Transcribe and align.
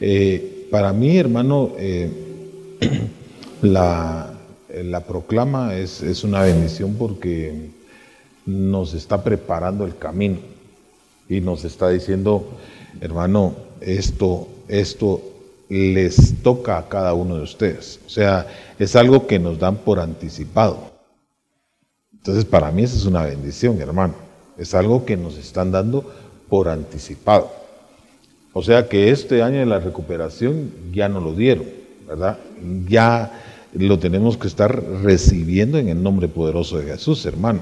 Eh, 0.00 0.68
para 0.70 0.92
mí, 0.92 1.16
hermano, 1.16 1.72
eh, 1.78 2.10
la, 3.62 4.34
la, 4.68 5.00
proclama 5.00 5.74
es, 5.74 6.02
es, 6.02 6.24
una 6.24 6.42
bendición 6.42 6.94
porque 6.94 7.70
nos 8.44 8.94
está 8.94 9.22
preparando 9.24 9.84
el 9.84 9.96
camino 9.96 10.38
y 11.28 11.40
nos 11.40 11.64
está 11.64 11.88
diciendo, 11.88 12.46
hermano, 13.00 13.54
esto, 13.80 14.48
esto 14.68 15.22
les 15.68 16.42
toca 16.42 16.78
a 16.78 16.88
cada 16.88 17.14
uno 17.14 17.36
de 17.36 17.42
ustedes. 17.42 18.00
O 18.06 18.10
sea, 18.10 18.46
es 18.78 18.94
algo 18.96 19.26
que 19.26 19.38
nos 19.38 19.58
dan 19.58 19.76
por 19.76 19.98
anticipado. 19.98 20.92
Entonces, 22.12 22.44
para 22.44 22.70
mí 22.70 22.82
eso 22.82 22.96
es 22.96 23.06
una 23.06 23.22
bendición, 23.22 23.80
hermano. 23.80 24.14
Es 24.58 24.74
algo 24.74 25.04
que 25.04 25.16
nos 25.16 25.36
están 25.36 25.72
dando 25.72 26.10
por 26.48 26.68
anticipado. 26.68 27.65
O 28.58 28.62
sea 28.62 28.88
que 28.88 29.10
este 29.10 29.42
año 29.42 29.58
de 29.58 29.66
la 29.66 29.80
recuperación 29.80 30.70
ya 30.90 31.10
no 31.10 31.20
lo 31.20 31.34
dieron, 31.34 31.66
¿verdad? 32.08 32.38
Ya 32.88 33.30
lo 33.74 33.98
tenemos 33.98 34.38
que 34.38 34.48
estar 34.48 34.82
recibiendo 35.02 35.76
en 35.76 35.90
el 35.90 36.02
nombre 36.02 36.26
poderoso 36.26 36.78
de 36.78 36.86
Jesús, 36.86 37.26
hermano. 37.26 37.60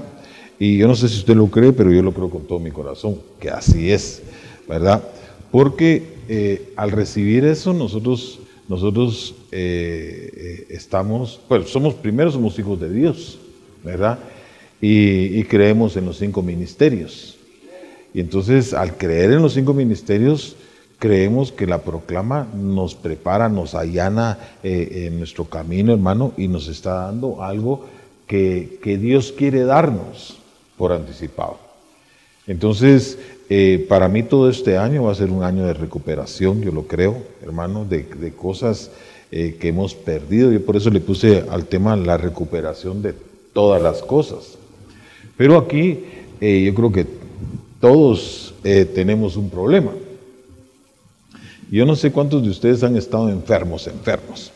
Y 0.57 0.77
yo 0.77 0.87
no 0.87 0.95
sé 0.95 1.09
si 1.09 1.17
usted 1.17 1.35
lo 1.35 1.47
cree, 1.47 1.73
pero 1.73 1.91
yo 1.91 2.01
lo 2.01 2.13
creo 2.13 2.29
con 2.29 2.47
todo 2.47 2.59
mi 2.59 2.71
corazón, 2.71 3.17
que 3.41 3.49
así 3.49 3.91
es, 3.91 4.23
¿verdad? 4.69 5.03
Porque 5.51 6.01
eh, 6.29 6.71
al 6.77 6.91
recibir 6.91 7.43
eso 7.43 7.73
nosotros, 7.73 8.39
nosotros 8.69 9.35
eh, 9.51 10.31
eh, 10.33 10.67
estamos, 10.69 11.41
pues 11.49 11.69
somos 11.71 11.93
primero 11.95 12.31
somos 12.31 12.57
hijos 12.57 12.79
de 12.79 12.89
Dios, 12.89 13.37
¿verdad? 13.83 14.17
Y, 14.79 15.39
y 15.39 15.43
creemos 15.43 15.97
en 15.97 16.05
los 16.05 16.19
cinco 16.19 16.41
ministerios. 16.41 17.35
Y 18.13 18.21
entonces 18.21 18.73
al 18.73 18.95
creer 18.95 19.33
en 19.33 19.41
los 19.41 19.55
cinco 19.55 19.73
ministerios, 19.73 20.55
creemos 21.05 21.51
que 21.51 21.67
la 21.67 21.83
proclama 21.83 22.47
nos 22.55 22.95
prepara, 22.95 23.47
nos 23.47 23.75
allana 23.75 24.39
en 24.63 25.19
nuestro 25.19 25.45
camino, 25.45 25.93
hermano, 25.93 26.33
y 26.35 26.47
nos 26.47 26.67
está 26.67 26.95
dando 26.95 27.43
algo 27.43 27.85
que, 28.25 28.79
que 28.81 28.97
Dios 28.97 29.31
quiere 29.31 29.65
darnos 29.65 30.39
por 30.77 30.91
anticipado. 30.91 31.59
Entonces, 32.47 33.19
eh, 33.47 33.85
para 33.87 34.07
mí 34.07 34.23
todo 34.23 34.49
este 34.49 34.77
año 34.77 35.03
va 35.03 35.11
a 35.11 35.15
ser 35.15 35.29
un 35.29 35.43
año 35.43 35.65
de 35.65 35.75
recuperación, 35.75 36.61
yo 36.61 36.71
lo 36.71 36.87
creo, 36.87 37.17
hermano, 37.43 37.85
de, 37.85 38.05
cosas 38.35 38.89
eh, 39.31 39.57
que 39.59 39.67
hemos 39.67 39.93
perdido. 39.93 40.51
Yo 40.51 40.65
por 40.65 40.75
eso 40.75 40.89
le 40.89 40.99
puse 40.99 41.43
al 41.49 41.65
tema 41.65 41.95
la 41.95 42.17
recuperación 42.17 43.03
de 43.03 43.13
todas 43.53 43.81
las 43.81 44.01
cosas. 44.01 44.57
Pero 45.37 45.59
aquí 45.59 46.05
eh, 46.41 46.63
yo 46.65 46.73
creo 46.73 46.91
que 46.91 47.05
todos 47.79 48.53
tenemos 48.95 49.37
un 49.37 49.51
problema. 49.51 49.91
Yo 51.71 51.85
no 51.85 51.95
sé 51.95 52.11
cuántos 52.11 52.43
de 52.43 52.49
ustedes 52.49 52.83
han 52.83 52.95
estado 52.95 53.29
enfermos, 53.29 53.87
enfermos. 53.87 54.51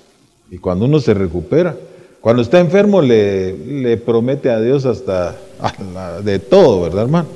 Y 0.52 0.58
cuando 0.58 0.86
uno 0.86 1.00
se 1.00 1.14
recupera, 1.14 1.76
cuando 2.22 2.42
está 2.42 2.60
enfermo 2.60 3.02
le, 3.02 3.98
promete 4.06 4.50
a 4.50 4.60
Dios 4.60 4.86
hasta 4.86 5.36
de 6.24 6.40
todo, 6.40 6.82
¿verdad, 6.82 7.04
hermano? 7.04 7.28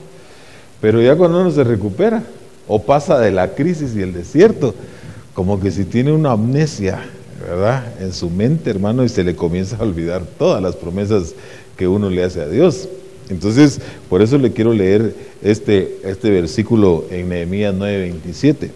Pero 0.82 1.02
ya 1.02 1.16
cuando 1.16 1.42
uno 1.42 1.52
se 1.52 1.64
recupera 1.64 2.24
o 2.68 2.82
pasa 2.82 3.20
de 3.20 3.32
la 3.32 3.56
crisis 3.56 3.96
y 3.96 4.02
el 4.02 4.14
desierto, 4.14 4.76
como 5.34 5.60
que 5.60 5.72
si 5.72 5.86
tiene 5.86 6.12
una 6.12 6.32
amnesia, 6.32 7.00
¿verdad? 7.42 8.02
En 8.02 8.14
su 8.14 8.30
mente, 8.30 8.70
hermano, 8.70 9.04
y 9.04 9.10
se 9.10 9.24
le 9.24 9.36
comienza 9.36 9.78
a 9.78 9.84
olvidar 9.84 10.24
todas 10.38 10.62
las 10.62 10.76
promesas 10.76 11.34
que 11.78 11.88
uno 11.88 12.10
le 12.10 12.24
hace 12.24 12.42
a 12.42 12.48
Dios. 12.48 12.90
Entonces, 13.30 13.80
por 14.10 14.22
eso 14.22 14.38
le 14.38 14.52
quiero 14.52 14.74
leer 14.74 15.16
este, 15.42 16.00
este 16.04 16.30
versículo 16.30 17.06
en 17.10 17.30
Nehemías 17.30 17.74
9:27, 17.74 18.70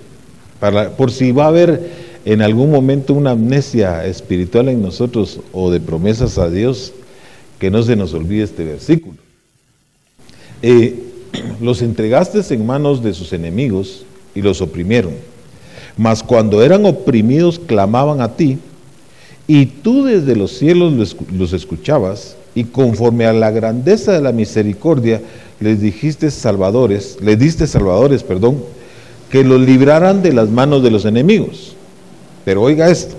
por 0.97 1.11
si 1.11 1.31
va 1.31 1.45
a 1.45 1.49
haber 1.49 1.91
en 2.25 2.41
algún 2.41 2.71
momento 2.71 3.13
una 3.13 3.31
amnesia 3.31 4.05
espiritual 4.05 4.69
en 4.69 4.81
nosotros 4.81 5.39
o 5.53 5.71
de 5.71 5.79
promesas 5.79 6.37
a 6.37 6.49
Dios, 6.49 6.93
que 7.59 7.71
no 7.71 7.83
se 7.83 7.95
nos 7.95 8.13
olvide 8.13 8.43
este 8.43 8.65
versículo. 8.65 9.17
Eh, 10.61 11.03
los 11.61 11.81
entregaste 11.81 12.41
en 12.53 12.65
manos 12.65 13.03
de 13.03 13.13
sus 13.13 13.33
enemigos 13.33 14.05
y 14.35 14.41
los 14.41 14.61
oprimieron. 14.61 15.13
Mas 15.95 16.21
cuando 16.21 16.61
eran 16.61 16.85
oprimidos 16.85 17.59
clamaban 17.59 18.21
a 18.21 18.35
ti, 18.35 18.59
y 19.47 19.65
tú 19.65 20.03
desde 20.03 20.35
los 20.35 20.51
cielos 20.51 21.15
los, 21.31 21.53
escuchabas, 21.53 22.35
y 22.53 22.65
conforme 22.65 23.25
a 23.25 23.33
la 23.33 23.51
grandeza 23.51 24.11
de 24.11 24.21
la 24.21 24.31
misericordia 24.31 25.21
les 25.59 25.79
dijiste 25.79 26.29
salvadores, 26.29 27.17
les 27.21 27.39
diste 27.39 27.65
salvadores, 27.65 28.23
perdón, 28.23 28.57
que 29.29 29.43
los 29.43 29.61
libraran 29.61 30.21
de 30.21 30.33
las 30.33 30.49
manos 30.49 30.83
de 30.83 30.91
los 30.91 31.05
enemigos. 31.05 31.75
Pero 32.45 32.61
oiga 32.61 32.89
esto, 32.89 33.15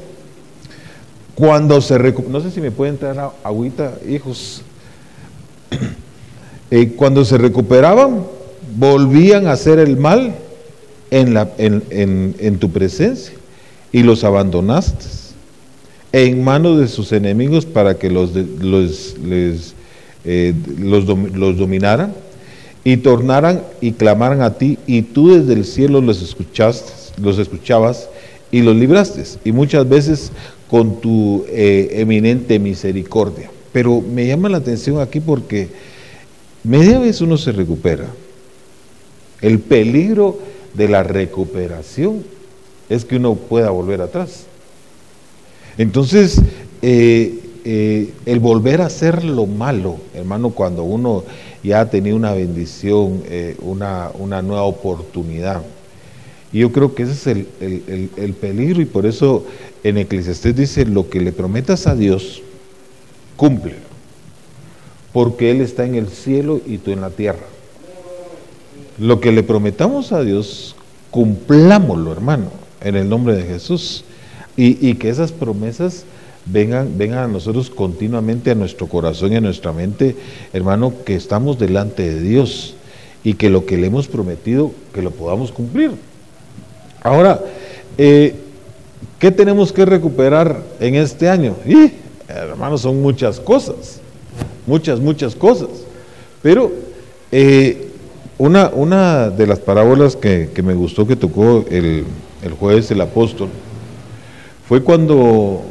cuando 1.35 1.81
se 1.81 1.99
no 2.29 2.41
sé 2.41 2.51
si 2.51 2.61
me 2.61 2.71
puede 2.71 2.93
entrar 2.93 3.33
agüita, 3.45 3.95
hijos, 4.09 4.63
eh, 6.71 6.95
cuando 6.97 7.25
se 7.25 7.39
recuperaban, 7.39 8.25
volvían 8.77 9.47
a 9.47 9.53
hacer 9.53 9.79
el 9.79 9.97
mal 9.97 10.35
en, 11.11 11.35
la, 11.35 11.51
en, 11.59 12.59
tu 12.59 12.71
presencia 12.71 13.35
y 13.93 14.03
los 14.03 14.25
abandonaste 14.25 15.05
en 16.13 16.43
manos 16.43 16.81
de 16.81 16.89
sus 16.89 17.13
enemigos 17.13 17.67
para 17.67 17.99
que 17.99 18.11
los, 18.11 18.35
los, 18.35 19.17
les, 19.19 19.75
eh, 20.25 20.55
los, 20.79 21.07
dominaran 21.07 22.15
y 22.89 22.97
tornaran 22.97 23.61
y 23.83 23.93
clamaran 23.93 24.41
a 24.41 24.55
ti 24.55 24.79
y 24.87 25.03
tú 25.03 25.29
desde 25.29 25.53
el 25.53 25.67
cielo 25.67 26.01
los 26.01 26.23
escuchaste, 26.23 26.91
los 27.21 27.39
escuchabas 27.39 28.09
y 28.51 28.63
los 28.63 28.75
libraste 28.75 29.25
y 29.45 29.53
muchas 29.53 29.87
veces 29.87 30.33
con 30.71 30.99
tu 31.03 31.45
eh, 31.49 31.91
eminente 31.97 32.59
misericordia. 32.59 33.51
Pero 33.73 34.01
me 34.01 34.27
llama 34.27 34.49
la 34.49 34.57
atención 34.57 35.03
aquí 35.03 35.21
porque 35.21 35.69
media 36.65 36.99
vez 36.99 37.21
uno 37.21 37.37
se 37.37 37.53
recupera. 37.53 38.07
El 39.43 39.59
peligro 39.59 40.39
de 40.73 40.89
la 40.89 41.03
recuperación 41.03 42.25
es 42.89 43.05
que 43.05 43.17
uno 43.17 43.35
pueda 43.35 43.69
volver 43.69 44.01
atrás. 44.01 44.47
Entonces, 45.77 46.41
eh, 46.81 47.39
eh, 47.67 48.15
el 48.25 48.41
volver 48.41 48.81
a 48.81 48.87
hacer 48.87 49.25
lo 49.25 49.45
malo, 49.45 49.99
hermano, 50.15 50.49
cuando 50.49 50.85
uno 50.85 51.25
ya 51.63 51.81
ha 51.81 51.91
tenido 51.91 52.17
una 52.17 52.33
bendición, 52.33 53.23
eh, 53.27 53.57
una, 53.61 54.11
una, 54.19 54.43
nueva 54.43 54.63
oportunidad. 54.63 55.63
Y 56.53 56.61
yo 56.61 56.73
creo 56.73 56.95
que 56.95 57.03
ese 57.03 57.13
es 57.13 57.27
el, 57.27 58.11
el 58.17 58.33
peligro 58.35 58.81
y 58.81 58.87
por 58.87 59.07
eso 59.07 59.45
en 59.85 59.99
Eclesiastés 59.99 60.57
dice, 60.57 60.87
lo 60.87 61.11
que 61.11 61.21
le 61.21 61.33
prometas 61.33 61.87
a 61.87 61.95
Dios, 61.95 62.43
cúmplelo 63.37 63.89
porque 65.13 65.51
Él 65.51 65.61
está 65.61 65.85
en 65.85 65.95
el 65.95 66.09
cielo 66.09 66.61
y 66.67 66.79
tú 66.79 66.93
en 66.93 67.01
la 67.01 67.11
tierra. 67.11 67.47
Lo 68.99 69.21
que 69.21 69.33
le 69.33 69.43
prometamos 69.43 70.13
a 70.13 70.23
Dios, 70.23 70.77
cumplámoslo, 71.11 72.13
hermano, 72.13 72.51
en 72.81 72.97
el 72.97 73.09
nombre 73.09 73.35
de 73.35 73.43
Jesús. 73.43 74.05
Y, 74.57 74.95
que 74.95 75.09
esas 75.09 75.31
promesas 75.31 76.05
vengan, 76.51 76.97
vengan 76.97 77.19
a 77.19 77.29
nosotros 77.29 77.71
continuamente 77.71 78.51
a 78.51 78.55
nuestro 78.55 78.87
corazón 78.87 79.33
y 79.33 79.37
a 79.37 79.41
nuestra 79.41 79.73
mente, 79.73 80.17
hermano, 80.53 80.93
que 81.05 81.15
estamos 81.15 81.59
delante 81.59 82.03
de 82.03 82.21
Dios 82.21 82.75
y 83.25 83.35
que 83.35 83.51
lo 83.51 83.67
que 83.67 83.77
le 83.77 83.89
hemos 83.89 84.09
prometido, 84.09 84.73
que 84.95 85.03
lo 85.03 85.11
podamos 85.11 85.53
cumplir. 85.53 85.93
Ahora, 87.03 87.41
eh, 87.97 88.35
¿qué 89.19 89.31
tenemos 89.31 89.73
que 89.73 89.85
recuperar 89.85 90.63
en 90.81 90.95
este 90.95 91.29
año? 91.29 91.55
Y, 91.67 91.93
hermano, 92.29 92.79
son 92.79 93.01
muchas 93.01 93.41
cosas 93.41 94.01
muchas, 94.69 95.01
muchas 95.01 95.35
cosas. 95.35 95.69
Pero 96.43 96.71
eh, 97.33 97.89
una, 98.37 98.69
una 98.69 99.31
de 99.31 99.47
las 99.47 99.59
parábolas 99.59 100.15
que, 100.15 100.51
me 100.63 100.75
gustó 100.75 101.07
que 101.07 101.17
tocó 101.17 101.65
el, 101.71 102.05
el, 102.43 102.53
jueves 102.53 102.91
el 102.93 103.01
apóstol 103.01 103.49
fue 104.69 104.83
cuando, 104.83 105.63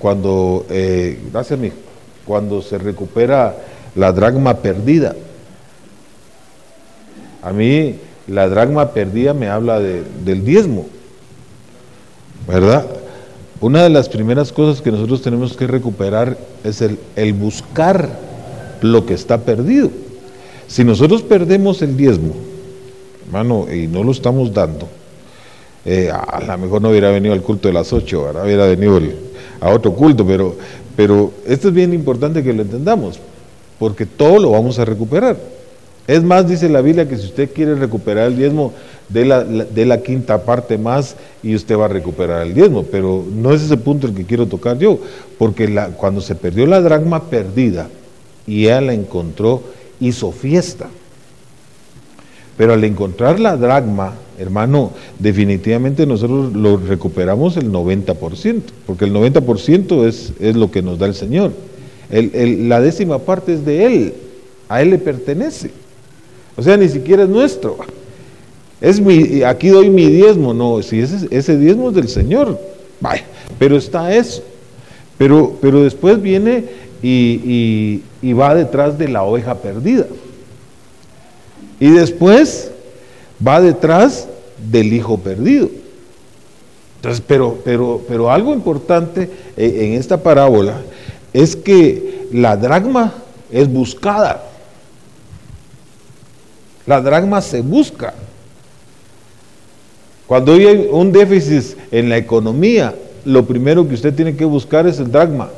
cuando 0.00 0.66
eh, 0.70 1.18
gracias 1.32 1.58
mi, 1.58 1.70
cuando 2.26 2.62
se 2.62 2.78
recupera 2.78 3.56
la 3.94 4.12
dragma 4.12 4.56
perdida. 4.58 5.14
A 7.42 7.52
mí 7.52 7.96
la 8.26 8.48
dragma 8.48 8.90
perdida 8.90 9.34
me 9.34 9.48
habla 9.48 9.78
de, 9.78 10.02
del 10.24 10.44
diezmo, 10.44 10.86
¿verdad? 12.48 12.86
Una 13.60 13.82
de 13.82 13.90
las 13.90 14.08
primeras 14.08 14.52
cosas 14.52 14.80
que 14.80 14.90
nosotros 14.90 15.22
tenemos 15.22 15.56
que 15.56 15.66
recuperar 15.66 16.38
es 16.64 16.80
el, 16.80 16.98
el 17.14 17.34
buscar 17.34 18.08
lo 18.80 19.04
que 19.04 19.14
está 19.14 19.38
perdido. 19.38 19.90
Si 20.66 20.82
nosotros 20.84 21.22
perdemos 21.22 21.82
el 21.82 21.96
diezmo, 21.96 22.34
hermano, 23.26 23.66
y 23.70 23.86
no 23.86 24.02
lo 24.02 24.12
estamos 24.12 24.54
dando, 24.54 24.88
eh, 25.84 26.10
a 26.10 26.40
lo 26.40 26.58
mejor 26.58 26.80
no 26.80 26.90
hubiera 26.90 27.10
venido 27.10 27.34
al 27.34 27.42
culto 27.42 27.68
de 27.68 27.74
las 27.74 27.92
ocho, 27.92 28.26
ahora 28.26 28.44
hubiera 28.44 28.66
venido 28.66 29.00
a 29.60 29.70
otro 29.70 29.92
culto, 29.92 30.26
pero, 30.26 30.56
pero 30.96 31.32
esto 31.46 31.68
es 31.68 31.74
bien 31.74 31.92
importante 31.92 32.42
que 32.42 32.52
lo 32.52 32.62
entendamos, 32.62 33.20
porque 33.78 34.06
todo 34.06 34.38
lo 34.38 34.50
vamos 34.50 34.78
a 34.78 34.84
recuperar. 34.84 35.36
Es 36.06 36.22
más, 36.24 36.48
dice 36.48 36.68
la 36.68 36.80
Biblia 36.80 37.08
que 37.08 37.16
si 37.16 37.26
usted 37.26 37.52
quiere 37.52 37.74
recuperar 37.74 38.26
el 38.28 38.36
diezmo, 38.36 38.72
de 39.10 39.24
la, 39.24 39.44
de 39.44 39.86
la 39.86 40.02
quinta 40.02 40.44
parte 40.44 40.78
más 40.78 41.16
y 41.42 41.54
usted 41.54 41.76
va 41.76 41.86
a 41.86 41.88
recuperar 41.88 42.46
el 42.46 42.54
diezmo. 42.54 42.84
Pero 42.84 43.24
no 43.30 43.52
es 43.52 43.62
ese 43.62 43.76
punto 43.76 44.06
el 44.06 44.14
que 44.14 44.24
quiero 44.24 44.46
tocar 44.46 44.78
yo, 44.78 44.98
porque 45.38 45.68
cuando 45.96 46.20
se 46.20 46.34
perdió 46.34 46.66
la 46.66 46.80
dragma 46.80 47.24
perdida 47.24 47.88
y 48.46 48.64
ella 48.64 48.80
la 48.80 48.94
encontró, 48.94 49.62
hizo 50.00 50.32
fiesta. 50.32 50.88
Pero 52.56 52.72
al 52.72 52.84
encontrar 52.84 53.40
la 53.40 53.56
dragma, 53.56 54.14
hermano, 54.40 54.92
definitivamente 55.18 56.06
nosotros 56.06 56.52
lo 56.54 56.78
recuperamos 56.78 57.56
el 57.56 57.70
90%, 57.70 58.62
porque 58.86 59.04
el 59.04 59.12
90% 59.12 60.06
es, 60.06 60.32
es 60.40 60.56
lo 60.56 60.70
que 60.70 60.82
nos 60.82 60.98
da 60.98 61.06
el 61.06 61.14
Señor. 61.14 61.52
la 62.10 62.80
décima 62.80 63.18
parte 63.18 63.54
es 63.54 63.64
de 63.64 63.84
Él, 63.84 64.14
a 64.68 64.80
Él 64.82 64.90
le 64.90 64.98
pertenece. 64.98 65.70
O 66.56 66.62
sea, 66.62 66.76
ni 66.76 66.88
siquiera 66.88 67.24
es 67.24 67.28
nuestro. 67.28 67.78
Es 68.80 68.98
mi, 68.98 69.42
aquí 69.42 69.68
doy 69.68 69.90
mi 69.90 70.06
diezmo, 70.06 70.54
no, 70.54 70.82
si 70.82 71.00
ese, 71.00 71.28
ese 71.30 71.58
diezmo 71.58 71.90
es 71.90 71.94
del 71.94 72.08
Señor, 72.08 72.58
vaya, 73.00 73.24
pero 73.58 73.76
está 73.76 74.14
eso. 74.14 74.42
Pero, 75.18 75.58
pero 75.60 75.82
después 75.82 76.20
viene 76.22 76.64
y, 77.02 78.02
y, 78.22 78.32
va 78.32 78.54
detrás 78.54 78.96
de 78.96 79.08
la 79.08 79.22
oveja 79.22 79.56
perdida. 79.56 80.06
Y 81.78 81.90
después 81.90 82.70
va 83.46 83.60
detrás 83.60 84.28
del 84.70 84.92
hijo 84.92 85.18
perdido. 85.18 85.68
Entonces, 86.96 87.22
pero, 87.26 87.58
pero, 87.64 88.02
pero 88.06 88.30
algo 88.30 88.52
importante 88.52 89.30
eh, 89.56 89.86
en 89.86 89.92
esta 89.94 90.22
parábola 90.22 90.82
es 91.32 91.56
que 91.56 92.28
la 92.32 92.56
dragma 92.56 93.14
es 93.50 93.72
buscada. 93.72 94.44
La 96.86 97.00
dragma 97.00 97.40
se 97.40 97.62
busca. 97.62 98.12
Cuando 100.26 100.52
hay 100.52 100.88
un 100.90 101.10
déficit 101.10 101.76
en 101.90 102.08
la 102.08 102.16
economía, 102.16 102.94
lo 103.24 103.46
primero 103.46 103.88
que 103.88 103.94
usted 103.94 104.14
tiene 104.14 104.36
que 104.36 104.44
buscar 104.44 104.86
es 104.86 104.98
el 104.98 105.10
dragma. 105.10 105.50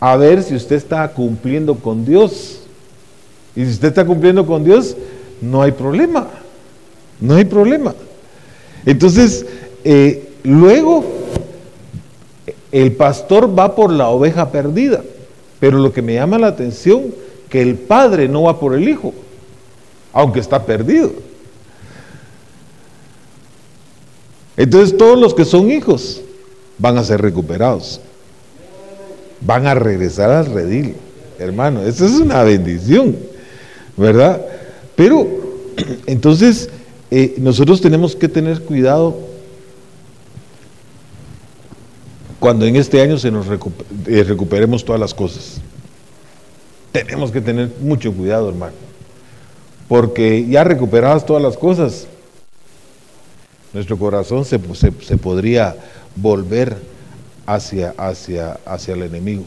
A 0.00 0.16
ver 0.16 0.42
si 0.42 0.54
usted 0.54 0.76
está 0.76 1.08
cumpliendo 1.08 1.74
con 1.74 2.04
Dios. 2.04 2.60
Y 3.56 3.64
si 3.64 3.72
usted 3.72 3.88
está 3.88 4.04
cumpliendo 4.04 4.46
con 4.46 4.64
Dios, 4.64 4.96
no 5.40 5.62
hay 5.62 5.72
problema. 5.72 6.28
No 7.20 7.34
hay 7.34 7.44
problema. 7.44 7.94
Entonces, 8.86 9.44
eh, 9.84 10.30
luego, 10.44 11.04
el 12.72 12.92
pastor 12.92 13.58
va 13.58 13.74
por 13.74 13.92
la 13.92 14.08
oveja 14.08 14.50
perdida. 14.50 15.02
Pero 15.60 15.78
lo 15.78 15.92
que 15.92 16.02
me 16.02 16.14
llama 16.14 16.38
la 16.38 16.48
atención, 16.48 17.14
que 17.48 17.60
el 17.60 17.74
padre 17.76 18.28
no 18.28 18.42
va 18.42 18.60
por 18.60 18.74
el 18.74 18.88
hijo, 18.88 19.12
aunque 20.12 20.40
está 20.40 20.64
perdido. 20.64 21.12
Entonces 24.56 24.96
todos 24.96 25.18
los 25.18 25.34
que 25.34 25.44
son 25.44 25.70
hijos 25.70 26.20
van 26.78 26.98
a 26.98 27.04
ser 27.04 27.20
recuperados. 27.20 28.00
Van 29.40 29.66
a 29.66 29.74
regresar 29.74 30.30
al 30.30 30.46
redil, 30.46 30.96
hermano. 31.38 31.82
Eso 31.82 32.04
es 32.06 32.12
una 32.12 32.42
bendición, 32.42 33.16
¿verdad? 33.96 34.44
Pero 34.98 35.28
entonces 36.06 36.70
eh, 37.12 37.36
nosotros 37.38 37.80
tenemos 37.80 38.16
que 38.16 38.28
tener 38.28 38.62
cuidado 38.62 39.16
cuando 42.40 42.66
en 42.66 42.74
este 42.74 43.00
año 43.00 43.16
se 43.16 43.30
nos 43.30 43.46
eh, 43.46 44.24
recuperemos 44.24 44.84
todas 44.84 45.00
las 45.00 45.14
cosas. 45.14 45.60
Tenemos 46.90 47.30
que 47.30 47.40
tener 47.40 47.70
mucho 47.80 48.12
cuidado, 48.12 48.48
hermano. 48.48 48.74
Porque 49.86 50.44
ya 50.48 50.64
recuperadas 50.64 51.24
todas 51.24 51.42
las 51.44 51.56
cosas, 51.56 52.08
nuestro 53.72 53.96
corazón 53.98 54.44
se, 54.44 54.58
podría 54.58 55.76
volver 56.16 56.76
hacia, 57.46 57.94
hacia, 57.96 58.58
hacia 58.64 58.94
el 58.94 59.04
enemigo 59.04 59.44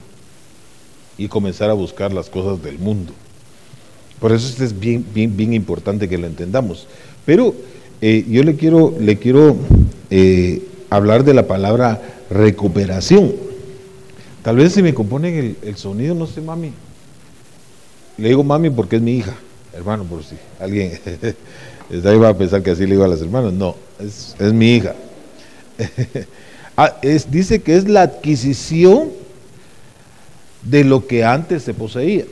y 1.17 1.27
comenzar 1.27 1.69
a 1.69 1.73
buscar 1.73 2.13
las 2.13 2.29
cosas 2.29 2.63
del 2.63 2.79
mundo. 2.79 3.11
Por 4.21 4.31
eso 4.31 4.63
es 4.63 4.79
bien, 4.79 5.53
importante 5.53 6.07
que 6.07 6.19
lo 6.19 6.27
entendamos. 6.27 6.87
Pero 7.25 7.55
eh, 8.01 8.23
yo 8.29 8.43
le 8.43 8.55
quiero, 8.55 8.95
le 8.99 9.17
quiero 9.17 9.57
eh, 10.11 10.61
hablar 10.91 11.23
de 11.23 11.33
la 11.33 11.47
palabra 11.47 11.99
recuperación. 12.29 13.33
Tal 14.43 14.57
vez 14.57 14.73
si 14.73 14.83
me 14.83 14.93
componen 14.93 15.33
el, 15.33 15.57
el, 15.63 15.75
sonido, 15.75 16.13
no 16.13 16.27
sé, 16.27 16.39
mami. 16.39 16.71
Le 18.17 18.29
digo 18.29 18.43
mami 18.43 18.69
porque 18.69 18.97
es 18.97 19.01
mi 19.01 19.17
hija, 19.17 19.33
hermano, 19.73 20.03
por 20.03 20.23
si 20.23 20.35
alguien 20.59 20.99
ahí 22.05 22.17
va 22.17 22.29
a 22.29 22.37
pensar 22.37 22.61
que 22.61 22.71
así 22.71 22.83
le 22.83 22.91
digo 22.91 23.03
a 23.03 23.07
las 23.07 23.21
hermanas. 23.21 23.53
No, 23.53 23.75
es, 23.99 24.53
mi 24.53 24.75
hija. 24.75 24.95
Ah, 26.77 26.97
es, 27.01 27.29
dice 27.29 27.61
que 27.61 27.75
es 27.75 27.87
la 27.87 28.03
adquisición 28.03 29.09
de 30.63 30.85
lo 30.85 31.05
que 31.05 31.25
antes 31.25 31.63
se 31.63 31.73
poseía. 31.73 32.23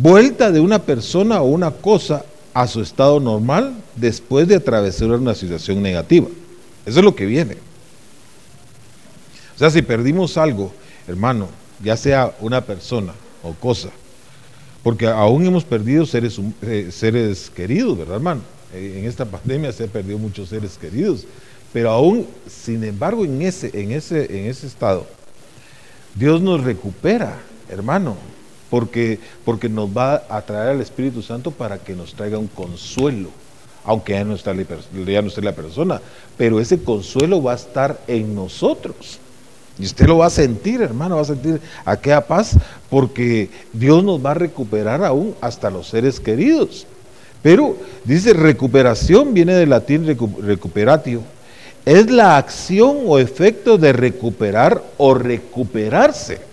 Vuelta 0.00 0.52
de 0.52 0.60
una 0.60 0.78
persona 0.78 1.42
o 1.42 1.46
una 1.46 1.72
cosa 1.72 2.24
a 2.54 2.68
su 2.68 2.80
estado 2.80 3.18
normal 3.18 3.74
después 3.96 4.46
de 4.46 4.54
atravesar 4.54 5.10
una 5.10 5.34
situación 5.34 5.82
negativa. 5.82 6.28
Eso 6.86 7.00
es 7.00 7.04
lo 7.04 7.16
que 7.16 7.26
viene. 7.26 7.56
O 9.56 9.58
sea, 9.58 9.70
si 9.70 9.82
perdimos 9.82 10.36
algo, 10.36 10.70
hermano, 11.08 11.48
ya 11.82 11.96
sea 11.96 12.32
una 12.38 12.60
persona 12.60 13.12
o 13.42 13.54
cosa, 13.54 13.88
porque 14.84 15.08
aún 15.08 15.44
hemos 15.44 15.64
perdido 15.64 16.06
seres, 16.06 16.40
eh, 16.62 16.90
seres 16.92 17.50
queridos, 17.50 17.98
¿verdad, 17.98 18.14
hermano? 18.18 18.42
Eh, 18.72 18.98
en 19.00 19.04
esta 19.04 19.24
pandemia 19.24 19.72
se 19.72 19.82
han 19.82 19.90
perdido 19.90 20.16
muchos 20.16 20.50
seres 20.50 20.78
queridos, 20.78 21.24
pero 21.72 21.90
aún, 21.90 22.24
sin 22.46 22.84
embargo, 22.84 23.24
en 23.24 23.42
ese, 23.42 23.72
en 23.74 23.90
ese, 23.90 24.26
en 24.38 24.46
ese 24.46 24.68
estado, 24.68 25.08
Dios 26.14 26.40
nos 26.40 26.62
recupera, 26.62 27.40
hermano, 27.68 28.16
porque, 28.70 29.18
porque 29.44 29.68
nos 29.68 29.88
va 29.88 30.24
a 30.28 30.42
traer 30.42 30.70
al 30.70 30.80
Espíritu 30.80 31.22
Santo 31.22 31.50
para 31.50 31.78
que 31.78 31.94
nos 31.94 32.14
traiga 32.14 32.38
un 32.38 32.48
consuelo, 32.48 33.30
aunque 33.84 34.12
ya 34.12 34.24
no, 34.24 34.34
está, 34.34 34.54
ya 34.54 35.22
no 35.22 35.28
esté 35.28 35.42
la 35.42 35.52
persona, 35.52 36.00
pero 36.36 36.60
ese 36.60 36.82
consuelo 36.82 37.42
va 37.42 37.52
a 37.52 37.56
estar 37.56 38.00
en 38.06 38.34
nosotros. 38.34 39.18
Y 39.78 39.84
usted 39.84 40.06
lo 40.06 40.18
va 40.18 40.26
a 40.26 40.30
sentir, 40.30 40.82
hermano, 40.82 41.16
va 41.16 41.22
a 41.22 41.26
sentir 41.26 41.60
aquella 41.84 42.26
paz, 42.26 42.56
porque 42.90 43.48
Dios 43.72 44.02
nos 44.02 44.24
va 44.24 44.32
a 44.32 44.34
recuperar 44.34 45.04
aún 45.04 45.34
hasta 45.40 45.70
los 45.70 45.88
seres 45.88 46.18
queridos. 46.18 46.86
Pero 47.42 47.76
dice 48.04 48.32
recuperación, 48.32 49.32
viene 49.32 49.54
del 49.54 49.70
latín 49.70 50.04
recuperatio. 50.42 51.22
Es 51.84 52.10
la 52.10 52.36
acción 52.36 52.98
o 53.06 53.18
efecto 53.18 53.78
de 53.78 53.92
recuperar 53.92 54.82
o 54.96 55.14
recuperarse. 55.14 56.47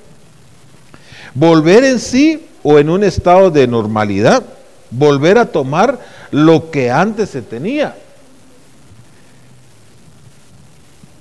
Volver 1.35 1.83
en 1.83 1.99
sí 1.99 2.47
o 2.63 2.79
en 2.79 2.89
un 2.89 3.03
estado 3.03 3.51
de 3.51 3.67
normalidad. 3.67 4.43
Volver 4.89 5.37
a 5.37 5.51
tomar 5.51 5.99
lo 6.31 6.71
que 6.71 6.89
antes 6.89 7.29
se 7.29 7.41
tenía. 7.41 7.95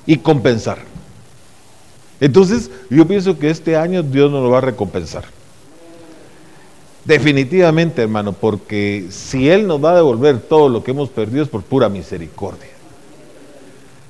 Y 0.06 0.18
compensar. 0.18 0.78
Entonces, 2.21 2.71
yo 2.88 3.06
pienso 3.06 3.38
que 3.38 3.50
este 3.50 3.76
año 3.76 4.02
Dios 4.02 4.30
nos 4.30 4.42
lo 4.42 4.50
va 4.50 4.59
a 4.59 4.62
recompensar. 4.62 5.25
Definitivamente, 7.04 8.02
hermano, 8.02 8.33
porque 8.33 9.09
si 9.11 9.50
Él 9.50 9.66
nos 9.66 9.85
va 9.85 9.92
a 9.92 9.97
devolver 9.97 10.38
todo 10.38 10.68
lo 10.68 10.85
que 10.85 10.92
hemos 10.92 11.11
perdido 11.11 11.42
es 11.42 11.49
por 11.49 11.62
pura 11.62 11.88
misericordia. 11.88 12.71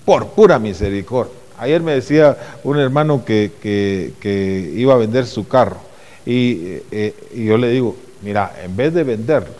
Por 0.04 0.28
pura 0.28 0.58
misericordia. 0.58 1.32
Ayer 1.58 1.80
me 1.80 1.92
decía 1.92 2.36
un 2.62 2.78
hermano 2.78 3.24
que, 3.24 4.72
iba 4.76 4.94
a 4.94 4.98
vender 4.98 5.26
su 5.26 5.48
carro 5.48 5.93
y, 6.26 6.80
eh, 6.90 7.14
y, 7.34 7.44
yo 7.44 7.58
le 7.58 7.70
digo, 7.70 7.96
mira, 8.22 8.52
en 8.62 8.76
vez 8.76 8.94
de 8.94 9.04
venderlo, 9.04 9.54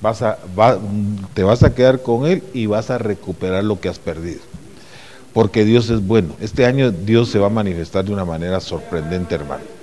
vas 0.00 0.22
a, 0.22 0.38
te 1.34 1.42
vas 1.42 1.62
a 1.62 1.74
quedar 1.74 2.02
con 2.02 2.26
él 2.26 2.42
y 2.52 2.66
vas 2.66 2.90
a 2.90 2.98
recuperar 2.98 3.64
lo 3.64 3.80
que 3.80 3.88
has 3.88 3.98
perdido. 3.98 4.40
Porque 5.32 5.64
Dios 5.64 5.90
es 5.90 6.06
bueno. 6.06 6.34
Este 6.40 6.64
año 6.64 6.90
Dios 6.90 7.28
se 7.28 7.38
va 7.38 7.46
a 7.46 7.50
manifestar 7.50 8.04
de 8.04 8.12
una 8.12 8.24
manera 8.24 8.60
sorprendente, 8.60 9.34
hermano 9.34 9.76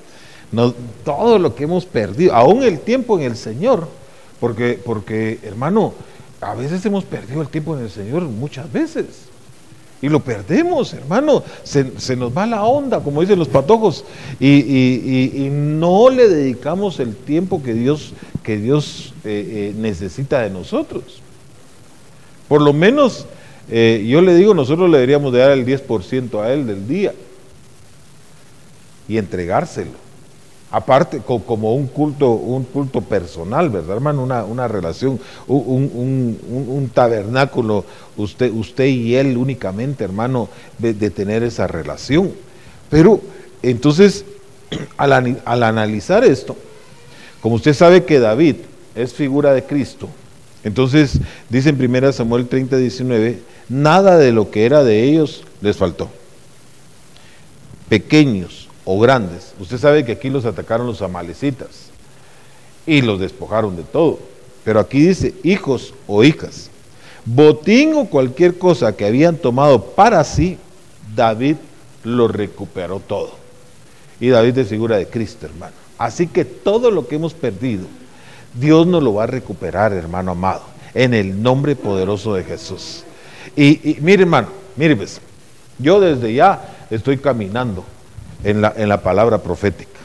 todo 1.03 1.39
lo 1.39 1.55
que 1.55 1.63
hemos 1.63 1.85
perdido, 1.85 2.33
aún 2.33 2.63
el 2.63 2.79
tiempo 2.79 3.17
en 3.17 3.25
el 3.25 3.35
Señor, 3.35 3.87
porque, 4.39 4.79
porque 4.83 5.39
hermano, 5.43 5.93
a 6.41 6.53
veces 6.53 6.85
hemos 6.85 7.05
perdido 7.05 7.41
el 7.41 7.47
tiempo 7.47 7.77
en 7.77 7.83
el 7.83 7.89
Señor 7.89 8.23
muchas 8.23 8.71
veces. 8.71 9.05
Y 10.03 10.09
lo 10.09 10.19
perdemos, 10.19 10.93
hermano. 10.93 11.43
Se, 11.63 12.17
nos 12.17 12.37
va 12.37 12.45
la 12.45 12.65
onda, 12.65 12.99
como 12.99 13.21
dicen 13.21 13.39
los 13.39 13.47
patojos. 13.47 14.03
Y, 14.37 15.47
no 15.49 16.09
le 16.09 16.27
dedicamos 16.27 16.99
el 16.99 17.15
tiempo 17.15 17.63
que 17.63 17.73
Dios, 17.73 18.11
que 18.43 18.57
Dios 18.57 19.13
eh, 19.23 19.71
eh, 19.71 19.73
necesita 19.77 20.41
de 20.41 20.49
nosotros. 20.49 21.21
Por 22.49 22.61
lo 22.61 22.73
menos, 22.73 23.27
eh, 23.69 24.05
yo 24.05 24.21
le 24.21 24.35
digo, 24.35 24.53
nosotros 24.53 24.89
le 24.89 24.97
deberíamos 24.97 25.31
de 25.31 25.39
dar 25.39 25.51
el 25.51 25.65
10% 25.65 26.41
a 26.41 26.51
Él 26.51 26.67
del 26.67 26.85
día. 26.85 27.13
Y 29.07 29.17
entregárselo 29.17 30.02
aparte 30.73 31.19
como 31.19 31.75
un 31.75 31.85
culto, 31.85 32.31
un 32.31 32.63
culto 32.63 33.01
personal, 33.01 33.69
¿verdad, 33.69 33.95
hermano? 33.95 34.23
Una, 34.23 34.43
una 34.43 34.67
relación, 34.67 35.19
un, 35.47 36.91
tabernáculo, 36.91 37.85
usted, 38.17 38.51
usted 38.51 38.85
y 38.85 39.15
él 39.15 39.37
únicamente, 39.37 40.03
hermano, 40.03 40.49
de, 40.79 40.93
tener 41.11 41.43
esa 41.43 41.67
relación. 41.67 42.31
Pero 42.89 43.21
entonces, 43.61 44.25
al, 44.97 45.39
al 45.45 45.63
analizar 45.63 46.23
esto, 46.23 46.57
como 47.39 47.55
usted 47.55 47.75
sabe 47.75 48.03
que 48.03 48.19
David 48.19 48.55
es 48.95 49.13
figura 49.13 49.53
de 49.53 49.63
Cristo, 49.65 50.09
entonces 50.63 51.19
dice 51.49 51.69
en 51.69 51.79
1 51.79 52.13
Samuel 52.13 52.47
30, 52.47 52.77
19, 52.77 53.39
nada 53.69 54.17
de 54.17 54.31
lo 54.31 54.49
que 54.49 54.65
era 54.65 54.83
de 54.83 55.03
ellos 55.03 55.43
les 55.61 55.77
faltó. 55.77 56.09
Pequeños 57.89 58.62
o 58.85 58.99
grandes. 58.99 59.53
Usted 59.59 59.77
sabe 59.77 60.05
que 60.05 60.13
aquí 60.13 60.29
los 60.29 60.45
atacaron 60.45 60.87
los 60.87 61.01
amalecitas 61.01 61.89
y 62.85 63.01
los 63.01 63.19
despojaron 63.19 63.75
de 63.75 63.83
todo. 63.83 64.19
Pero 64.63 64.79
aquí 64.79 65.01
dice 65.01 65.33
hijos 65.43 65.93
o 66.07 66.23
hijas. 66.23 66.69
Botín 67.25 67.93
o 67.95 68.05
cualquier 68.05 68.57
cosa 68.57 68.95
que 68.95 69.05
habían 69.05 69.37
tomado 69.37 69.83
para 69.83 70.23
sí, 70.23 70.57
David 71.15 71.55
lo 72.03 72.27
recuperó 72.27 72.99
todo. 72.99 73.31
Y 74.19 74.29
David 74.29 74.57
es 74.59 74.69
figura 74.69 74.97
de 74.97 75.07
Cristo, 75.07 75.45
hermano. 75.45 75.73
Así 75.97 76.27
que 76.27 76.43
todo 76.45 76.91
lo 76.91 77.07
que 77.07 77.15
hemos 77.15 77.33
perdido, 77.33 77.85
Dios 78.53 78.85
nos 78.87 79.01
lo 79.01 79.13
va 79.13 79.23
a 79.23 79.27
recuperar, 79.27 79.93
hermano 79.93 80.31
amado, 80.31 80.63
en 80.93 81.13
el 81.13 81.41
nombre 81.41 81.75
poderoso 81.75 82.33
de 82.33 82.43
Jesús. 82.43 83.03
Y, 83.55 83.97
mire, 84.01 84.23
hermano, 84.23 84.49
mire, 84.75 84.95
pues, 84.95 85.21
yo 85.79 85.99
desde 85.99 86.33
ya 86.33 86.85
estoy 86.89 87.17
caminando 87.17 87.83
en 88.43 88.61
la, 88.61 88.73
en 88.75 88.89
la 88.89 89.01
palabra 89.01 89.39
profética 89.39 89.99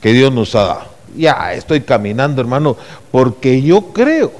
que 0.00 0.12
Dios 0.12 0.32
nos 0.32 0.54
ha 0.54 0.64
dado. 0.64 0.92
Ya 1.16 1.52
estoy 1.54 1.82
caminando, 1.82 2.40
hermano, 2.40 2.76
porque 3.10 3.62
yo 3.62 3.92
creo, 3.92 4.32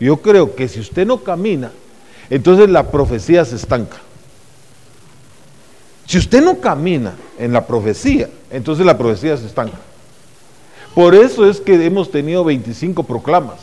yo 0.00 0.16
creo 0.16 0.54
que 0.54 0.66
si 0.66 0.80
usted 0.80 1.06
no 1.06 1.18
camina, 1.18 1.70
entonces 2.30 2.70
la 2.70 2.90
profecía 2.90 3.44
se 3.44 3.56
estanca. 3.56 3.98
Si 6.06 6.18
usted 6.18 6.42
no 6.42 6.58
camina 6.58 7.14
en 7.38 7.52
la 7.52 7.66
profecía, 7.66 8.28
entonces 8.50 8.84
la 8.86 8.96
profecía 8.96 9.36
se 9.36 9.46
estanca. 9.46 9.78
Por 10.94 11.14
eso 11.14 11.48
es 11.48 11.60
que 11.60 11.84
hemos 11.84 12.10
tenido 12.10 12.42
25 12.42 13.04
proclamas. 13.04 13.58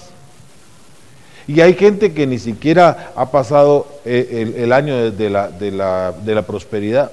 Y 1.47 1.61
hay 1.61 1.73
gente 1.73 2.13
que 2.13 2.27
ni 2.27 2.39
siquiera 2.39 3.13
ha 3.15 3.31
pasado 3.31 3.87
eh, 4.05 4.53
el, 4.57 4.73
año 4.73 4.95
la, 4.95 5.49
la, 5.71 6.11
de 6.11 6.35
la, 6.35 6.41
prosperidad, 6.41 7.11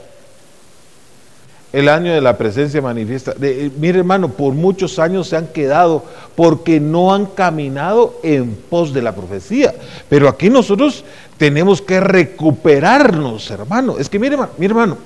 el 1.74 1.88
año 1.88 2.12
de 2.12 2.20
la 2.20 2.38
presencia 2.38 2.80
manifiesta. 2.80 3.34
De, 3.34 3.66
eh, 3.66 3.70
mire 3.78 3.98
hermano, 3.98 4.28
por 4.28 4.54
muchos 4.54 4.98
años 4.98 5.28
se 5.28 5.36
han 5.36 5.48
quedado 5.48 6.04
porque 6.36 6.80
no 6.80 7.12
han 7.12 7.26
caminado 7.26 8.18
en 8.22 8.54
pos 8.54 8.92
de 8.92 9.02
la 9.02 9.14
profecía. 9.14 9.74
Pero 10.08 10.28
aquí 10.28 10.50
nosotros 10.50 11.04
tenemos 11.36 11.82
que 11.82 12.00
recuperarnos, 12.00 13.50
hermano. 13.50 13.98
Es 13.98 14.08
que 14.08 14.18
mire, 14.18 14.36
mire 14.58 14.70
hermano, 14.70 14.98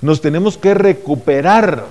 nos 0.00 0.20
tenemos 0.20 0.56
que 0.56 0.74
recuperar. 0.74 1.84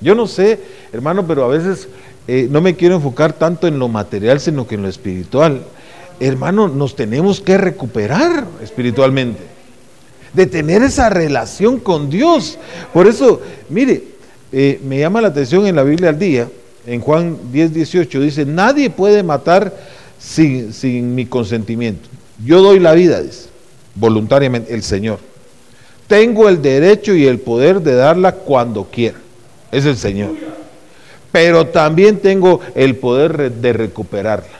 Yo 0.00 0.14
no 0.14 0.26
sé, 0.26 0.60
hermano, 0.92 1.26
pero 1.26 1.44
a 1.44 1.48
veces 1.48 1.88
eh, 2.26 2.48
no 2.50 2.60
me 2.60 2.76
quiero 2.76 2.96
enfocar 2.96 3.32
tanto 3.32 3.66
en 3.66 3.78
lo 3.78 3.88
material, 3.88 4.40
sino 4.40 4.66
que 4.66 4.74
en 4.74 4.82
lo 4.82 4.88
espiritual 4.88 5.62
hermano, 6.20 6.68
nos 6.68 6.96
tenemos 6.96 7.40
que 7.40 7.58
recuperar 7.58 8.44
espiritualmente, 8.62 9.40
de 10.38 10.46
tener 10.46 10.82
esa 10.84 11.10
relación 11.10 11.80
con 11.80 12.08
Dios. 12.08 12.58
Por 12.92 13.08
eso, 13.08 13.40
mire, 13.68 14.04
eh, 14.52 14.80
me 14.84 15.00
llama 15.00 15.20
la 15.20 15.28
atención 15.28 15.66
en 15.66 15.74
la 15.74 15.82
Biblia 15.82 16.10
al 16.10 16.18
día, 16.18 16.48
en 16.86 17.00
Juan 17.00 17.36
10, 17.50 17.74
18, 17.74 18.20
dice, 18.20 18.46
nadie 18.46 18.88
puede 18.88 19.24
matar 19.24 19.76
sin, 20.16 20.72
sin 20.72 21.16
mi 21.16 21.26
consentimiento. 21.26 22.08
Yo 22.44 22.62
doy 22.62 22.78
la 22.78 22.92
vida, 22.92 23.20
dice, 23.20 23.48
voluntariamente, 23.96 24.72
el 24.72 24.84
Señor. 24.84 25.18
Tengo 26.06 26.48
el 26.48 26.62
derecho 26.62 27.16
y 27.16 27.26
el 27.26 27.40
poder 27.40 27.80
de 27.80 27.96
darla 27.96 28.30
cuando 28.30 28.84
quiera. 28.84 29.18
Es 29.72 29.86
el 29.86 29.96
Señor. 29.96 30.30
Pero 31.32 31.66
también 31.66 32.20
tengo 32.20 32.60
el 32.76 32.94
poder 32.94 33.50
de 33.50 33.72
recuperarla. 33.72 34.56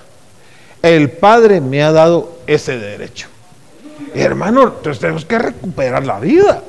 El 0.82 1.12
Padre 1.12 1.60
me 1.60 1.84
ha 1.84 1.92
dado 1.92 2.36
ese 2.48 2.78
derecho. 2.78 3.28
Hermano, 4.14 4.62
entonces 4.62 4.98
tenemos 4.98 5.24
que 5.24 5.38
recuperar 5.38 6.04
la 6.04 6.20
vida. 6.20 6.62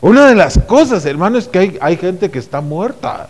Una 0.00 0.28
de 0.28 0.34
las 0.34 0.58
cosas, 0.58 1.04
hermano, 1.06 1.38
es 1.38 1.48
que 1.48 1.58
hay, 1.58 1.78
hay 1.80 1.96
gente 1.96 2.30
que 2.30 2.38
está 2.38 2.60
muerta. 2.60 3.28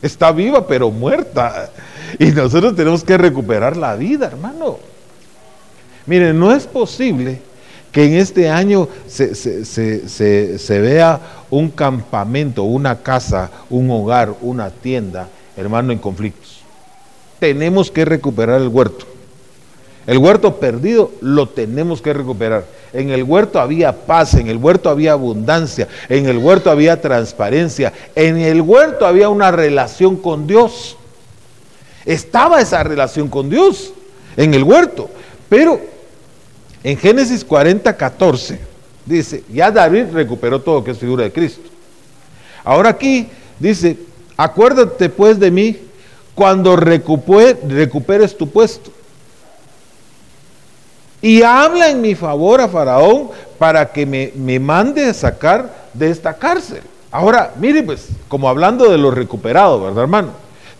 Está 0.00 0.32
viva, 0.32 0.66
pero 0.66 0.90
muerta. 0.90 1.70
Y 2.18 2.26
nosotros 2.26 2.74
tenemos 2.74 3.04
que 3.04 3.16
recuperar 3.16 3.76
la 3.76 3.94
vida, 3.94 4.26
hermano. 4.26 4.78
Miren, 6.06 6.38
no 6.38 6.52
es 6.52 6.66
posible 6.66 7.40
que 7.92 8.04
en 8.04 8.14
este 8.14 8.48
año 8.48 8.88
se, 9.06 9.34
se, 9.34 10.80
vea 10.80 11.20
un 11.50 11.70
campamento, 11.70 12.64
una 12.64 13.00
casa, 13.00 13.50
un 13.70 13.90
hogar, 13.90 14.34
una 14.40 14.70
tienda, 14.70 15.28
hermano, 15.56 15.92
en 15.92 15.98
conflictos 15.98 16.62
tenemos 17.42 17.90
que 17.90 18.04
recuperar 18.04 18.60
el 18.60 18.68
huerto. 18.68 19.04
El 20.06 20.18
huerto 20.18 20.56
perdido 20.56 21.12
lo 21.20 21.48
tenemos 21.48 22.02
que 22.02 22.12
recuperar. 22.12 22.64
En 22.92 23.10
el 23.10 23.22
huerto 23.22 23.60
había 23.60 24.04
paz, 24.04 24.34
en 24.34 24.48
el 24.48 24.56
huerto 24.56 24.90
había 24.90 25.12
abundancia, 25.12 25.88
en 26.08 26.26
el 26.26 26.38
huerto 26.38 26.70
había 26.70 27.00
transparencia, 27.00 27.92
en 28.14 28.38
el 28.38 28.60
huerto 28.60 29.06
había 29.06 29.28
una 29.28 29.52
relación 29.52 30.16
con 30.16 30.46
Dios. 30.46 30.96
Estaba 32.04 32.60
esa 32.60 32.82
relación 32.82 33.28
con 33.28 33.48
Dios 33.48 33.92
en 34.36 34.54
el 34.54 34.64
huerto. 34.64 35.08
Pero 35.48 35.80
en 36.82 36.96
Génesis 36.96 37.44
40, 37.44 37.96
14 37.96 38.58
dice, 39.06 39.44
ya 39.52 39.70
David 39.70 40.06
recuperó 40.12 40.60
todo 40.60 40.82
que 40.82 40.90
es 40.90 40.98
figura 40.98 41.24
de 41.24 41.32
Cristo. 41.32 41.68
Ahora 42.64 42.90
aquí 42.90 43.28
dice, 43.58 43.98
acuérdate 44.36 45.08
pues 45.08 45.38
de 45.38 45.50
mí 45.50 45.76
cuando 46.34 46.74
recuperes 46.74 48.36
tu 48.36 48.48
puesto. 48.48 48.90
Y 51.22 51.42
habla 51.42 51.88
en 51.88 52.00
mi 52.02 52.14
favor 52.14 52.60
a 52.60 52.68
Faraón 52.68 53.30
para 53.58 53.92
que 53.92 54.04
me, 54.04 54.32
me 54.34 54.58
mande 54.58 55.06
a 55.06 55.14
sacar 55.14 55.72
de 55.94 56.10
esta 56.10 56.34
cárcel. 56.34 56.82
Ahora, 57.12 57.54
mire 57.58 57.82
pues, 57.82 58.08
como 58.28 58.48
hablando 58.48 58.90
de 58.90 58.98
lo 58.98 59.10
recuperado, 59.10 59.80
¿verdad, 59.80 60.02
hermano? 60.02 60.30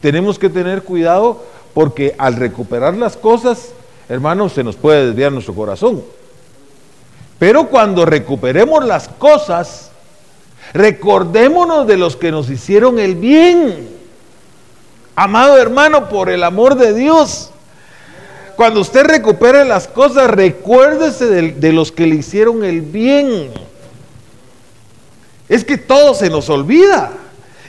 Tenemos 0.00 0.38
que 0.38 0.50
tener 0.50 0.82
cuidado 0.82 1.44
porque 1.74 2.14
al 2.18 2.36
recuperar 2.36 2.94
las 2.96 3.16
cosas, 3.16 3.70
hermano, 4.08 4.48
se 4.48 4.64
nos 4.64 4.76
puede 4.76 5.06
desviar 5.06 5.30
nuestro 5.30 5.54
corazón. 5.54 6.02
Pero 7.38 7.68
cuando 7.68 8.04
recuperemos 8.04 8.84
las 8.84 9.08
cosas, 9.08 9.90
recordémonos 10.72 11.86
de 11.86 11.96
los 11.96 12.16
que 12.16 12.32
nos 12.32 12.50
hicieron 12.50 12.98
el 12.98 13.14
bien. 13.14 13.88
Amado 15.14 15.58
hermano, 15.58 16.08
por 16.08 16.30
el 16.30 16.42
amor 16.44 16.74
de 16.74 16.94
Dios, 16.94 17.51
cuando 18.62 18.80
usted 18.80 19.02
recupere 19.06 19.64
las 19.64 19.88
cosas, 19.88 20.30
recuérdese 20.30 21.26
de, 21.26 21.72
los 21.72 21.90
que 21.90 22.06
le 22.06 22.14
hicieron 22.14 22.64
el 22.64 22.80
bien. 22.80 23.48
Es 25.48 25.64
que 25.64 25.78
todo 25.78 26.14
se 26.14 26.30
nos 26.30 26.48
olvida. 26.48 27.10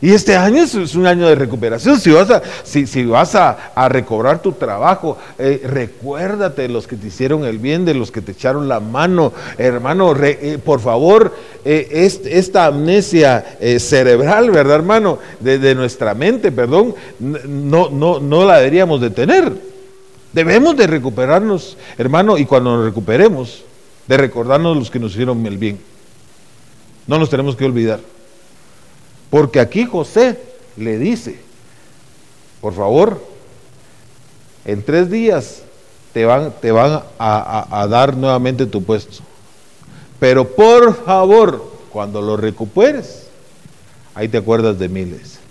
Y 0.02 0.14
este 0.14 0.36
año 0.36 0.62
es, 0.62 0.94
un 0.94 1.08
año 1.08 1.28
de 1.28 1.34
recuperación. 1.34 2.00
Si 2.00 2.12
vas 2.12 2.30
a, 2.30 2.44
si, 2.64 3.06
vas 3.06 3.34
a, 3.34 3.90
recobrar 3.90 4.44
tu 4.44 4.52
trabajo, 4.52 5.18
eh, 5.40 5.64
recuérdate 5.66 6.62
de 6.62 6.70
los 6.70 6.86
que 6.86 6.96
te 6.96 7.08
hicieron 7.08 7.44
el 7.44 7.58
bien, 7.58 7.86
de 7.86 7.96
los 7.96 8.12
que 8.12 8.22
te 8.22 8.34
echaron 8.34 8.68
la 8.70 8.80
mano. 8.80 9.34
Hermano, 9.58 10.16
eh, 10.22 10.60
por 10.64 10.80
favor, 10.80 11.34
eh, 11.66 11.88
esta 12.24 12.68
amnesia 12.68 13.58
cerebral, 13.80 14.52
¿verdad, 14.52 14.76
hermano? 14.76 15.18
De, 15.40 15.74
nuestra 15.74 16.14
mente, 16.14 16.52
perdón, 16.52 16.94
no, 17.20 17.90
no, 17.90 18.20
no 18.20 18.46
la 18.46 18.58
deberíamos 18.58 19.02
de 19.02 19.10
tener. 19.10 19.73
Debemos 20.34 20.76
de 20.76 20.88
recuperarnos, 20.88 21.78
hermano, 21.98 22.38
y 22.38 22.46
cuando 22.46 22.76
nos 22.76 22.86
recuperemos, 22.86 23.64
de 24.08 24.18
recordarnos 24.18 24.76
los 24.76 24.90
que 24.90 25.00
nos 25.00 25.12
hicieron 25.12 25.46
el 25.46 25.58
bien. 25.58 25.80
No 27.08 27.20
nos 27.20 27.30
tenemos 27.30 27.56
que 27.56 27.66
olvidar. 27.66 28.00
Porque 29.30 29.60
aquí 29.60 29.86
José 29.86 30.40
le 30.76 30.98
dice, 30.98 31.40
por 32.62 32.74
favor, 32.74 33.22
en 34.66 34.84
tres 34.84 35.10
días 35.10 35.64
te 36.14 36.26
van, 36.26 36.52
te 36.62 36.72
van 36.72 37.02
a, 37.20 37.88
dar 37.90 38.16
nuevamente 38.16 38.66
tu 38.66 38.84
puesto. 38.84 39.24
Pero 40.20 40.48
por 40.48 41.04
favor, 41.04 41.72
cuando 41.92 42.22
lo 42.22 42.38
recuperes, 42.38 43.28
ahí 44.16 44.28
te 44.28 44.38
acuerdas 44.38 44.80
de 44.80 44.90
miles. 44.90 45.40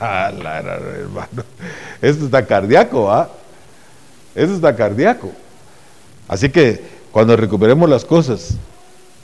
Ah, 0.00 0.32
hermano. 0.34 1.44
Esto 2.02 2.24
está 2.24 2.44
cardíaco, 2.44 3.12
¿ah? 3.12 3.30
Esto 4.34 4.54
está 4.54 4.74
cardíaco. 4.74 5.32
Así 6.28 6.48
que 6.48 6.82
cuando 7.12 7.36
recuperemos 7.36 7.88
las 7.88 8.04
cosas, 8.04 8.56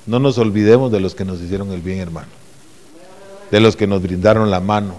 no 0.06 0.18
nos 0.18 0.38
olvidemos 0.38 0.92
de 0.92 1.00
los 1.00 1.14
que 1.14 1.24
nos 1.24 1.40
hicieron 1.40 1.70
el 1.72 1.80
bien, 1.80 1.98
hermano. 1.98 2.28
de 3.50 3.58
los 3.58 3.74
que 3.74 3.88
nos 3.88 4.00
brindaron 4.00 4.48
la 4.48 4.60
mano, 4.60 4.94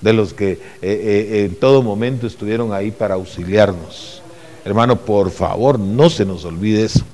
de 0.00 0.12
los 0.12 0.32
que 0.32 0.52
eh, 0.52 0.60
eh, 0.82 1.44
en 1.44 1.56
todo 1.56 1.82
momento 1.82 2.28
estuvieron 2.28 2.72
ahí 2.72 2.92
para 2.92 3.14
auxiliarnos. 3.14 4.22
Hermano, 4.64 4.96
por 4.96 5.32
favor, 5.32 5.78
no 5.78 6.08
se 6.08 6.24
nos 6.24 6.44
olvide 6.44 6.84
eso. 6.84 7.04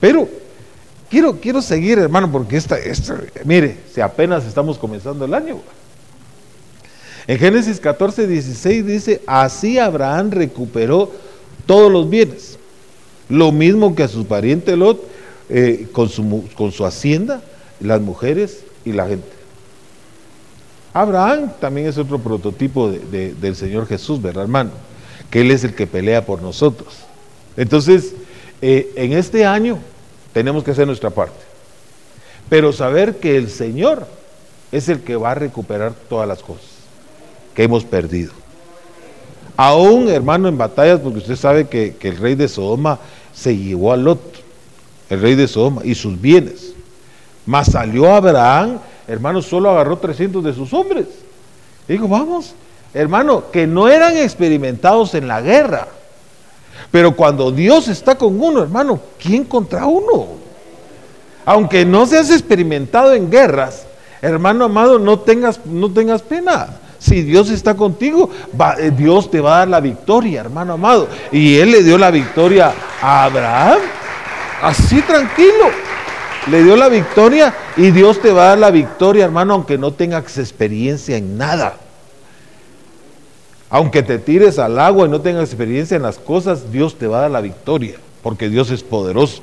Pero 0.00 0.26
quiero, 1.10 1.38
quiero 1.38 1.60
seguir, 1.60 1.98
hermano, 1.98 2.32
porque 2.32 2.56
esta, 2.56 2.78
esta, 2.78 3.18
mire, 3.44 3.76
si 3.92 4.00
apenas 4.00 4.46
estamos 4.46 4.78
comenzando 4.78 5.26
el 5.26 5.34
año. 5.34 5.60
En 7.26 7.38
Génesis 7.38 7.78
14, 7.78 8.26
16 8.26 8.86
dice, 8.86 9.22
así 9.26 9.78
Abraham 9.78 10.30
recuperó 10.30 11.12
todos 11.68 11.92
los 11.92 12.08
bienes. 12.08 12.58
Lo 13.28 13.52
mismo 13.52 13.94
que 13.94 14.02
a 14.02 14.08
su 14.08 14.26
pariente 14.26 14.74
Lot, 14.74 15.06
eh, 15.50 15.86
con, 15.92 16.08
su, 16.08 16.48
con 16.56 16.72
su 16.72 16.86
hacienda, 16.86 17.42
las 17.78 18.00
mujeres 18.00 18.64
y 18.86 18.92
la 18.92 19.06
gente. 19.06 19.28
Abraham 20.94 21.52
también 21.60 21.86
es 21.86 21.98
otro 21.98 22.18
prototipo 22.18 22.90
del 22.90 23.54
Señor 23.54 23.86
Jesús, 23.86 24.20
¿verdad, 24.20 24.44
hermano? 24.44 24.70
Que 25.30 25.42
Él 25.42 25.50
es 25.50 25.62
el 25.62 25.74
que 25.74 25.86
pelea 25.86 26.24
por 26.24 26.40
nosotros. 26.40 26.94
Entonces, 27.56 28.14
eh, 28.62 28.90
en 28.96 29.12
este 29.12 29.44
año 29.44 29.78
tenemos 30.32 30.64
que 30.64 30.70
hacer 30.70 30.86
nuestra 30.86 31.10
parte. 31.10 31.36
Pero 32.48 32.72
saber 32.72 33.18
que 33.18 33.36
el 33.36 33.50
Señor 33.50 34.06
es 34.72 34.88
el 34.88 35.00
que 35.00 35.16
va 35.16 35.32
a 35.32 35.34
recuperar 35.34 35.92
todas 36.08 36.26
las 36.26 36.42
cosas 36.42 36.64
que 37.54 37.64
hemos 37.64 37.84
perdido. 37.84 38.32
Aún, 39.60 40.08
hermano, 40.08 40.46
en 40.46 40.56
batallas, 40.56 41.00
porque 41.00 41.18
usted 41.18 41.34
sabe 41.34 41.66
que, 41.66 41.96
el 42.00 42.16
rey 42.16 42.36
de 42.36 42.46
Sodoma 42.46 43.00
se 43.34 43.56
llevó 43.56 43.92
a 43.92 43.96
Lot, 43.96 44.20
el 45.10 45.20
rey 45.20 45.34
de 45.34 45.48
Sodoma, 45.48 45.82
y 45.84 45.96
sus 45.96 46.20
bienes. 46.20 46.74
Mas 47.44 47.72
salió 47.72 48.14
Abraham, 48.14 48.78
hermano, 49.08 49.42
solo 49.42 49.68
agarró 49.70 49.98
300 49.98 50.44
de 50.44 50.54
sus 50.54 50.72
hombres. 50.72 51.06
dijo, 51.88 52.06
vamos, 52.06 52.54
hermano, 52.94 53.50
que 53.50 53.66
no 53.66 53.88
eran 53.88 54.16
experimentados 54.16 55.14
en 55.14 55.26
la 55.26 55.40
guerra. 55.40 55.88
Pero 56.92 57.16
cuando 57.16 57.50
Dios 57.50 57.88
está 57.88 58.14
con 58.14 58.40
uno, 58.40 58.62
hermano, 58.62 59.00
¿quién 59.20 59.42
contra 59.42 59.86
uno? 59.86 60.28
Aunque 61.44 61.84
no 61.84 62.06
seas 62.06 62.30
experimentado 62.30 63.12
en 63.12 63.28
guerras, 63.28 63.86
hermano 64.22 64.66
amado, 64.66 65.00
no 65.00 65.18
tengas, 65.18 65.66
no 65.66 65.92
tengas 65.92 66.22
pena. 66.22 66.76
Si 66.98 67.22
Dios 67.22 67.50
está 67.50 67.74
contigo, 67.74 68.30
eh, 68.78 68.90
Dios 68.96 69.30
te 69.30 69.40
va 69.40 69.56
a 69.56 69.58
dar 69.60 69.68
la 69.68 69.80
victoria, 69.80 70.40
hermano 70.40 70.74
amado. 70.74 71.08
Y 71.30 71.56
Él 71.56 71.70
le 71.70 71.82
dio 71.82 71.96
la 71.98 72.10
victoria 72.10 72.72
a 73.00 73.24
Abraham. 73.24 73.78
Así 74.62 75.00
tranquilo. 75.02 75.70
Le 76.50 76.62
dio 76.62 76.76
la 76.76 76.88
victoria 76.88 77.54
y 77.76 77.90
Dios 77.90 78.20
te 78.20 78.32
va 78.32 78.44
a 78.44 78.48
dar 78.48 78.58
la 78.58 78.70
victoria, 78.70 79.24
hermano, 79.24 79.54
aunque 79.54 79.76
no 79.76 79.92
tengas 79.92 80.38
experiencia 80.38 81.16
en 81.16 81.36
nada. 81.36 81.76
Aunque 83.70 84.02
te 84.02 84.18
tires 84.18 84.58
al 84.58 84.78
agua 84.78 85.06
y 85.06 85.10
no 85.10 85.20
tengas 85.20 85.50
experiencia 85.50 85.96
en 85.96 86.02
las 86.02 86.18
cosas, 86.18 86.72
Dios 86.72 86.96
te 86.96 87.06
va 87.06 87.18
a 87.18 87.22
dar 87.22 87.30
la 87.30 87.42
victoria, 87.42 87.96
porque 88.22 88.48
Dios 88.48 88.70
es 88.70 88.82
poderoso. 88.82 89.42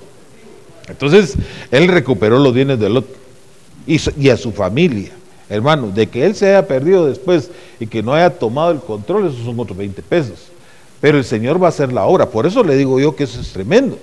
Entonces, 0.88 1.36
Él 1.72 1.88
recuperó 1.88 2.40
los 2.40 2.54
bienes 2.54 2.80
de 2.80 2.90
Lot 2.90 3.06
y, 3.86 4.30
a 4.30 4.38
su 4.38 4.52
familia. 4.52 5.12
Hermano, 5.50 5.92
de 5.92 6.08
que 6.08 6.26
Él 6.26 6.36
se 6.36 6.48
haya 6.48 6.68
perdido 6.68 7.06
después 7.06 7.52
y 7.80 7.88
que 7.88 8.02
no 8.02 8.14
haya 8.14 8.32
tomado 8.32 8.72
el 8.72 8.80
control, 8.80 9.28
esos 9.28 9.46
son 9.46 9.60
otros 9.60 9.78
20 9.78 10.02
pesos. 10.02 10.48
Pero 11.02 11.18
el 11.18 11.24
Señor 11.24 11.62
va 11.62 11.68
a 11.68 11.70
hacer 11.70 11.94
la 11.94 12.06
obra. 12.06 12.30
Por 12.30 12.46
eso 12.48 12.64
le 12.64 12.76
digo 12.76 13.00
yo 13.00 13.16
que 13.16 13.26
eso 13.26 13.40
es 13.40 13.54
tremendo. 13.54 13.98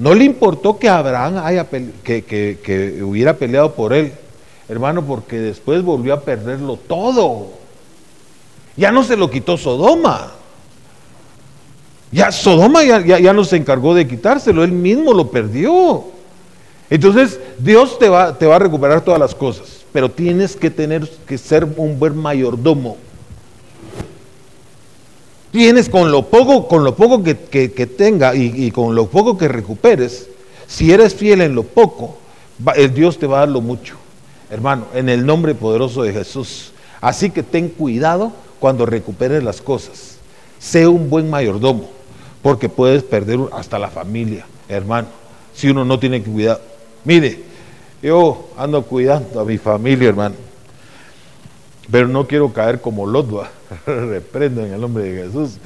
No 0.00 0.14
le 0.14 0.24
importó 0.24 0.78
que 0.78 0.88
Abraham 0.88 1.42
haya 1.44 1.68
que, 1.68 2.24
que, 2.24 3.02
hubiera 3.02 3.34
peleado 3.34 3.74
por 3.74 3.92
él, 3.92 4.14
hermano, 4.66 5.04
porque 5.04 5.38
después 5.38 5.82
volvió 5.82 6.14
a 6.14 6.20
perderlo 6.20 6.78
todo. 6.78 7.48
Ya 8.78 8.90
no 8.90 9.04
se 9.04 9.18
lo 9.18 9.28
quitó 9.28 9.58
Sodoma. 9.58 10.32
Ya 12.10 12.32
Sodoma 12.32 12.82
ya, 12.82 13.00
ya, 13.18 13.32
no 13.34 13.44
se 13.44 13.56
encargó 13.56 13.94
de 13.94 14.08
quitárselo, 14.08 14.64
él 14.64 14.72
mismo 14.72 15.12
lo 15.12 15.30
perdió. 15.30 16.04
Entonces 16.88 17.38
Dios 17.58 17.98
te 17.98 18.08
va, 18.08 18.38
te 18.38 18.46
va 18.46 18.56
a 18.56 18.58
recuperar 18.58 19.02
todas 19.02 19.20
las 19.20 19.34
cosas, 19.34 19.79
pero 19.92 20.10
tienes 20.10 20.56
que 20.56 20.70
tener 20.70 21.08
que 21.26 21.38
ser 21.38 21.64
un 21.64 21.98
buen 21.98 22.16
mayordomo. 22.16 22.96
Tienes 25.50 25.88
con 25.88 26.12
lo 26.12 26.26
poco, 26.26 26.68
con 26.68 26.84
lo 26.84 26.94
poco 26.94 27.24
que, 27.24 27.34
tenga 27.34 28.34
y, 28.36 28.70
con 28.70 28.94
lo 28.94 29.06
poco 29.06 29.36
que 29.36 29.48
recuperes, 29.48 30.28
si 30.68 30.92
eres 30.92 31.14
fiel 31.14 31.40
en 31.40 31.56
lo 31.56 31.64
poco, 31.64 32.18
el 32.76 32.94
Dios 32.94 33.18
te 33.18 33.26
va 33.26 33.38
a 33.38 33.40
dar 33.40 33.48
lo 33.48 33.60
mucho. 33.60 33.96
Hermano, 34.48 34.86
en 34.94 35.08
el 35.08 35.26
nombre 35.26 35.54
poderoso 35.54 36.02
de 36.02 36.12
Jesús. 36.12 36.72
Así 37.00 37.30
que 37.30 37.42
ten 37.42 37.68
cuidado 37.68 38.32
cuando 38.60 38.86
recuperes 38.86 39.42
las 39.42 39.60
cosas. 39.60 40.18
Sé 40.60 40.86
un 40.86 41.10
buen 41.10 41.28
mayordomo, 41.28 41.88
porque 42.42 42.68
puedes 42.68 43.02
perder 43.02 43.40
hasta 43.52 43.78
la 43.78 43.88
familia, 43.88 44.46
hermano, 44.68 45.08
si 45.54 45.68
uno 45.68 45.84
no 45.84 45.98
tiene 45.98 46.22
cuidado. 46.22 46.60
Mire, 47.04 47.49
yo 48.02 48.48
ando 48.56 48.82
cuidando 48.82 49.40
a 49.40 49.44
mi 49.44 49.58
familia, 49.58 50.08
hermano, 50.08 50.34
pero 51.90 52.08
no 52.08 52.26
quiero 52.26 52.52
caer 52.52 52.80
como 52.80 53.06
Lotba 53.06 53.50
reprendo 53.86 54.64
en 54.64 54.72
el 54.72 54.80
nombre 54.80 55.04
de 55.04 55.24
Jesús, 55.24 55.58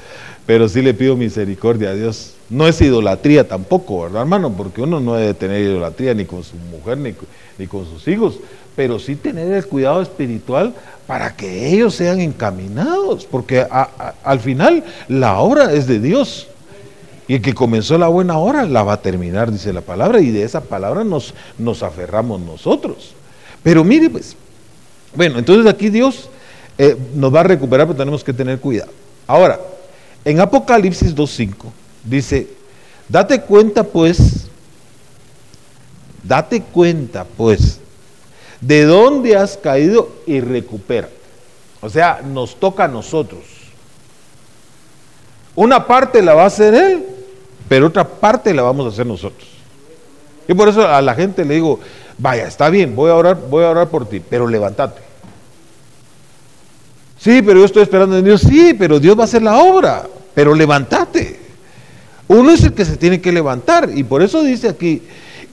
pero 0.45 0.67
sí 0.69 0.81
le 0.81 0.93
pido 0.93 1.15
misericordia 1.15 1.89
a 1.89 1.93
Dios. 1.93 2.33
No 2.49 2.67
es 2.67 2.79
idolatría 2.81 3.47
tampoco, 3.47 4.03
¿verdad, 4.03 4.21
hermano? 4.21 4.51
Porque 4.55 4.81
uno 4.81 4.99
no 4.99 5.15
debe 5.15 5.33
tener 5.33 5.61
idolatría 5.61 6.13
ni 6.13 6.25
con 6.25 6.43
su 6.43 6.55
mujer 6.57 6.97
ni, 6.97 7.15
ni 7.57 7.67
con 7.67 7.85
sus 7.85 8.07
hijos, 8.07 8.39
pero 8.75 8.99
sí 8.99 9.15
tener 9.15 9.51
el 9.51 9.65
cuidado 9.65 10.01
espiritual 10.01 10.73
para 11.07 11.35
que 11.35 11.73
ellos 11.73 11.95
sean 11.95 12.19
encaminados, 12.19 13.25
porque 13.25 13.65
al 14.23 14.39
final 14.39 14.83
la 15.07 15.39
obra 15.39 15.73
es 15.73 15.87
de 15.87 15.99
Dios. 15.99 16.47
Y 17.27 17.35
el 17.35 17.41
que 17.41 17.53
comenzó 17.53 17.97
la 17.97 18.07
buena 18.07 18.37
obra 18.37 18.65
la 18.65 18.83
va 18.83 18.93
a 18.93 19.01
terminar, 19.01 19.51
dice 19.51 19.73
la 19.73 19.81
palabra, 19.81 20.21
y 20.21 20.29
de 20.29 20.43
esa 20.43 20.61
palabra 20.61 21.03
nos, 21.03 21.33
nos 21.57 21.81
aferramos 21.81 22.39
nosotros. 22.41 23.13
Pero 23.63 23.83
mire, 23.83 24.09
pues, 24.09 24.35
bueno, 25.15 25.39
entonces 25.39 25.65
aquí 25.71 25.89
Dios 25.89 26.29
eh, 26.77 26.95
nos 27.15 27.33
va 27.33 27.39
a 27.39 27.43
recuperar, 27.43 27.87
pero 27.87 27.97
tenemos 27.97 28.23
que 28.23 28.33
tener 28.33 28.59
cuidado. 28.59 28.91
Ahora, 29.25 29.59
en 30.23 30.39
Apocalipsis 30.39 31.15
2.5 31.15 31.53
dice, 32.03 32.47
date 33.09 33.41
cuenta 33.41 33.83
pues, 33.83 34.47
date 36.23 36.61
cuenta 36.61 37.25
pues, 37.37 37.79
de 38.61 38.83
dónde 38.83 39.35
has 39.35 39.57
caído 39.57 40.09
y 40.27 40.41
recupera. 40.41 41.09
O 41.81 41.89
sea, 41.89 42.21
nos 42.23 42.59
toca 42.59 42.85
a 42.85 42.87
nosotros. 42.87 43.43
Una 45.55 45.87
parte 45.87 46.21
la 46.21 46.33
va 46.33 46.43
a 46.43 46.47
hacer 46.47 46.73
Él, 46.73 47.05
pero 47.67 47.87
otra 47.87 48.07
parte 48.07 48.53
la 48.53 48.61
vamos 48.61 48.85
a 48.85 48.89
hacer 48.89 49.05
nosotros. 49.05 49.47
Y 50.47 50.53
por 50.53 50.69
eso 50.69 50.87
a 50.87 51.01
la 51.01 51.15
gente 51.15 51.43
le 51.43 51.55
digo, 51.55 51.79
vaya, 52.17 52.47
está 52.47 52.69
bien, 52.69 52.95
voy 52.95 53.09
a 53.09 53.15
orar, 53.15 53.37
voy 53.49 53.63
a 53.63 53.69
orar 53.69 53.89
por 53.89 54.07
ti, 54.07 54.19
pero 54.19 54.47
levántate. 54.47 55.01
Sí, 57.25 57.41
pero 57.41 57.59
yo 57.59 57.65
estoy 57.65 57.81
esperando 57.81 58.17
en 58.19 58.23
Dios. 58.23 58.41
Sí, 58.41 58.75
pero 58.77 58.99
Dios 58.99 59.17
va 59.17 59.21
a 59.21 59.25
hacer 59.25 59.41
la 59.41 59.57
obra. 59.57 60.05
Pero 60.35 60.53
levántate. 60.53 61.39
Uno 62.27 62.51
es 62.51 62.63
el 62.63 62.73
que 62.73 62.85
se 62.85 62.97
tiene 62.97 63.19
que 63.19 63.31
levantar. 63.31 63.89
Y 63.95 64.03
por 64.03 64.21
eso 64.21 64.43
dice 64.43 64.69
aquí, 64.69 65.01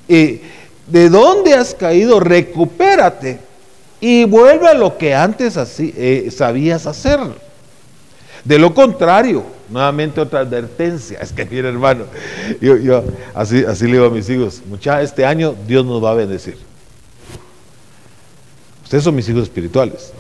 eh, 0.07 0.43
¿de 0.87 1.09
dónde 1.09 1.55
has 1.55 1.75
caído? 1.75 2.21
Recupérate 2.21 3.39
y 4.03 4.25
vuelve 4.25 4.69
a 4.69 4.75
lo 4.75 4.99
que 4.99 5.15
antes 5.15 5.57
así, 5.57 5.95
eh, 5.97 6.31
sabías 6.31 6.87
hacer. 6.87 7.21
De 8.45 8.59
lo 8.59 8.75
contrario, 8.75 9.45
nuevamente 9.69 10.21
otra 10.21 10.41
advertencia. 10.41 11.21
Es 11.21 11.33
que, 11.33 11.45
mire 11.45 11.69
hermano, 11.69 12.05
yo, 12.61 12.77
yo 12.77 13.05
así, 13.35 13.65
así 13.65 13.87
le 13.87 13.93
digo 13.93 14.07
a 14.07 14.11
mis 14.11 14.29
hijos, 14.29 14.63
mucha, 14.67 15.01
este 15.01 15.25
año 15.25 15.55
Dios 15.67 15.85
nos 15.87 16.03
va 16.03 16.11
a 16.11 16.15
bendecir. 16.15 16.57
Ustedes 18.85 19.05
son 19.05 19.15
mis 19.15 19.29
hijos 19.29 19.45
espirituales. 19.45 20.13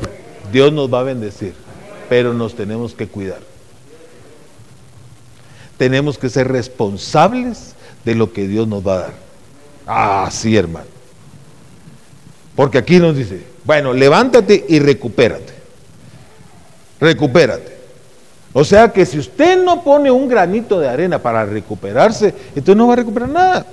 Dios 0.52 0.72
nos 0.72 0.92
va 0.92 1.00
a 1.00 1.02
bendecir, 1.02 1.54
pero 2.08 2.32
nos 2.32 2.54
tenemos 2.54 2.94
que 2.94 3.06
cuidar. 3.06 3.40
Tenemos 5.76 6.16
que 6.16 6.28
ser 6.28 6.48
responsables 6.48 7.74
de 8.04 8.14
lo 8.14 8.32
que 8.32 8.46
Dios 8.46 8.68
nos 8.68 8.86
va 8.86 8.94
a 8.94 8.98
dar. 8.98 9.12
Ah, 9.86 10.28
sí, 10.30 10.56
hermano. 10.56 10.86
Porque 12.54 12.78
aquí 12.78 12.98
nos 12.98 13.16
dice, 13.16 13.42
bueno, 13.64 13.92
levántate 13.92 14.64
y 14.68 14.78
recupérate. 14.78 15.52
Recupérate. 17.00 17.71
O 18.52 18.64
sea 18.64 18.92
que 18.92 19.06
si 19.06 19.18
usted 19.18 19.62
no 19.62 19.82
pone 19.82 20.10
un 20.10 20.28
granito 20.28 20.78
de 20.78 20.88
arena 20.88 21.18
para 21.18 21.44
recuperarse, 21.46 22.34
entonces 22.48 22.76
no 22.76 22.86
va 22.86 22.92
a 22.92 22.96
recuperar 22.96 23.28
nada. 23.28 23.66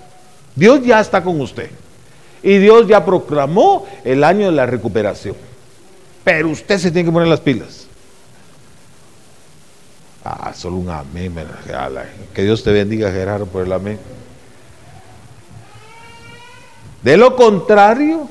Dios 0.56 0.82
ya 0.86 1.00
está 1.00 1.22
con 1.22 1.40
usted. 1.42 1.70
Y 2.42 2.58
Dios 2.58 2.88
ya 2.88 3.04
proclamó 3.04 3.86
el 4.06 4.24
año 4.24 4.46
de 4.46 4.54
la 4.54 4.66
recuperación. 4.66 5.36
Pero 6.24 6.50
usted 6.50 6.78
se 6.78 6.92
tiene 6.92 7.10
que 7.10 7.12
poner 7.12 7.28
las 7.28 7.42
pilas. 7.42 7.88
Ah, 10.24 10.54
solo 10.56 10.78
un 10.78 10.90
amén. 10.90 11.34
Que 12.34 12.44
Dios 12.44 12.64
te 12.64 12.72
bendiga, 12.72 13.12
Gerardo, 13.12 13.46
por 13.46 13.66
el 13.66 13.74
amén. 13.74 14.00
De 17.04 17.18
lo 17.18 17.36
contrario, 17.36 18.30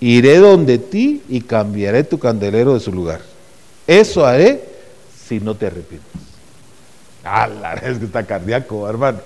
iré 0.00 0.38
donde 0.38 0.78
ti 0.78 1.22
y 1.28 1.40
cambiaré 1.40 2.04
tu 2.04 2.18
candelero 2.18 2.74
de 2.74 2.80
su 2.80 2.92
lugar. 2.92 3.20
Eso 3.86 4.24
haré 4.26 4.73
si 5.38 5.44
no 5.44 5.54
te 5.54 5.66
arrepientes. 5.66 6.10
Ah, 7.24 7.46
la 7.46 7.72
es 7.82 7.98
que 7.98 8.04
está 8.04 8.24
cardíaco, 8.24 8.88
hermano. 8.88 9.20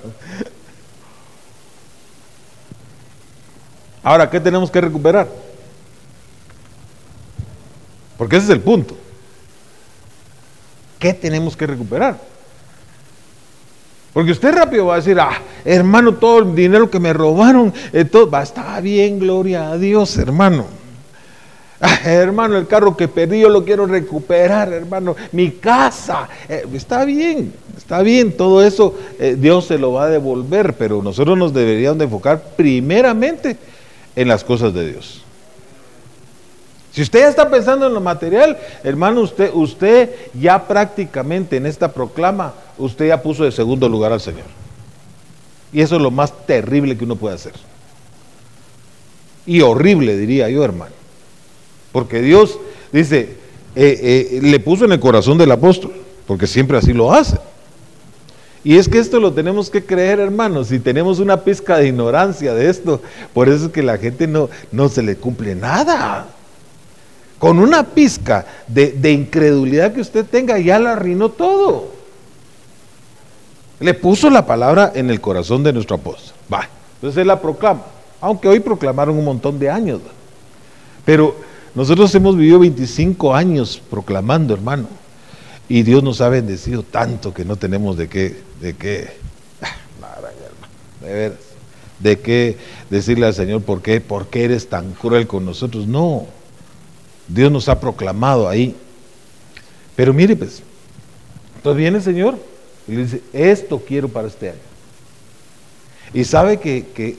Ahora, 4.02 4.30
¿qué 4.30 4.40
tenemos 4.40 4.70
que 4.70 4.80
recuperar? 4.80 5.28
Porque 8.16 8.36
ese 8.36 8.46
es 8.46 8.50
el 8.50 8.60
punto. 8.60 8.96
¿Qué 10.98 11.12
tenemos 11.12 11.56
que 11.56 11.66
recuperar? 11.66 12.18
Porque 14.12 14.32
usted 14.32 14.52
rápido 14.52 14.86
va 14.86 14.94
a 14.94 14.96
decir, 14.96 15.20
ah, 15.20 15.38
hermano, 15.64 16.14
todo 16.14 16.40
el 16.40 16.54
dinero 16.54 16.90
que 16.90 16.98
me 16.98 17.12
robaron, 17.12 17.72
eh, 17.92 18.04
todo, 18.04 18.28
va, 18.28 18.44
bien, 18.80 19.18
gloria 19.18 19.70
a 19.70 19.78
Dios, 19.78 20.16
hermano. 20.16 20.77
Ah, 21.80 22.00
hermano, 22.04 22.56
el 22.56 22.66
carro 22.66 22.96
que 22.96 23.06
perdí 23.06 23.40
yo 23.40 23.48
lo 23.48 23.64
quiero 23.64 23.86
recuperar, 23.86 24.72
hermano. 24.72 25.14
Mi 25.30 25.52
casa, 25.52 26.28
eh, 26.48 26.64
está 26.74 27.04
bien, 27.04 27.52
está 27.76 28.02
bien, 28.02 28.36
todo 28.36 28.64
eso 28.64 28.98
eh, 29.20 29.36
Dios 29.38 29.66
se 29.66 29.78
lo 29.78 29.92
va 29.92 30.04
a 30.04 30.08
devolver, 30.08 30.74
pero 30.74 31.02
nosotros 31.02 31.38
nos 31.38 31.54
deberíamos 31.54 31.98
de 31.98 32.04
enfocar 32.04 32.42
primeramente 32.56 33.56
en 34.16 34.26
las 34.26 34.42
cosas 34.42 34.74
de 34.74 34.90
Dios. 34.90 35.22
Si 36.90 37.02
usted 37.02 37.20
ya 37.20 37.28
está 37.28 37.48
pensando 37.48 37.86
en 37.86 37.94
lo 37.94 38.00
material, 38.00 38.58
hermano, 38.82 39.20
usted, 39.20 39.52
usted 39.54 40.10
ya 40.34 40.66
prácticamente 40.66 41.58
en 41.58 41.66
esta 41.66 41.92
proclama, 41.92 42.54
usted 42.76 43.06
ya 43.06 43.22
puso 43.22 43.44
de 43.44 43.52
segundo 43.52 43.88
lugar 43.88 44.10
al 44.10 44.20
Señor. 44.20 44.46
Y 45.72 45.80
eso 45.80 45.94
es 45.94 46.02
lo 46.02 46.10
más 46.10 46.44
terrible 46.44 46.98
que 46.98 47.04
uno 47.04 47.14
puede 47.14 47.36
hacer. 47.36 47.52
Y 49.46 49.60
horrible, 49.60 50.16
diría 50.16 50.48
yo, 50.48 50.64
hermano. 50.64 50.97
Porque 51.98 52.22
Dios 52.22 52.60
dice, 52.92 53.30
eh, 53.74 54.30
eh, 54.34 54.38
le 54.40 54.60
puso 54.60 54.84
en 54.84 54.92
el 54.92 55.00
corazón 55.00 55.36
del 55.36 55.50
apóstol, 55.50 55.90
porque 56.28 56.46
siempre 56.46 56.78
así 56.78 56.92
lo 56.92 57.12
hace. 57.12 57.38
Y 58.62 58.76
es 58.78 58.88
que 58.88 59.00
esto 59.00 59.18
lo 59.18 59.32
tenemos 59.32 59.68
que 59.68 59.84
creer, 59.84 60.20
hermanos, 60.20 60.68
si 60.68 60.78
tenemos 60.78 61.18
una 61.18 61.38
pizca 61.42 61.78
de 61.78 61.88
ignorancia 61.88 62.54
de 62.54 62.70
esto, 62.70 63.02
por 63.34 63.48
eso 63.48 63.66
es 63.66 63.72
que 63.72 63.82
la 63.82 63.98
gente 63.98 64.28
no, 64.28 64.48
no 64.70 64.88
se 64.88 65.02
le 65.02 65.16
cumple 65.16 65.56
nada. 65.56 66.28
Con 67.40 67.58
una 67.58 67.82
pizca 67.82 68.46
de, 68.68 69.10
incredulidad 69.10 69.92
que 69.92 70.00
usted 70.00 70.24
tenga, 70.24 70.56
ya 70.60 70.78
la 70.78 70.92
arruinó 70.92 71.30
todo. 71.30 71.88
Le 73.80 73.92
puso 73.92 74.30
la 74.30 74.46
palabra 74.46 74.92
en 74.94 75.10
el 75.10 75.20
corazón 75.20 75.64
de 75.64 75.72
nuestro 75.72 75.96
apóstol. 75.96 76.36
Va, 76.52 76.68
entonces 76.94 77.20
él 77.20 77.26
la 77.26 77.42
proclama. 77.42 77.82
Aunque 78.20 78.46
hoy 78.46 78.60
proclamaron 78.60 79.18
un 79.18 79.24
montón 79.24 79.58
de 79.58 79.68
años. 79.68 80.00
Pero 81.04 81.48
nosotros 81.74 82.14
hemos 82.14 82.36
vivido 82.36 82.58
25 82.58 83.34
años 83.34 83.80
proclamando, 83.90 84.54
hermano. 84.54 84.88
Y 85.68 85.82
Dios 85.82 86.02
nos 86.02 86.20
ha 86.20 86.28
bendecido 86.28 86.82
tanto 86.82 87.34
que 87.34 87.44
no 87.44 87.56
tenemos 87.56 87.96
de 87.96 88.08
qué, 88.08 88.40
de 88.60 88.74
qué, 88.74 89.10
de 91.02 91.08
veras, 91.12 91.38
de 91.98 92.18
qué 92.20 92.56
decirle 92.88 93.26
al 93.26 93.34
Señor, 93.34 93.62
¿por 93.62 93.82
qué? 93.82 94.00
¿Por 94.00 94.28
qué 94.28 94.44
eres 94.44 94.68
tan 94.68 94.92
cruel 94.92 95.26
con 95.26 95.44
nosotros? 95.44 95.86
No. 95.86 96.26
Dios 97.28 97.52
nos 97.52 97.68
ha 97.68 97.78
proclamado 97.78 98.48
ahí. 98.48 98.74
Pero 99.94 100.14
mire, 100.14 100.36
pues, 100.36 100.62
entonces 101.56 101.78
viene 101.78 101.98
el 101.98 102.02
Señor 102.04 102.38
y 102.86 102.92
le 102.92 103.02
dice, 103.02 103.22
esto 103.32 103.82
quiero 103.86 104.08
para 104.08 104.28
este 104.28 104.50
año. 104.50 104.58
Y 106.14 106.24
sabe 106.24 106.58
que, 106.58 106.86
que 106.86 107.18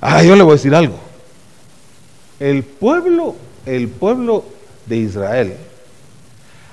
ah, 0.00 0.22
yo 0.22 0.34
le 0.36 0.42
voy 0.42 0.52
a 0.52 0.56
decir 0.56 0.74
algo. 0.74 1.09
El 2.40 2.64
pueblo, 2.64 3.36
el 3.66 3.88
pueblo 3.88 4.44
de 4.86 4.96
Israel, 4.96 5.56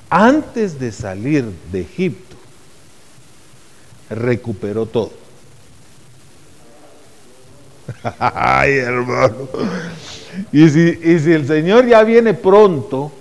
antes 0.09 0.79
de 0.79 0.91
salir 0.91 1.45
de 1.71 1.81
Egipto, 1.81 2.35
recuperó 4.09 4.85
todo. 4.85 5.11
Ay, 8.19 8.77
hermano. 8.77 9.49
Y 10.51 10.69
si, 10.69 10.99
y 11.03 11.19
si 11.19 11.33
el 11.33 11.45
Señor 11.45 11.85
ya 11.85 12.03
viene 12.03 12.33
pronto, 12.33 13.11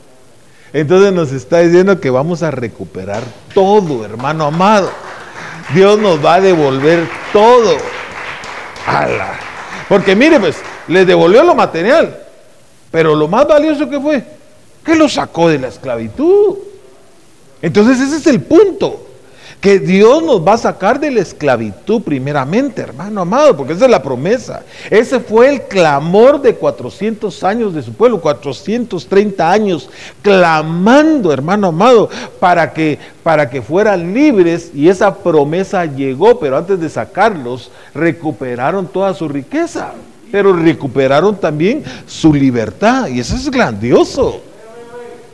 entonces 0.72 1.12
nos 1.12 1.32
está 1.32 1.61
diciendo 1.61 2.00
que 2.00 2.11
vamos 2.11 2.42
a 2.42 2.50
recuperar 2.50 3.22
todo, 3.54 4.04
hermano 4.04 4.44
amado. 4.44 4.90
Dios 5.74 5.98
nos 5.98 6.24
va 6.24 6.35
a 6.35 6.40
devolver 6.40 7.09
todo. 7.32 7.76
Porque 9.88 10.14
mire, 10.14 10.38
pues, 10.38 10.56
le 10.87 11.04
devolvió 11.04 11.42
lo 11.42 11.54
material. 11.54 12.25
Pero 12.96 13.14
lo 13.14 13.28
más 13.28 13.46
valioso 13.46 13.90
que 13.90 14.00
fue, 14.00 14.24
que 14.82 14.94
lo 14.94 15.06
sacó 15.06 15.50
de 15.50 15.59
la 15.59 15.68
esclavitud. 15.68 16.56
Entonces 17.61 18.00
ese 18.00 18.16
es 18.16 18.26
el 18.26 18.40
punto 18.40 19.06
que 19.61 19.78
Dios 19.78 20.22
nos 20.22 20.40
va 20.40 20.54
a 20.54 20.56
sacar 20.56 20.98
de 20.98 21.11
la 21.11 21.20
esclavitud 21.20 22.00
primeramente, 22.00 22.80
hermano 22.80 23.20
amado, 23.20 23.54
porque 23.54 23.74
esa 23.74 23.85
es 23.85 23.90
la 23.90 24.02
promesa. 24.02 24.62
Ese 24.88 25.20
fue 25.20 25.50
el 25.50 25.64
clamor 25.64 26.40
de 26.40 26.54
400 26.54 27.44
años 27.44 27.74
de 27.74 27.82
su 27.82 27.92
pueblo, 27.92 28.18
430 28.18 29.52
años 29.52 29.90
clamando, 30.22 31.35
hermano 31.35 31.66
amado, 31.66 32.09
para 32.40 32.72
que 32.72 32.98
para 33.22 33.50
que 33.50 33.61
fueran 33.61 34.14
libres 34.14 34.70
y 34.74 34.88
esa 34.88 35.16
promesa 35.16 35.85
llegó, 35.85 36.40
pero 36.40 36.56
antes 36.56 36.80
de 36.80 36.88
sacarlos 36.88 37.70
recuperaron 37.92 38.87
toda 38.87 39.12
su 39.12 39.28
riqueza, 39.28 39.92
pero 40.37 40.53
recuperaron 40.53 41.35
también 41.40 41.83
su 42.07 42.35
libertad 42.35 43.09
y 43.09 43.20
eso 43.20 43.37
es 43.37 43.51
grandioso. 43.51 44.42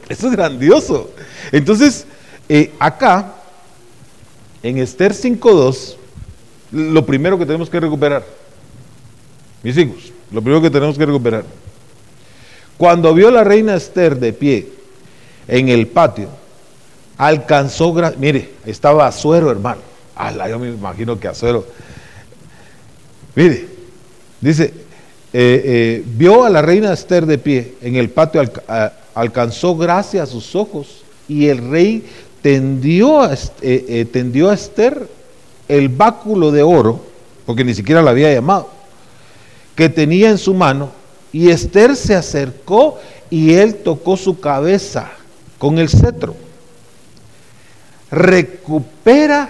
Eso 0.09 0.29
es 0.29 0.33
grandioso. 0.33 1.11
Entonces, 1.51 2.07
eh, 2.49 2.71
acá 2.79 3.35
en 4.63 4.79
Esther 4.79 5.13
5.2, 5.13 5.97
lo 6.71 7.05
primero 7.05 7.37
que 7.37 7.45
tenemos 7.45 7.69
que 7.69 7.81
recuperar, 7.81 8.25
mis 9.65 9.77
hijos, 9.77 10.13
lo 10.31 10.41
primero 10.41 10.63
que 10.63 10.71
tenemos 10.71 10.97
que 10.97 11.05
recuperar, 11.05 11.47
cuando 12.77 13.13
vio 13.13 13.33
la 13.33 13.43
reina 13.43 13.75
Esther 13.75 14.21
de 14.21 14.33
pie 14.33 14.69
en 15.49 15.69
el 15.69 15.89
patio, 15.89 16.29
alcanzó, 17.19 17.93
mire, 18.21 18.53
estaba 18.65 19.09
Azuero, 19.09 19.51
hermano. 19.51 19.81
Ala, 20.15 20.49
yo 20.49 20.61
me 20.61 20.69
imagino 20.69 21.19
que 21.19 21.27
Azuero. 21.27 21.67
Mire, 23.35 23.67
dice, 24.41 24.82
eh, 25.35 25.63
eh, 25.65 26.05
vio 26.07 26.45
a 26.45 26.51
la 26.51 26.61
reina 26.61 26.93
Esther 26.93 27.25
de 27.25 27.39
pie 27.39 27.75
en 27.81 27.97
el 27.97 28.11
patio, 28.11 28.43
alcanzó 29.15 29.77
gracia 29.77 30.25
a 30.25 30.27
sus 30.27 30.55
ojos 30.55 31.05
y 31.27 31.47
el 31.47 31.71
rey 31.71 32.05
tendió 32.43 33.23
a, 33.23 33.35
eh, 33.63 34.07
tendió 34.13 34.51
a 34.51 34.55
Esther 34.55 35.09
el 35.69 35.89
báculo 35.89 36.51
de 36.51 36.63
oro, 36.63 37.01
porque 37.47 37.65
ni 37.65 37.75
siquiera 37.75 38.03
la 38.03 38.11
había 38.11 38.33
llamado, 38.33 38.69
que 39.75 39.89
tenía 39.89 40.29
en 40.29 40.39
su 40.39 40.53
mano, 40.53 40.91
y 41.33 41.49
Esther 41.49 41.97
se 41.97 42.15
acercó 42.15 42.99
y 43.31 43.55
él 43.55 43.77
tocó 43.77 44.19
su 44.19 44.39
cabeza 44.39 45.11
con 45.59 45.79
el 45.79 45.89
cetro. 45.89 46.37
Recupera 48.11 49.49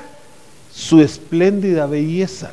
su 0.72 1.00
espléndida 1.00 1.86
belleza. 1.86 2.52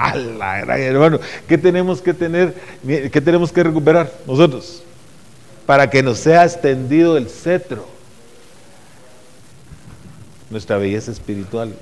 ¡Hala, 0.00 0.60
hermano! 0.60 1.18
¿Qué 1.48 1.58
tenemos 1.58 2.00
que 2.00 2.14
tener? 2.14 2.54
¿Qué 2.86 3.20
tenemos 3.20 3.50
que 3.50 3.64
recuperar 3.64 4.12
nosotros? 4.28 4.84
Para 5.66 5.90
que 5.90 6.04
nos 6.04 6.18
sea 6.18 6.44
extendido 6.44 7.16
el 7.16 7.28
cetro 7.28 7.84
nuestra 10.50 10.78
belleza 10.78 11.10
espiritual. 11.10 11.74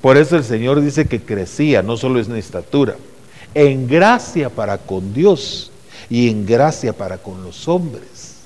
Por 0.00 0.16
eso 0.16 0.36
el 0.36 0.44
Señor 0.44 0.80
dice 0.80 1.06
que 1.06 1.20
crecía, 1.20 1.82
no 1.82 1.96
solo 1.96 2.20
en 2.20 2.36
estatura, 2.36 2.94
en 3.52 3.88
gracia 3.88 4.50
para 4.50 4.78
con 4.78 5.14
Dios 5.14 5.72
y 6.08 6.30
en 6.30 6.46
gracia 6.46 6.92
para 6.92 7.18
con 7.18 7.42
los 7.42 7.66
hombres. 7.66 8.36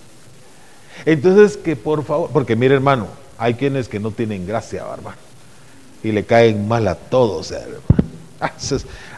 Entonces 1.05 1.59
que 1.59 1.77
por 1.77 2.03
favor, 2.03 2.31
porque 2.33 2.57
mire 2.57 2.75
hermano, 2.75 3.09
hay 3.37 3.55
quienes 3.55 3.89
que 3.89 4.01
no 4.01 4.11
tienen 4.11 4.47
gracia, 4.47 4.87
hermano, 4.91 5.19
y 6.03 6.13
le 6.13 6.25
caen 6.25 6.69
mal 6.69 6.87
a 6.89 6.95
todos. 6.95 7.53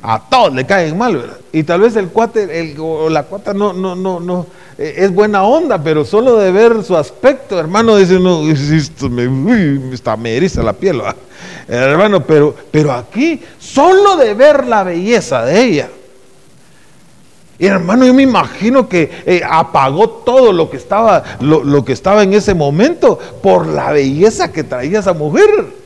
A 0.02 0.18
todos 0.30 0.54
le 0.54 0.64
caen 0.64 0.96
mal, 0.96 1.14
¿verdad? 1.14 1.36
Y 1.52 1.62
tal 1.62 1.82
vez 1.82 1.94
el 1.96 2.08
cuate 2.08 2.58
el, 2.58 2.74
o 2.80 3.10
la 3.10 3.24
cuata 3.24 3.52
no, 3.52 3.74
no, 3.74 3.94
no, 3.94 4.18
no, 4.18 4.46
eh, 4.78 4.94
es 4.96 5.14
buena 5.14 5.42
onda, 5.42 5.82
pero 5.82 6.06
solo 6.06 6.38
de 6.38 6.50
ver 6.50 6.82
su 6.82 6.96
aspecto, 6.96 7.58
hermano, 7.58 7.96
dice 7.96 8.18
no, 8.18 8.48
esto 8.50 9.10
me, 9.10 9.92
está, 9.92 10.16
me 10.16 10.34
eriza 10.34 10.62
la 10.62 10.72
piel, 10.72 11.02
hermano, 11.68 12.24
pero, 12.24 12.54
pero 12.70 12.92
aquí, 12.92 13.42
solo 13.58 14.16
de 14.16 14.32
ver 14.32 14.66
la 14.66 14.84
belleza 14.84 15.44
de 15.44 15.62
ella. 15.62 15.90
Y 17.58 17.66
hermano, 17.66 18.06
yo 18.06 18.14
me 18.14 18.22
imagino 18.22 18.88
que 18.88 19.22
eh, 19.26 19.42
apagó 19.46 20.08
todo 20.08 20.50
lo 20.50 20.70
que, 20.70 20.78
estaba, 20.78 21.22
lo, 21.40 21.62
lo 21.62 21.84
que 21.84 21.92
estaba 21.92 22.22
en 22.22 22.32
ese 22.32 22.54
momento 22.54 23.18
por 23.42 23.66
la 23.66 23.92
belleza 23.92 24.50
que 24.50 24.64
traía 24.64 25.00
esa 25.00 25.12
mujer. 25.12 25.79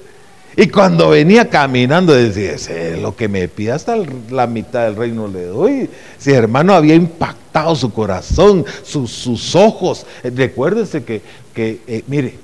Y 0.56 0.68
cuando 0.68 1.10
venía 1.10 1.48
caminando 1.48 2.12
decía, 2.12 2.56
lo 2.96 3.16
que 3.16 3.28
me 3.28 3.48
pida 3.48 3.74
hasta 3.74 3.96
la 4.30 4.46
mitad 4.46 4.84
del 4.84 4.96
reino 4.96 5.26
le 5.26 5.46
doy. 5.46 5.90
Si 6.18 6.30
hermano 6.30 6.74
había 6.74 6.94
impactado 6.94 7.74
su 7.74 7.92
corazón, 7.92 8.64
sus, 8.84 9.54
ojos. 9.56 10.06
Eh, 10.22 10.30
recuérdese 10.34 11.02
que, 11.02 11.22
que 11.52 11.80
eh, 11.86 12.04
mire, 12.06 12.34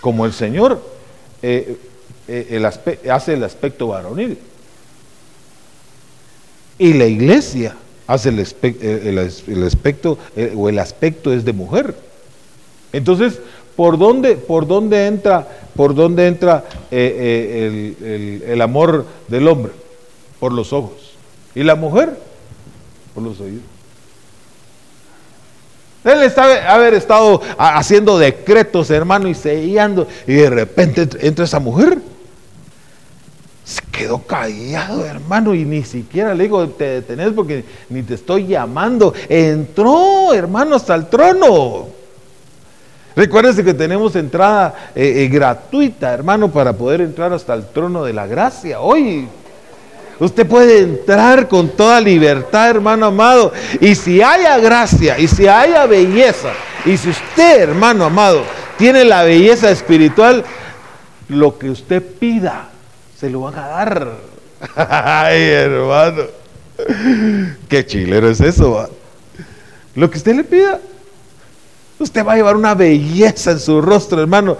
como 0.00 0.26
el 0.26 0.32
Señor 0.32 0.80
eh, 1.42 1.76
el 2.26 2.64
hace 2.64 3.34
el 3.34 3.44
aspecto 3.44 3.88
varonil 3.88 4.38
y 6.78 6.94
la 6.94 7.06
iglesia 7.06 7.76
hace 8.06 8.30
el, 8.30 8.38
aspecto 9.64 10.18
o 10.56 10.68
el 10.68 10.78
aspecto 10.78 11.32
es 11.32 11.44
de 11.44 11.52
mujer. 11.52 11.94
Entonces, 12.92 13.40
¿por 13.76 13.98
dónde, 13.98 14.36
por 14.36 14.66
dónde 14.66 15.06
entra 15.06 15.46
¿Por 15.74 15.94
dónde 15.94 16.28
entra 16.28 16.64
eh, 16.90 17.94
eh, 18.00 18.42
el, 18.46 18.62
amor 18.62 19.04
del 19.26 19.48
hombre? 19.48 19.72
Por 20.38 20.52
los 20.52 20.72
ojos. 20.72 21.14
¿Y 21.54 21.64
la 21.64 21.74
mujer? 21.74 22.16
Por 23.12 23.24
los 23.24 23.40
oídos. 23.40 23.62
Él 26.04 26.22
está 26.22 26.72
haber 26.72 26.94
estado 26.94 27.40
haciendo 27.56 28.18
decretos, 28.18 28.90
hermano, 28.90 29.26
y 29.26 29.34
sellando, 29.34 30.06
y 30.26 30.34
de 30.34 30.50
repente 30.50 31.08
entra 31.26 31.46
esa 31.46 31.60
mujer. 31.60 31.98
Se 33.64 33.80
quedó 33.90 34.18
callado, 34.18 35.06
hermano, 35.06 35.54
y 35.54 35.64
ni 35.64 35.82
siquiera 35.82 36.34
le 36.34 36.44
digo, 36.44 36.68
te 36.68 36.84
detenés 36.84 37.32
porque 37.32 37.64
ni 37.88 38.02
te 38.02 38.14
estoy 38.14 38.46
llamando. 38.46 39.14
Entró, 39.30 40.34
hermano, 40.34 40.76
hasta 40.76 40.94
el 40.94 41.06
trono. 41.06 41.93
Recuérdense 43.16 43.62
que 43.62 43.74
tenemos 43.74 44.16
entrada 44.16 44.74
eh, 44.94 45.22
eh, 45.24 45.28
gratuita, 45.28 46.12
hermano, 46.12 46.50
para 46.50 46.72
poder 46.72 47.00
entrar 47.00 47.32
hasta 47.32 47.54
el 47.54 47.64
trono 47.66 48.02
de 48.04 48.12
la 48.12 48.26
gracia. 48.26 48.80
Hoy 48.80 49.28
usted 50.18 50.46
puede 50.46 50.80
entrar 50.80 51.46
con 51.46 51.68
toda 51.68 52.00
libertad, 52.00 52.70
hermano 52.70 53.06
amado. 53.06 53.52
Y 53.80 53.94
si 53.94 54.20
haya 54.20 54.58
gracia, 54.58 55.18
y 55.18 55.28
si 55.28 55.46
haya 55.46 55.86
belleza, 55.86 56.50
y 56.84 56.96
si 56.96 57.10
usted, 57.10 57.62
hermano 57.62 58.04
amado, 58.04 58.42
tiene 58.78 59.04
la 59.04 59.22
belleza 59.22 59.70
espiritual, 59.70 60.44
lo 61.28 61.56
que 61.56 61.70
usted 61.70 62.02
pida, 62.02 62.68
se 63.16 63.30
lo 63.30 63.42
van 63.42 63.54
a 63.54 63.68
dar. 63.68 64.08
Ay, 64.76 65.40
hermano. 65.40 66.22
Qué 67.68 67.86
chilero 67.86 68.28
es 68.28 68.40
eso. 68.40 68.88
Lo 69.94 70.10
que 70.10 70.18
usted 70.18 70.34
le 70.34 70.42
pida, 70.42 70.80
Usted 71.98 72.24
va 72.24 72.32
a 72.32 72.36
llevar 72.36 72.56
una 72.56 72.74
belleza 72.74 73.52
en 73.52 73.60
su 73.60 73.80
rostro, 73.80 74.20
hermano. 74.20 74.56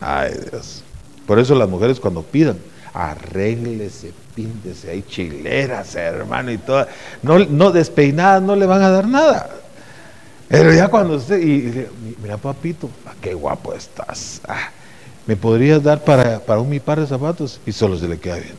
Ay, 0.00 0.32
Dios. 0.50 0.82
Por 1.26 1.38
eso 1.38 1.54
las 1.54 1.68
mujeres 1.68 1.98
cuando 1.98 2.22
pidan, 2.22 2.58
arréglese, 2.92 4.12
píntese, 4.34 4.90
hay 4.90 5.02
chileras, 5.02 5.94
hermano, 5.94 6.52
y 6.52 6.58
todas. 6.58 6.88
No, 7.22 7.38
no 7.38 7.72
despeinadas 7.72 8.42
no 8.42 8.54
le 8.56 8.66
van 8.66 8.82
a 8.82 8.90
dar 8.90 9.06
nada. 9.08 9.50
Pero 10.48 10.72
ya 10.72 10.88
cuando 10.88 11.16
usted, 11.16 11.40
y, 11.40 11.86
mira 12.22 12.36
papito, 12.36 12.88
ah, 13.06 13.14
qué 13.20 13.34
guapo 13.34 13.74
estás. 13.74 14.40
Ah, 14.46 14.70
¿Me 15.26 15.34
podrías 15.34 15.82
dar 15.82 16.04
para, 16.04 16.38
para 16.38 16.60
un 16.60 16.68
mi 16.68 16.78
par 16.78 17.00
de 17.00 17.06
zapatos? 17.06 17.60
Y 17.66 17.72
solo 17.72 17.98
se 17.98 18.06
le 18.06 18.18
queda 18.18 18.36
bien. 18.36 18.54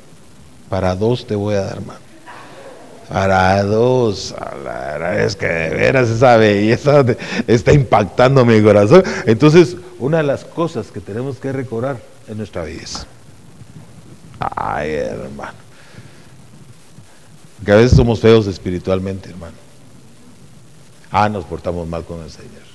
Para 0.69 0.95
dos 0.95 1.25
te 1.25 1.35
voy 1.35 1.55
a 1.55 1.61
dar, 1.61 1.77
hermano. 1.77 2.06
Para 3.09 3.63
dos, 3.63 4.35
es 5.17 5.35
que 5.37 5.45
de 5.45 5.69
veras 5.69 6.09
esa 6.09 6.35
belleza 6.35 7.05
está 7.47 7.71
impactando 7.71 8.43
mi 8.45 8.61
corazón. 8.61 9.03
Entonces, 9.25 9.77
una 9.99 10.17
de 10.17 10.23
las 10.23 10.43
cosas 10.43 10.87
que 10.87 10.99
tenemos 10.99 11.37
que 11.37 11.53
recordar 11.53 11.97
es 12.27 12.35
nuestra 12.35 12.63
belleza. 12.63 13.07
Ay, 14.39 14.91
hermano. 14.91 15.57
Que 17.65 17.71
a 17.71 17.75
veces 17.75 17.97
somos 17.97 18.19
feos 18.19 18.45
espiritualmente, 18.47 19.29
hermano. 19.29 19.55
Ah, 21.09 21.29
nos 21.29 21.45
portamos 21.45 21.87
mal 21.87 22.03
con 22.03 22.21
el 22.21 22.29
Señor. 22.29 22.67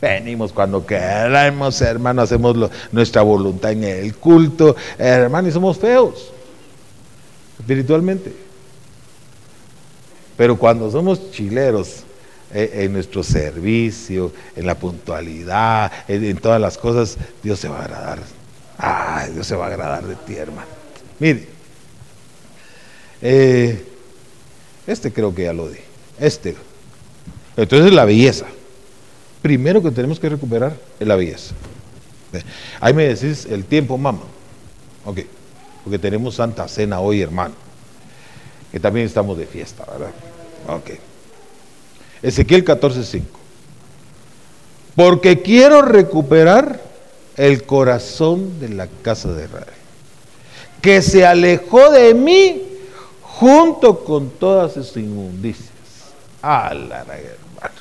Venimos 0.00 0.52
cuando 0.52 0.84
queramos, 0.86 1.80
hermano, 1.80 2.22
hacemos 2.22 2.70
nuestra 2.92 3.22
voluntad 3.22 3.72
en 3.72 3.84
el 3.84 4.14
culto, 4.16 4.76
hermano, 4.98 5.48
y 5.48 5.52
somos 5.52 5.78
feos 5.78 6.32
espiritualmente. 7.58 8.46
Pero 10.36 10.58
cuando 10.58 10.90
somos 10.90 11.30
chileros 11.30 12.04
eh, 12.52 12.70
en 12.84 12.92
nuestro 12.92 13.22
servicio, 13.22 14.32
en 14.54 14.66
la 14.66 14.74
puntualidad, 14.74 15.90
en, 16.06 16.36
todas 16.36 16.60
las 16.60 16.76
cosas, 16.76 17.16
Dios 17.42 17.58
se 17.58 17.68
va 17.68 17.78
a 17.80 17.84
agradar. 17.84 18.18
Ay, 18.78 19.32
Dios 19.32 19.46
se 19.46 19.56
va 19.56 19.64
a 19.64 19.68
agradar 19.68 20.06
de 20.06 20.14
ti, 20.14 20.34
hermano. 20.34 20.68
Mire, 21.18 21.48
eh, 23.22 23.82
este 24.86 25.12
creo 25.12 25.34
que 25.34 25.44
ya 25.44 25.52
lo 25.52 25.68
di. 25.68 25.78
Este. 26.20 26.54
Entonces 27.56 27.92
la 27.92 28.04
belleza. 28.04 28.46
Primero 29.40 29.82
que 29.82 29.90
tenemos 29.90 30.20
que 30.20 30.28
recuperar 30.28 30.76
es 31.00 31.06
la 31.06 31.16
belleza. 31.16 31.54
Ahí 32.80 32.92
me 32.92 33.06
decís 33.06 33.46
el 33.46 33.64
tiempo, 33.64 33.96
mamá. 33.96 34.20
Ok, 35.06 35.20
porque 35.84 35.98
tenemos 35.98 36.34
Santa 36.34 36.68
Cena 36.68 37.00
hoy, 37.00 37.22
hermano 37.22 37.65
que 38.76 38.80
también 38.80 39.06
estamos 39.06 39.38
de 39.38 39.46
fiesta, 39.46 39.86
¿verdad? 39.90 40.10
Ok. 40.68 41.00
Ezequiel 42.20 42.62
14:5. 42.62 43.22
Porque 44.94 45.40
quiero 45.40 45.80
recuperar 45.80 46.78
el 47.38 47.62
corazón 47.62 48.60
de 48.60 48.68
la 48.68 48.86
casa 49.00 49.32
de 49.32 49.46
Israel, 49.46 49.78
que 50.82 51.00
se 51.00 51.24
alejó 51.24 51.90
de 51.90 52.12
mí 52.12 52.64
junto 53.22 54.04
con 54.04 54.28
todas 54.28 54.74
sus 54.74 54.94
inmundicias. 54.98 55.70
la 56.42 56.74
hermano. 56.74 57.80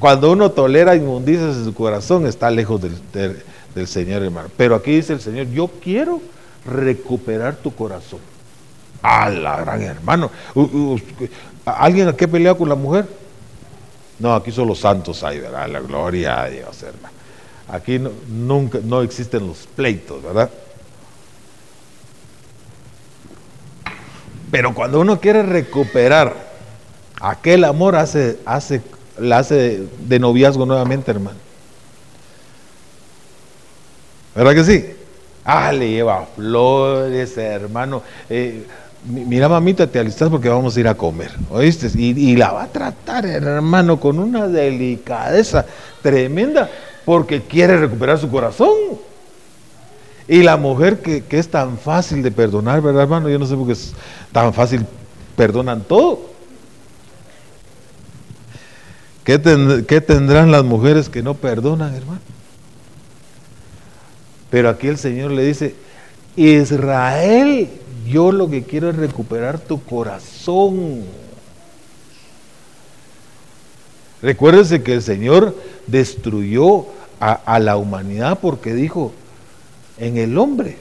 Cuando 0.00 0.32
uno 0.32 0.50
tolera 0.50 0.96
inmundicias 0.96 1.54
en 1.54 1.64
su 1.66 1.72
corazón, 1.72 2.26
está 2.26 2.50
lejos 2.50 2.82
del, 2.82 3.44
del 3.76 3.86
Señor, 3.86 4.24
hermano. 4.24 4.48
Pero 4.56 4.74
aquí 4.74 4.90
dice 4.90 5.12
el 5.12 5.20
Señor, 5.20 5.46
yo 5.50 5.70
quiero 5.80 6.20
recuperar 6.66 7.54
tu 7.54 7.72
corazón. 7.72 8.31
A 9.02 9.28
la 9.28 9.56
gran 9.60 9.82
hermano. 9.82 10.30
¿Alguien 11.64 12.08
aquí 12.08 12.24
ha 12.24 12.28
peleado 12.28 12.58
con 12.58 12.68
la 12.68 12.74
mujer? 12.74 13.06
No, 14.18 14.34
aquí 14.34 14.52
son 14.52 14.68
los 14.68 14.78
santos 14.78 15.22
hay, 15.24 15.40
¿verdad? 15.40 15.68
La 15.68 15.80
gloria 15.80 16.42
a 16.42 16.48
Dios, 16.48 16.82
hermano. 16.82 17.14
Aquí 17.68 17.98
no, 17.98 18.10
nunca, 18.28 18.78
no 18.82 19.02
existen 19.02 19.46
los 19.46 19.66
pleitos, 19.74 20.22
¿verdad? 20.22 20.50
Pero 24.50 24.74
cuando 24.74 25.00
uno 25.00 25.18
quiere 25.18 25.42
recuperar 25.42 26.34
aquel 27.20 27.64
amor, 27.64 27.96
hace, 27.96 28.38
hace, 28.44 28.82
la 29.18 29.38
hace 29.38 29.86
de 29.98 30.18
noviazgo 30.18 30.66
nuevamente, 30.66 31.10
hermano. 31.10 31.38
¿Verdad 34.34 34.54
que 34.54 34.64
sí? 34.64 34.94
Ah, 35.44 35.72
le 35.72 35.90
lleva 35.90 36.26
flores, 36.36 37.36
hermano. 37.36 38.02
Eh, 38.28 38.66
mira 39.04 39.48
mamita, 39.48 39.86
te 39.86 39.98
alistas 39.98 40.28
porque 40.30 40.48
vamos 40.48 40.76
a 40.76 40.80
ir 40.80 40.88
a 40.88 40.94
comer, 40.94 41.32
¿oíste? 41.50 41.90
Y, 41.94 42.36
la 42.36 42.52
va 42.52 42.64
a 42.64 42.68
tratar, 42.68 43.26
hermano, 43.26 43.98
con 43.98 44.18
una 44.18 44.46
delicadeza 44.46 45.66
tremenda, 46.02 46.70
porque 47.04 47.42
quiere 47.42 47.76
recuperar 47.76 48.18
su 48.18 48.30
corazón. 48.30 48.72
Y 50.28 50.42
la 50.42 50.56
mujer 50.56 51.00
que, 51.00 51.24
es 51.30 51.48
tan 51.48 51.78
fácil 51.78 52.22
de 52.22 52.30
perdonar, 52.30 52.80
¿verdad, 52.80 53.02
hermano? 53.02 53.28
Yo 53.28 53.38
no 53.38 53.46
sé 53.46 53.56
por 53.56 53.66
qué 53.66 53.72
es 53.72 53.92
tan 54.30 54.54
fácil, 54.54 54.86
perdonan 55.36 55.82
todo. 55.82 56.30
¿Qué, 59.24 59.40
¿Qué 59.86 60.00
tendrán 60.00 60.50
las 60.50 60.64
mujeres 60.64 61.08
que 61.08 61.22
no 61.22 61.34
perdonan, 61.34 61.94
hermano? 61.94 62.20
Pero 64.50 64.68
aquí 64.68 64.88
el 64.88 64.98
Señor 64.98 65.30
le 65.30 65.44
dice, 65.44 65.74
Israel 66.36 67.68
yo 68.06 68.32
lo 68.32 68.48
que 68.48 68.64
quiero 68.64 68.90
es 68.90 68.96
recuperar 68.96 69.58
tu 69.58 69.82
corazón. 69.82 71.04
Recuérdese 74.20 74.82
que 74.82 74.94
el 74.94 75.02
Señor 75.02 75.56
destruyó 75.86 76.86
a, 77.18 77.58
la 77.60 77.76
humanidad 77.76 78.38
porque 78.40 78.74
dijo, 78.74 79.12
en 79.98 80.16
el 80.16 80.38
hombre, 80.38 80.78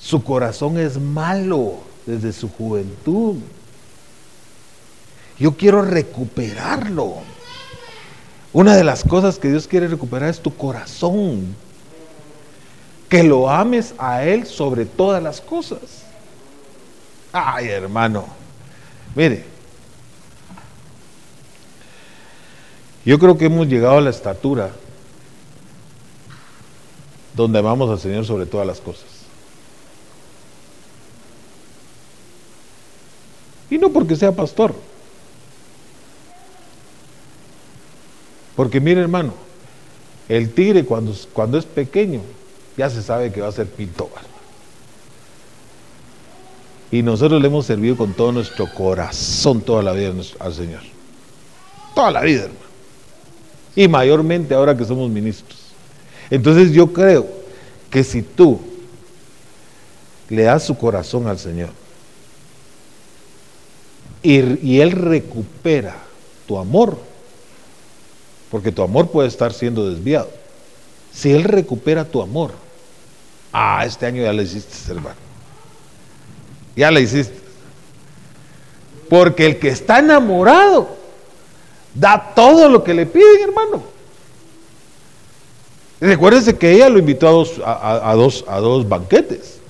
su 0.00 0.22
corazón 0.22 0.78
es 0.78 0.98
malo 0.98 1.80
desde 2.06 2.32
su 2.32 2.48
juventud. 2.48 3.36
Yo 5.38 5.56
quiero 5.56 5.82
recuperarlo. 5.82 7.16
Una 8.52 8.76
de 8.76 8.84
las 8.84 9.02
cosas 9.02 9.38
que 9.38 9.50
Dios 9.50 9.66
quiere 9.66 9.88
recuperar 9.88 10.28
es 10.28 10.40
tu 10.40 10.54
corazón 10.54 11.56
que 13.14 13.22
lo 13.22 13.48
ames 13.48 13.94
a 13.96 14.24
Él 14.24 14.44
sobre 14.44 14.86
todas 14.86 15.22
las 15.22 15.40
cosas. 15.40 16.04
Ay, 17.32 17.68
hermano, 17.68 18.24
mire, 19.14 19.44
Yo 23.04 23.18
creo 23.20 23.38
que 23.38 23.44
hemos 23.44 23.68
llegado 23.68 23.98
a 23.98 24.00
la 24.00 24.10
estatura 24.10 24.72
donde 27.36 27.58
amamos 27.60 27.88
al 27.88 28.00
Señor 28.00 28.24
sobre 28.24 28.46
todas 28.46 28.66
las 28.66 28.80
cosas. 28.80 29.04
Y 33.70 33.78
no 33.78 33.90
porque 33.90 34.16
sea 34.16 34.32
pastor. 34.32 34.74
Porque 38.56 38.80
mire 38.80 39.02
hermano, 39.02 39.34
el 40.28 40.52
tigre 40.52 40.84
cuando, 40.84 41.14
cuando 41.32 41.58
es 41.58 41.64
pequeño 41.64 42.22
ya 42.76 42.90
se 42.90 43.02
sabe 43.02 43.32
que 43.32 43.40
va 43.40 43.48
a 43.48 43.52
ser 43.52 43.66
pintor. 43.66 44.08
Y 46.90 47.02
nosotros 47.02 47.40
le 47.40 47.48
hemos 47.48 47.66
servido 47.66 47.96
con 47.96 48.12
todo 48.14 48.32
nuestro 48.32 48.72
corazón 48.72 49.60
toda 49.60 49.82
la 49.82 49.92
vida 49.92 50.12
al 50.38 50.54
Señor. 50.54 50.82
Toda 51.94 52.10
la 52.10 52.20
vida, 52.22 52.42
hermano. 52.42 52.60
Y 53.74 53.88
mayormente 53.88 54.54
ahora 54.54 54.76
que 54.76 54.84
somos 54.84 55.10
ministros. 55.10 55.58
Entonces 56.30 56.72
yo 56.72 56.92
creo 56.92 57.26
que 57.90 58.04
si 58.04 58.22
tú 58.22 58.60
le 60.28 60.42
das 60.44 60.64
su 60.64 60.76
corazón 60.76 61.26
al 61.26 61.38
Señor 61.38 61.70
y, 64.22 64.40
y 64.66 64.80
Él 64.80 64.92
recupera 64.92 65.96
tu 66.46 66.58
amor, 66.58 66.98
porque 68.50 68.72
tu 68.72 68.82
amor 68.82 69.10
puede 69.10 69.28
estar 69.28 69.52
siendo 69.52 69.90
desviado, 69.90 70.30
si 71.12 71.32
Él 71.32 71.44
recupera 71.44 72.04
tu 72.04 72.22
amor, 72.22 72.52
ah, 73.54 73.84
este 73.86 74.04
año 74.04 74.22
ya 74.22 74.32
lo 74.32 74.42
hiciste, 74.42 74.92
hermano. 74.92 75.16
Ya 76.76 76.90
lo 76.90 77.00
hiciste. 77.00 77.38
Porque 79.08 79.46
el 79.46 79.58
que 79.58 79.68
está 79.68 80.00
enamorado 80.00 80.88
da 81.94 82.32
todo 82.34 82.68
lo 82.68 82.82
que 82.82 82.92
le 82.92 83.06
piden, 83.06 83.42
hermano. 83.42 83.82
Recuérdense 86.00 86.56
que 86.58 86.72
ella 86.72 86.88
lo 86.88 86.98
invitó 86.98 87.28
a 87.28 87.32
dos, 87.32 87.60
a, 87.64 88.14
dos, 88.14 88.44
a 88.48 88.58
dos 88.58 88.88
banquetes. 88.88 89.60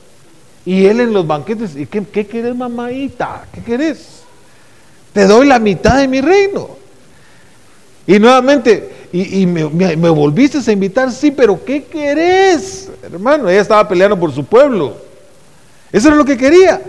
Y 0.64 0.86
él 0.86 1.00
en 1.00 1.12
los 1.12 1.26
banquetes, 1.26 1.76
¿y 1.76 1.86
qué, 1.86 2.04
qué 2.04 2.26
querés, 2.26 2.56
mamadita? 2.56 3.46
¿Qué 3.52 3.62
querés? 3.62 4.22
Te 5.12 5.26
doy 5.26 5.46
la 5.46 5.58
mitad 5.58 5.98
de 5.98 6.08
mi 6.08 6.20
reino. 6.20 6.70
Y 8.06 8.18
nuevamente, 8.18 9.03
y, 9.16 9.46
me, 9.46 10.11
volviste 10.11 10.59
a 10.68 10.72
invitar, 10.72 11.12
sí, 11.12 11.31
pero 11.31 11.64
¿qué 11.64 11.85
querés? 11.85 12.90
Hermano, 13.00 13.48
ella 13.48 13.61
estaba 13.61 13.87
peleando 13.87 14.18
por 14.18 14.33
su 14.33 14.44
pueblo. 14.44 14.96
Eso 15.92 16.09
era 16.09 16.16
lo 16.16 16.24
que 16.24 16.37
quería. 16.37 16.83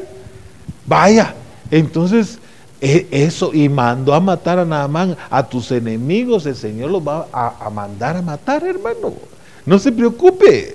Vaya, 0.87 1.35
entonces 1.69 2.39
e, 2.81 3.05
eso, 3.11 3.53
y 3.53 3.69
mandó 3.69 4.11
a 4.11 4.19
matar 4.19 4.57
a 4.57 4.65
Naamán, 4.65 5.15
a 5.29 5.47
tus 5.47 5.69
enemigos, 5.71 6.47
el 6.47 6.55
Señor 6.55 6.89
los 6.89 7.07
va 7.07 7.27
a, 7.31 7.69
mandar 7.69 8.17
a 8.17 8.23
matar, 8.23 8.63
hermano. 8.63 9.13
No 9.63 9.77
se 9.77 9.91
preocupe. 9.91 10.73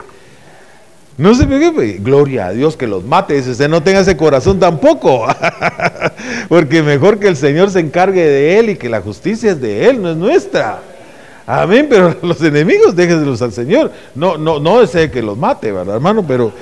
No 1.19 1.35
se 1.35 1.49
preocupe. 1.49 1.99
Gloria 2.01 2.47
a 2.47 2.53
Dios 2.53 2.77
que 2.77 2.87
los 2.87 3.03
mate. 3.03 3.35
Dice, 3.35 3.51
usted 3.51 3.69
no 3.69 3.83
tenga 3.83 3.99
ese 3.99 4.17
corazón 4.17 4.61
tampoco. 4.61 5.27
Porque 6.49 6.81
mejor 6.81 7.19
que 7.19 7.27
el 7.27 7.37
Señor 7.37 7.73
se 7.73 7.81
encargue 7.81 8.25
de 8.25 8.61
él 8.61 8.71
y 8.71 8.77
que 8.77 8.89
la 8.89 9.01
justicia 9.01 9.51
es 9.51 9.61
de 9.61 9.89
él, 9.89 10.01
no 10.01 10.13
es 10.13 10.17
nuestra. 10.17 10.81
Amén, 11.47 11.87
pero 11.89 12.17
los 12.23 12.41
enemigos 12.43 12.95
déjenselos 12.95 13.43
al 13.43 13.53
Señor. 13.53 13.93
No, 14.15 14.37
no, 14.37 14.61
no 14.61 14.81
desee 14.81 15.11
que 15.11 15.23
los 15.23 15.37
mate, 15.37 15.73
¿verdad, 15.73 15.97
hermano? 15.97 16.25
Pero, 16.27 16.53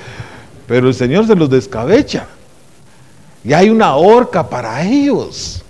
pero 0.67 0.89
el 0.89 0.95
Señor 0.95 1.27
se 1.27 1.35
los 1.35 1.51
descabecha. 1.51 2.27
Y 3.45 3.53
hay 3.53 3.71
una 3.71 3.95
horca 3.97 4.49
para 4.49 4.85
ellos. 4.85 5.63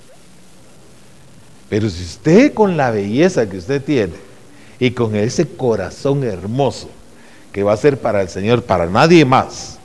Pero 1.68 1.90
si 1.90 2.02
usted 2.02 2.54
con 2.54 2.76
la 2.76 2.90
belleza 2.90 3.48
que 3.48 3.58
usted 3.58 3.82
tiene 3.82 4.14
y 4.78 4.90
con 4.92 5.14
ese 5.14 5.46
corazón 5.46 6.24
hermoso 6.24 6.88
que 7.52 7.62
va 7.62 7.72
a 7.72 7.76
ser 7.76 7.98
para 7.98 8.22
el 8.22 8.28
Señor, 8.28 8.62
para 8.62 8.86
nadie 8.86 9.24
más, 9.24 9.78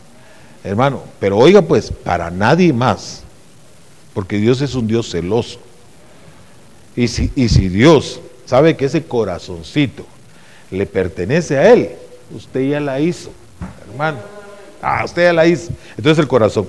hermano, 0.64 1.04
pero 1.20 1.38
oiga 1.38 1.62
pues, 1.62 1.92
para 1.92 2.32
nadie 2.32 2.72
más, 2.72 3.24
porque 4.14 4.38
Dios 4.38 4.62
es 4.62 4.76
un 4.76 4.88
Dios 4.88 5.10
celoso. 5.10 5.60
Y 6.96 7.08
si, 7.08 7.32
y 7.36 7.50
si 7.50 7.68
Dios 7.70 8.22
sabe 8.54 8.78
que 8.78 8.86
ese 8.86 9.02
corazoncito 9.02 10.06
le 10.70 10.86
pertenece 10.86 11.58
a 11.58 11.74
Él, 11.74 11.90
usted 12.36 12.70
ya 12.70 12.80
la 12.80 13.00
hizo, 13.00 13.32
hermano. 13.90 14.20
Ah, 14.80 15.02
usted 15.04 15.24
ya 15.24 15.34
la 15.34 15.48
hizo. 15.48 15.72
Entonces 15.98 16.20
el 16.20 16.28
corazón. 16.28 16.68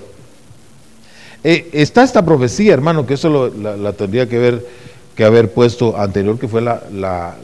Eh, 1.43 1.69
está 1.75 2.03
esta 2.03 2.25
profecía, 2.25 2.73
hermano, 2.73 3.05
que 3.05 3.13
eso 3.13 3.51
la, 3.51 3.93
tendría 3.93 4.27
que, 4.27 4.39
ver, 4.39 4.67
que 5.15 5.25
haber 5.25 5.53
puesto 5.53 5.95
anterior, 5.99 6.39
que 6.39 6.49
fue 6.49 6.63
la, 6.63 7.37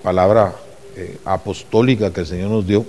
palabra 0.00 0.54
eh, 0.94 1.18
apostólica 1.24 2.12
que 2.12 2.20
el 2.20 2.26
Señor 2.28 2.50
nos 2.50 2.64
dio. 2.64 2.86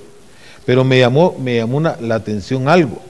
Pero 0.63 0.83
me 0.83 0.99
llamó, 0.99 1.35
me 1.39 1.55
llamó 1.55 1.79
la 1.81 2.13
atención 2.13 2.67
algo. 2.69 3.01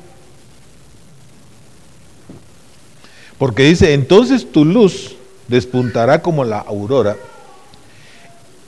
Porque 3.37 3.63
dice, 3.63 3.93
entonces 3.93 4.49
tu 4.49 4.63
luz 4.63 5.17
despuntará 5.49 6.21
como 6.21 6.45
la 6.45 6.59
aurora 6.59 7.17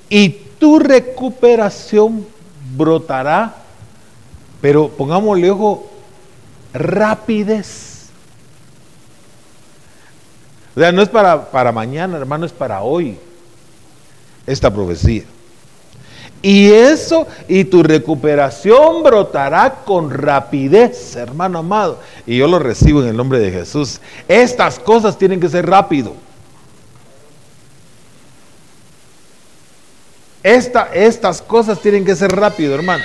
y 0.09 0.29
tu 0.29 0.79
recuperación 0.79 2.25
brotará, 2.75 3.55
pero 4.61 4.89
pongámosle 4.89 5.51
ojo, 5.51 5.89
rapidez. 6.73 8.09
O 10.75 10.79
sea, 10.79 10.91
no 10.91 11.01
es 11.01 11.09
para, 11.09 11.49
para 11.51 11.71
mañana, 11.71 12.17
hermano, 12.17 12.45
es 12.45 12.51
para 12.51 12.81
hoy 12.81 13.17
esta 14.45 14.73
profecía. 14.73 15.23
Y 16.41 16.69
eso 16.69 17.25
y 17.47 17.63
tu 17.63 17.81
recuperación 17.81 19.01
brotará 19.01 19.81
con 19.83 20.11
rapidez, 20.11 21.15
hermano 21.15 21.59
amado. 21.59 21.99
Y 22.27 22.37
yo 22.37 22.47
lo 22.47 22.59
recibo 22.59 23.01
en 23.01 23.07
el 23.09 23.17
nombre 23.17 23.39
de 23.39 23.51
Jesús. 23.51 23.99
Estas 24.27 24.77
cosas 24.77 25.17
tienen 25.17 25.39
que 25.39 25.49
ser 25.49 25.65
rápido. 25.65 26.13
Esta, 30.45 30.89
estas 30.93 31.41
cosas 31.41 31.81
tienen 31.81 32.05
que 32.05 32.15
ser 32.15 32.31
rápido, 32.31 32.75
hermano. 32.75 33.03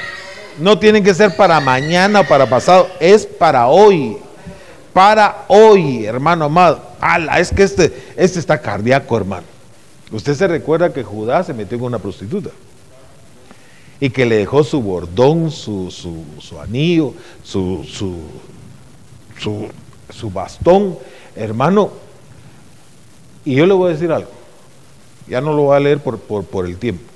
No 0.59 0.79
tienen 0.79 1.03
que 1.03 1.15
ser 1.15 1.35
para 1.37 1.59
mañana 1.59 2.21
o 2.21 2.25
para 2.25 2.45
pasado, 2.45 2.87
es 3.01 3.25
para 3.25 3.67
hoy. 3.67 4.19
Para 4.93 5.47
hoy, 5.49 6.05
hermano 6.05 6.45
amado. 6.45 6.83
Ala, 7.01 7.41
es 7.41 7.51
que 7.51 7.63
este, 7.63 8.13
este 8.15 8.39
está 8.39 8.61
cardíaco, 8.61 9.17
hermano. 9.17 9.47
Usted 10.13 10.35
se 10.35 10.49
recuerda 10.49 10.93
que 10.93 11.03
Judá 11.03 11.43
se 11.43 11.55
metió 11.55 11.79
con 11.79 11.87
una 11.87 11.99
prostituta 11.99 12.51
y 14.01 14.11
que 14.11 14.27
le 14.27 14.37
dejó 14.37 14.63
su 14.63 14.83
bordón, 14.83 15.51
su, 15.51 15.91
su, 15.91 16.61
anillo, 16.61 17.15
su, 17.43 17.87
su, 17.89 18.19
su, 20.11 20.31
bastón, 20.31 20.99
hermano. 21.35 21.91
Y 23.47 23.55
yo 23.55 23.65
le 23.65 23.73
voy 23.73 23.89
a 23.89 23.95
decir 23.95 24.13
algo, 24.13 24.31
ya 25.27 25.41
no 25.41 25.55
lo 25.55 25.63
voy 25.63 25.77
a 25.79 25.81
leer 25.81 26.01
por, 26.01 26.19
por, 26.19 26.45
por 26.45 26.67
el 26.67 26.77
tiempo. 26.77 27.10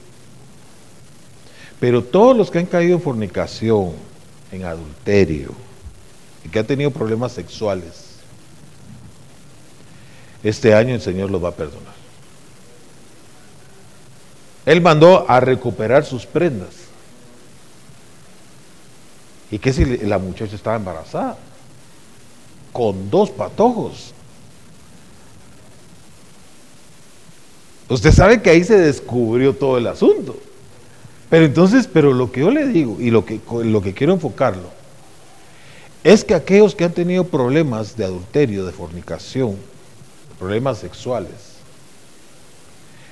Pero 1.84 2.02
todos 2.02 2.34
los 2.34 2.50
que 2.50 2.60
han 2.60 2.64
caído 2.64 2.96
en 2.96 3.02
fornicación, 3.02 3.92
en 4.50 4.64
adulterio, 4.64 5.50
y 6.42 6.48
que 6.48 6.58
han 6.58 6.66
tenido 6.66 6.90
problemas 6.90 7.32
sexuales, 7.32 8.20
este 10.42 10.74
año 10.74 10.94
el 10.94 11.02
Señor 11.02 11.30
los 11.30 11.44
va 11.44 11.50
a 11.50 11.54
perdonar. 11.54 11.92
Él 14.64 14.80
mandó 14.80 15.28
a 15.28 15.40
recuperar 15.40 16.06
sus 16.06 16.24
prendas. 16.24 16.70
¿Y 19.50 19.58
qué 19.58 19.70
si 19.70 19.84
la 19.84 20.16
muchacha 20.16 20.56
estaba 20.56 20.76
embarazada? 20.76 21.36
Con 22.72 23.10
dos 23.10 23.28
patojos. 23.28 24.14
Usted 27.90 28.10
sabe 28.10 28.40
que 28.40 28.48
ahí 28.48 28.64
se 28.64 28.78
descubrió 28.78 29.54
todo 29.54 29.76
el 29.76 29.86
asunto. 29.86 30.34
Pero 31.34 31.46
entonces, 31.46 31.88
pero 31.92 32.12
lo 32.12 32.30
que 32.30 32.42
yo 32.42 32.52
le 32.52 32.68
digo 32.68 32.96
y 33.00 33.10
lo 33.10 33.24
que, 33.24 33.40
lo 33.64 33.82
que 33.82 33.92
quiero 33.92 34.12
enfocarlo, 34.12 34.70
es 36.04 36.22
que 36.22 36.32
aquellos 36.32 36.76
que 36.76 36.84
han 36.84 36.92
tenido 36.92 37.24
problemas 37.24 37.96
de 37.96 38.04
adulterio, 38.04 38.64
de 38.64 38.70
fornicación, 38.70 39.56
problemas 40.38 40.78
sexuales, 40.78 41.56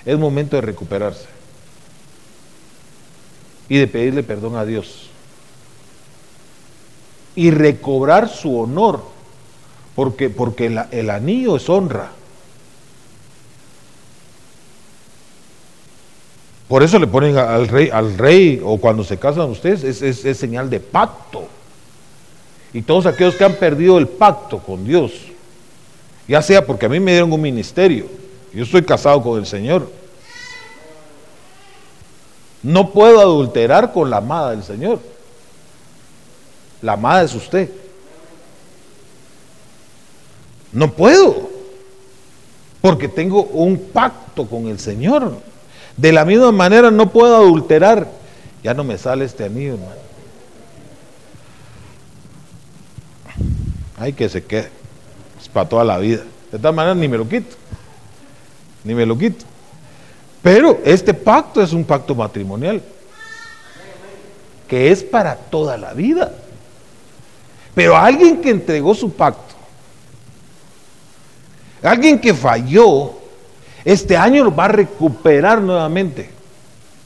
es 0.04 0.16
momento 0.16 0.54
de 0.54 0.62
recuperarse 0.62 1.26
y 3.68 3.78
de 3.78 3.88
pedirle 3.88 4.22
perdón 4.22 4.54
a 4.54 4.64
Dios 4.64 5.10
y 7.34 7.50
recobrar 7.50 8.28
su 8.28 8.56
honor, 8.56 9.02
porque, 9.96 10.30
porque 10.30 10.66
el, 10.92 11.10
anillo 11.10 11.56
es 11.56 11.68
honra. 11.68 12.12
Por 16.72 16.82
eso 16.82 16.98
le 16.98 17.06
ponen 17.06 17.36
al 17.36 17.68
rey, 17.68 17.90
al 17.92 18.16
rey 18.16 18.58
o 18.64 18.78
cuando 18.78 19.04
se 19.04 19.18
casan 19.18 19.50
ustedes, 19.50 19.84
es, 19.84 20.24
es 20.24 20.38
señal 20.38 20.70
de 20.70 20.80
pacto. 20.80 21.44
Y 22.72 22.80
todos 22.80 23.04
aquellos 23.04 23.34
que 23.34 23.44
han 23.44 23.56
perdido 23.56 23.98
el 23.98 24.08
pacto 24.08 24.58
con 24.58 24.82
Dios, 24.82 25.12
ya 26.26 26.40
sea 26.40 26.64
porque 26.64 26.86
a 26.86 26.88
mí 26.88 26.98
me 26.98 27.10
dieron 27.10 27.30
un 27.30 27.42
ministerio, 27.42 28.06
yo 28.54 28.64
estoy 28.64 28.80
casado 28.84 29.22
con 29.22 29.38
el 29.38 29.44
Señor, 29.44 29.86
No 32.62 32.90
puedo 32.90 33.20
adulterar 33.20 33.92
con 33.92 34.08
la 34.08 34.16
amada 34.16 34.52
del 34.52 34.62
Señor. 34.62 34.98
La 36.80 36.94
amada 36.94 37.22
es 37.22 37.34
usted. 37.34 37.70
No 40.72 40.90
puedo. 40.90 41.50
Porque 42.80 43.08
tengo 43.08 43.42
un 43.42 43.76
pacto 43.76 44.46
con 44.46 44.68
el 44.68 44.78
Señor. 44.78 45.51
De 45.96 46.12
la 46.12 46.24
misma 46.24 46.52
manera 46.52 46.90
no 46.90 47.10
puedo 47.10 47.36
adulterar. 47.36 48.08
Ya 48.62 48.74
no 48.74 48.84
me 48.84 48.98
sale 48.98 49.24
este 49.24 49.44
anillo, 49.44 49.74
hermano. 49.74 50.02
Ay, 53.98 54.12
que 54.12 54.28
se 54.28 54.44
quede. 54.44 54.70
Es 55.40 55.48
para 55.48 55.68
toda 55.68 55.84
la 55.84 55.98
vida. 55.98 56.22
De 56.50 56.58
tal 56.58 56.74
manera 56.74 56.94
ni 56.94 57.08
me 57.08 57.18
lo 57.18 57.28
quito. 57.28 57.56
Ni 58.84 58.94
me 58.94 59.06
lo 59.06 59.16
quito. 59.16 59.44
Pero 60.42 60.80
este 60.84 61.14
pacto 61.14 61.62
es 61.62 61.72
un 61.72 61.84
pacto 61.84 62.14
matrimonial. 62.14 62.82
Que 64.68 64.90
es 64.90 65.02
para 65.02 65.36
toda 65.36 65.76
la 65.76 65.92
vida. 65.92 66.32
Pero 67.74 67.96
alguien 67.96 68.40
que 68.40 68.50
entregó 68.50 68.94
su 68.94 69.12
pacto, 69.12 69.54
alguien 71.82 72.20
que 72.20 72.34
falló, 72.34 73.14
este 73.84 74.16
año 74.16 74.54
va 74.54 74.66
a 74.66 74.68
recuperar 74.68 75.60
nuevamente 75.60 76.30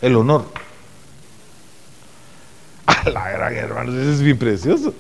el 0.01 0.17
honor. 0.17 0.45
A 2.87 3.09
la 3.09 3.31
gran 3.31 3.55
hermano, 3.55 3.93
eso 3.93 4.13
es 4.13 4.21
bien 4.21 4.39
precioso. 4.39 4.95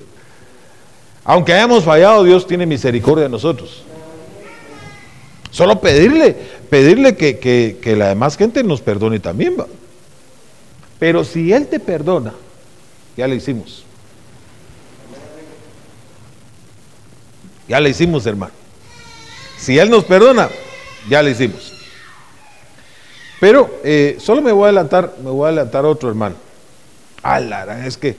Aunque 1.24 1.52
hayamos 1.52 1.84
fallado, 1.84 2.24
Dios 2.24 2.46
tiene 2.46 2.66
misericordia 2.66 3.24
de 3.24 3.30
nosotros. 3.30 3.84
Solo 5.50 5.80
pedirle, 5.80 6.36
pedirle 6.68 7.16
que, 7.16 7.94
la 7.96 8.08
demás 8.08 8.36
gente 8.36 8.62
nos 8.62 8.80
perdone 8.80 9.20
también 9.20 9.56
va. 9.58 9.66
Pero 10.98 11.24
si 11.24 11.52
Él 11.52 11.66
te 11.66 11.80
perdona, 11.80 12.34
ya 13.16 13.26
le 13.26 13.36
hicimos. 13.36 13.84
Ya 17.68 17.80
le 17.80 17.90
hicimos, 17.90 18.24
hermano. 18.26 18.52
Si 19.58 19.78
Él 19.78 19.90
nos 19.90 20.04
perdona, 20.04 20.48
ya 21.08 21.22
le 21.22 21.30
hicimos. 21.30 21.72
Pero 23.40 23.80
eh, 23.84 24.16
solo 24.18 24.40
me 24.40 24.52
voy 24.52 24.64
a 24.64 24.66
adelantar, 24.66 25.14
me 25.22 25.30
voy 25.30 25.44
a 25.44 25.48
adelantar 25.48 25.84
otro 25.84 26.08
hermano. 26.08 26.36
Ah, 27.22 27.40
es 27.84 27.96
que, 27.96 28.16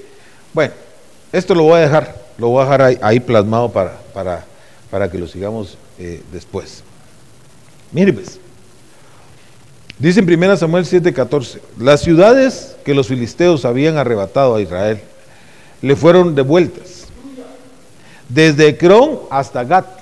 bueno, 0.53 0.73
esto 1.31 1.55
lo 1.55 1.63
voy 1.63 1.79
a 1.79 1.81
dejar, 1.81 2.15
lo 2.37 2.49
voy 2.49 2.61
a 2.61 2.65
dejar 2.65 2.99
ahí, 3.01 3.19
plasmado 3.19 3.69
para, 3.71 3.97
para, 4.13 4.45
para, 4.91 5.09
que 5.09 5.17
lo 5.17 5.27
sigamos 5.27 5.77
eh, 5.97 6.21
después. 6.31 6.83
Mire 7.91 8.13
pues, 8.13 8.39
dice 9.97 10.19
en 10.19 10.31
1 10.31 10.57
Samuel 10.57 10.85
7:14, 10.85 11.59
las 11.79 12.01
ciudades 12.01 12.75
que 12.83 12.93
los 12.93 13.07
filisteos 13.07 13.65
habían 13.65 13.97
arrebatado 13.97 14.55
a 14.55 14.61
Israel 14.61 14.99
le 15.81 15.95
fueron 15.95 16.35
devueltas, 16.35 17.05
desde 18.29 18.67
Ecrón 18.67 19.19
hasta 19.29 19.63
Gat. 19.63 19.96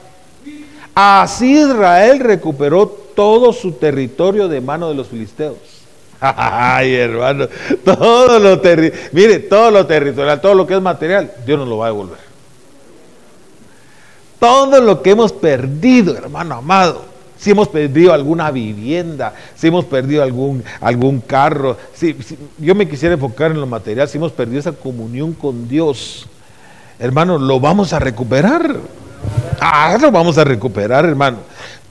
Así 0.96 1.60
Israel 1.60 2.22
recuperó 2.22 2.88
todo 2.88 3.52
su 3.52 3.74
territorio 3.74 4.48
de 4.48 4.62
mano 4.62 4.88
de 4.88 4.96
los 4.96 5.10
filisteos. 5.10 5.58
Ay, 6.22 6.96
hermano, 6.96 7.48
todo 7.84 8.40
lo 8.40 8.62
mire, 9.12 9.40
todo 9.40 9.72
lo 9.72 9.86
territorial, 9.86 10.40
todo 10.40 10.56
lo 10.56 10.66
que 10.66 10.76
es 10.76 10.82
material, 10.82 11.34
Dios 11.46 11.60
nos 11.60 11.68
lo 11.68 11.78
va 11.78 11.88
a 11.88 11.90
devolver. 11.90 12.20
Todo 14.40 14.80
lo 14.80 15.02
que 15.02 15.12
hemos 15.12 15.34
perdido, 15.34 16.16
hermano 16.16 16.56
amado, 16.56 17.04
si 17.38 17.52
hemos 17.52 17.68
perdido 17.68 18.14
alguna 18.14 18.50
vivienda, 18.52 19.34
si 19.56 19.68
hemos 19.68 19.84
perdido 19.86 20.24
algún, 20.24 20.64
algún 20.80 21.20
carro, 21.20 21.78
si, 21.94 22.16
yo 22.58 22.74
me 22.74 22.88
quisiera 22.88 23.16
enfocar 23.16 23.52
en 23.52 23.60
lo 23.60 23.68
material, 23.68 24.08
si 24.08 24.18
hemos 24.18 24.32
perdido 24.32 24.60
esa 24.60 24.72
comunión 24.72 25.34
con 25.34 25.68
Dios, 25.68 26.26
hermano, 27.00 27.38
lo 27.38 27.60
vamos 27.60 27.92
a 27.92 28.00
recuperar. 28.00 28.78
Ah, 29.60 29.98
lo 30.00 30.12
vamos 30.12 30.38
a 30.38 30.44
recuperar, 30.44 31.06
hermano. 31.06 31.38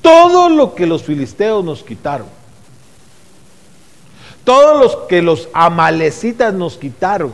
Todo 0.00 0.48
lo 0.48 0.74
que 0.74 0.86
los 0.86 1.02
filisteos 1.02 1.64
nos 1.64 1.82
quitaron, 1.82 2.26
todos 4.44 4.78
los 4.78 4.96
que 5.08 5.22
los 5.22 5.48
amalecitas 5.54 6.52
nos 6.52 6.76
quitaron, 6.76 7.32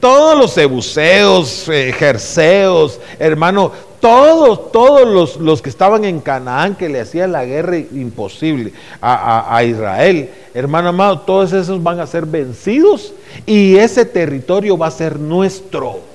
todos 0.00 0.38
los 0.38 0.56
ebuseos, 0.56 1.68
eh, 1.68 1.92
jerseos, 1.92 2.98
hermano, 3.18 3.72
todos, 4.00 4.72
todos 4.72 5.36
los, 5.36 5.60
que 5.60 5.68
estaban 5.68 6.06
en 6.06 6.20
Canaán 6.20 6.74
que 6.74 6.88
le 6.88 7.00
hacían 7.00 7.32
la 7.32 7.44
guerra 7.44 7.76
imposible 7.76 8.72
a, 9.02 9.54
a 9.54 9.62
Israel, 9.62 10.30
hermano 10.54 10.88
amado, 10.88 11.20
todos 11.20 11.52
esos 11.52 11.82
van 11.82 12.00
a 12.00 12.06
ser 12.06 12.24
vencidos 12.24 13.12
y 13.44 13.76
ese 13.76 14.06
territorio 14.06 14.78
va 14.78 14.86
a 14.86 14.90
ser 14.90 15.20
nuestro. 15.20 16.09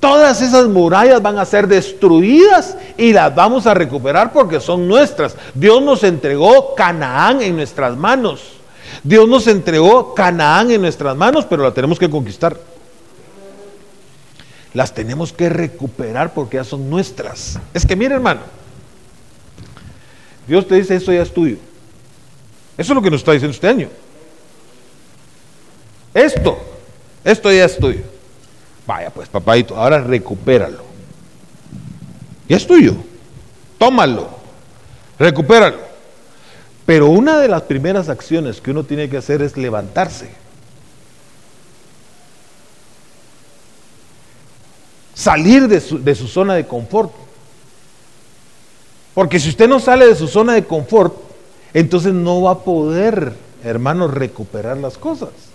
Todas 0.00 0.40
esas 0.40 0.66
murallas 0.66 1.20
van 1.20 1.38
a 1.38 1.44
ser 1.44 1.68
destruidas 1.68 2.76
y 2.96 3.12
las 3.12 3.34
vamos 3.34 3.66
a 3.66 3.74
recuperar 3.74 4.32
porque 4.32 4.58
son 4.58 4.88
nuestras. 4.88 5.36
Dios 5.54 5.82
nos 5.82 6.02
entregó 6.02 6.74
Canaán 6.74 7.42
en 7.42 7.54
nuestras 7.54 7.94
manos. 7.98 8.54
Dios 9.04 9.28
nos 9.28 9.46
entregó 9.46 10.14
Canaán 10.14 10.70
en 10.70 10.80
nuestras 10.80 11.14
manos, 11.14 11.44
pero 11.44 11.62
la 11.62 11.74
tenemos 11.74 11.98
que 11.98 12.08
conquistar. 12.08 12.56
Las 14.72 14.94
tenemos 14.94 15.34
que 15.34 15.50
recuperar 15.50 16.32
porque 16.32 16.56
ya 16.56 16.64
son 16.64 16.88
nuestras. 16.88 17.58
Es 17.74 17.84
que 17.84 17.94
mire 17.94 18.14
hermano, 18.14 18.40
Dios 20.48 20.66
te 20.66 20.76
dice, 20.76 20.96
eso 20.96 21.12
ya 21.12 21.22
es 21.22 21.34
tuyo. 21.34 21.56
Eso 22.78 22.92
es 22.92 22.96
lo 22.96 23.02
que 23.02 23.10
nos 23.10 23.20
está 23.20 23.32
diciendo 23.32 23.54
este 23.54 23.68
año. 23.68 23.88
Esto, 26.14 26.58
esto 27.22 27.52
ya 27.52 27.66
es 27.66 27.76
tuyo. 27.76 28.19
Vaya 28.90 29.10
pues, 29.10 29.28
papadito, 29.28 29.76
ahora 29.76 30.00
recupéralo. 30.00 30.82
Y 32.48 32.54
es 32.54 32.66
tuyo. 32.66 32.96
Tómalo. 33.78 34.28
Recupéralo. 35.16 35.78
Pero 36.86 37.06
una 37.06 37.38
de 37.38 37.46
las 37.46 37.62
primeras 37.62 38.08
acciones 38.08 38.60
que 38.60 38.72
uno 38.72 38.82
tiene 38.82 39.08
que 39.08 39.16
hacer 39.16 39.42
es 39.42 39.56
levantarse. 39.56 40.32
Salir 45.14 45.68
de 45.68 45.80
su, 45.80 46.02
de 46.02 46.16
su 46.16 46.26
zona 46.26 46.54
de 46.54 46.66
confort. 46.66 47.12
Porque 49.14 49.38
si 49.38 49.50
usted 49.50 49.68
no 49.68 49.78
sale 49.78 50.04
de 50.04 50.16
su 50.16 50.26
zona 50.26 50.54
de 50.54 50.64
confort, 50.64 51.14
entonces 51.74 52.12
no 52.12 52.42
va 52.42 52.50
a 52.50 52.58
poder, 52.64 53.34
hermano, 53.62 54.08
recuperar 54.08 54.78
las 54.78 54.98
cosas. 54.98 55.49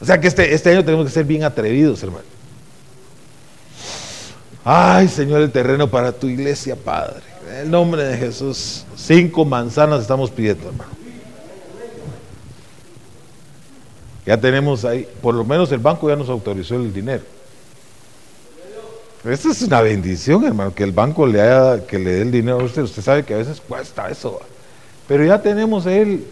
O 0.00 0.04
sea 0.04 0.20
que 0.20 0.28
este, 0.28 0.54
este 0.54 0.70
año 0.70 0.84
tenemos 0.84 1.06
que 1.06 1.12
ser 1.12 1.24
bien 1.24 1.44
atrevidos, 1.44 2.02
hermano. 2.02 2.24
Ay, 4.64 5.08
Señor, 5.08 5.42
el 5.42 5.50
terreno 5.50 5.90
para 5.90 6.12
tu 6.12 6.26
iglesia, 6.26 6.76
Padre. 6.76 7.22
En 7.48 7.56
el 7.56 7.70
nombre 7.70 8.04
de 8.04 8.16
Jesús. 8.16 8.84
Cinco 8.96 9.44
manzanas 9.44 10.02
estamos 10.02 10.30
pidiendo, 10.30 10.68
hermano. 10.68 10.90
Ya 14.26 14.38
tenemos 14.38 14.84
ahí, 14.84 15.08
por 15.20 15.34
lo 15.34 15.44
menos 15.44 15.72
el 15.72 15.80
banco 15.80 16.08
ya 16.08 16.16
nos 16.16 16.28
autorizó 16.28 16.76
el 16.76 16.92
dinero. 16.92 17.22
Esto 19.24 19.50
es 19.50 19.60
una 19.62 19.82
bendición, 19.82 20.44
hermano, 20.44 20.74
que 20.74 20.84
el 20.84 20.92
banco 20.92 21.26
le 21.26 21.42
haya, 21.42 21.86
que 21.86 21.98
le 21.98 22.12
dé 22.12 22.22
el 22.22 22.30
dinero 22.30 22.60
a 22.60 22.64
usted. 22.64 22.82
Usted 22.82 23.02
sabe 23.02 23.24
que 23.24 23.34
a 23.34 23.38
veces 23.38 23.60
cuesta 23.60 24.08
eso. 24.08 24.40
Pero 25.08 25.24
ya 25.24 25.42
tenemos 25.42 25.84
él 25.86 26.26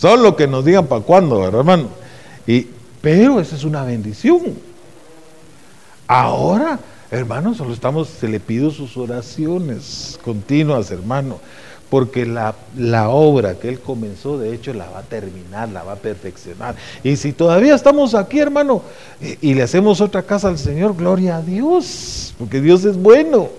Solo 0.00 0.34
que 0.34 0.46
nos 0.46 0.64
digan 0.64 0.86
para 0.86 1.02
cuándo, 1.02 1.46
hermano? 1.46 1.88
Y, 2.46 2.68
pero 3.02 3.38
esa 3.38 3.54
es 3.54 3.64
una 3.64 3.84
bendición. 3.84 4.54
Ahora, 6.06 6.80
hermano, 7.10 7.54
solo 7.54 7.74
estamos, 7.74 8.08
se 8.08 8.26
le 8.26 8.40
pido 8.40 8.70
sus 8.70 8.96
oraciones 8.96 10.18
continuas, 10.24 10.90
hermano, 10.90 11.38
porque 11.90 12.24
la, 12.24 12.54
la, 12.78 13.10
obra 13.10 13.56
que 13.56 13.68
él 13.68 13.78
comenzó, 13.78 14.38
de 14.38 14.54
hecho, 14.54 14.72
la 14.72 14.88
va 14.88 15.00
a 15.00 15.02
terminar, 15.02 15.68
la 15.68 15.82
va 15.82 15.92
a 15.92 15.96
perfeccionar. 15.96 16.76
Y 17.04 17.16
si 17.16 17.34
todavía 17.34 17.74
estamos 17.74 18.14
aquí, 18.14 18.38
hermano, 18.38 18.80
y 19.42 19.52
le 19.52 19.64
hacemos 19.64 20.00
otra 20.00 20.22
casa 20.22 20.48
al 20.48 20.56
Señor, 20.56 20.96
gloria 20.96 21.36
a 21.36 21.42
Dios, 21.42 22.34
porque 22.38 22.62
Dios 22.62 22.86
es 22.86 22.96
bueno. 22.96 23.50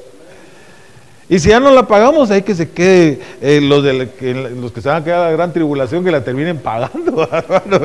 Y 1.31 1.39
si 1.39 1.47
ya 1.47 1.61
no 1.61 1.71
la 1.71 1.87
pagamos, 1.87 2.29
hay 2.29 2.41
que 2.41 2.53
se 2.53 2.69
quede 2.71 3.21
eh, 3.41 3.61
los, 3.61 3.81
de 3.85 4.09
que, 4.19 4.33
los 4.33 4.73
que 4.73 4.81
se 4.81 4.89
van 4.89 5.01
a 5.01 5.03
quedar 5.05 5.21
a 5.21 5.23
la 5.27 5.31
gran 5.31 5.53
tribulación 5.53 6.03
que 6.03 6.11
la 6.11 6.25
terminen 6.25 6.57
pagando, 6.57 7.23
hermano. 7.31 7.79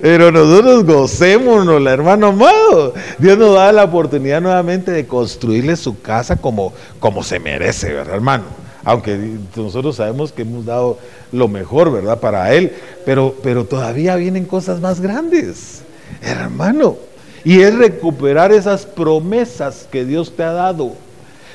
Pero, 0.00 0.32
nosotros 0.32 0.86
gocémonos, 0.86 1.86
hermano 1.86 2.28
amado. 2.28 2.94
Dios 3.18 3.36
nos 3.36 3.56
da 3.56 3.72
la 3.72 3.84
oportunidad 3.84 4.40
nuevamente 4.40 4.90
de 4.90 5.06
construirle 5.06 5.76
su 5.76 6.00
casa 6.00 6.36
como, 6.36 6.72
como 6.98 7.22
se 7.22 7.38
merece, 7.38 7.92
¿verdad, 7.92 8.14
hermano? 8.14 8.44
Aunque 8.84 9.36
nosotros 9.54 9.96
sabemos 9.96 10.32
que 10.32 10.40
hemos 10.40 10.64
dado 10.64 10.98
lo 11.30 11.46
mejor, 11.46 11.92
¿verdad? 11.92 12.18
Para 12.20 12.54
Él. 12.54 12.72
Pero, 13.04 13.34
pero 13.42 13.66
todavía 13.66 14.16
vienen 14.16 14.46
cosas 14.46 14.80
más 14.80 15.02
grandes, 15.02 15.82
hermano. 16.22 16.96
Y 17.44 17.60
es 17.60 17.76
recuperar 17.76 18.50
esas 18.50 18.86
promesas 18.86 19.86
que 19.92 20.06
Dios 20.06 20.34
te 20.34 20.42
ha 20.42 20.52
dado 20.52 20.94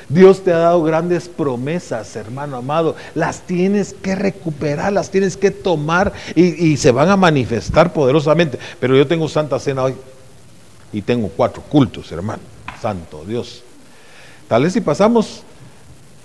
Dios 0.08 0.44
te 0.44 0.52
ha 0.52 0.58
dado 0.58 0.82
grandes 0.82 1.28
promesas, 1.28 2.14
hermano 2.16 2.56
amado. 2.56 2.96
Las 3.14 3.40
tienes 3.42 3.94
que 3.94 4.14
recuperar, 4.14 4.92
las 4.92 5.10
tienes 5.10 5.36
que 5.36 5.50
tomar 5.50 6.12
y, 6.34 6.66
y, 6.66 6.76
se 6.76 6.90
van 6.90 7.08
a 7.08 7.16
manifestar 7.16 7.92
poderosamente. 7.92 8.58
Pero 8.80 8.96
yo 8.96 9.06
tengo 9.06 9.28
Santa 9.28 9.58
Cena 9.58 9.84
hoy 9.84 9.94
y 10.92 11.02
tengo 11.02 11.28
cuatro 11.28 11.62
cultos, 11.62 12.10
hermano. 12.12 12.42
Santo 12.80 13.24
Dios. 13.26 13.62
Tal 14.48 14.62
vez 14.62 14.74
si 14.74 14.80
pasamos 14.80 15.42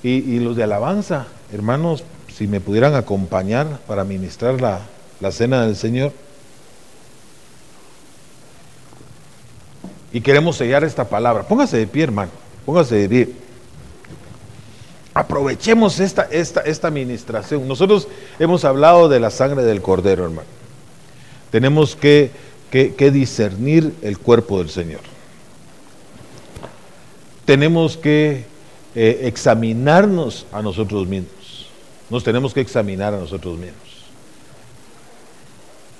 y, 0.03 0.39
los 0.39 0.55
de 0.55 0.63
alabanza, 0.63 1.27
hermanos, 1.51 2.03
si 2.33 2.47
me 2.47 2.61
pudieran 2.61 2.95
acompañar 2.95 3.79
para 3.87 4.03
ministrar 4.03 4.61
la, 4.61 4.81
la 5.19 5.31
cena 5.31 5.65
del 5.65 5.75
Señor. 5.75 6.13
Y 10.11 10.21
queremos 10.21 10.57
sellar 10.57 10.83
esta 10.83 11.07
palabra. 11.07 11.43
Póngase 11.43 11.77
de 11.77 11.87
pie, 11.87 12.03
hermano. 12.03 12.31
Póngase 12.65 12.95
de 12.95 13.09
pie. 13.09 13.33
Aprovechemos 15.19 15.99
esta, 15.99 16.29
esta, 16.31 16.61
esta 16.61 16.87
administración. 16.87 17.67
Nosotros 17.67 18.07
hemos 18.39 18.63
hablado 18.63 19.09
de 19.09 19.19
la 19.19 19.29
sangre 19.31 19.63
del 19.63 19.81
cordero, 19.81 20.23
hermano. 20.23 20.47
Tenemos 21.51 21.97
que, 21.97 22.31
que 22.71 23.11
discernir 23.11 23.93
el 24.01 24.17
cuerpo 24.17 24.59
del 24.59 24.69
Señor. 24.69 25.01
Tenemos 27.43 27.97
que 27.97 28.45
eh, 28.95 29.19
examinarnos 29.23 30.45
a 30.53 30.61
nosotros 30.61 31.05
mismos. 31.05 31.67
Nos 32.09 32.23
tenemos 32.23 32.53
que 32.53 32.61
examinar 32.61 33.13
a 33.13 33.19
nosotros 33.19 33.57
mismos. 33.57 34.05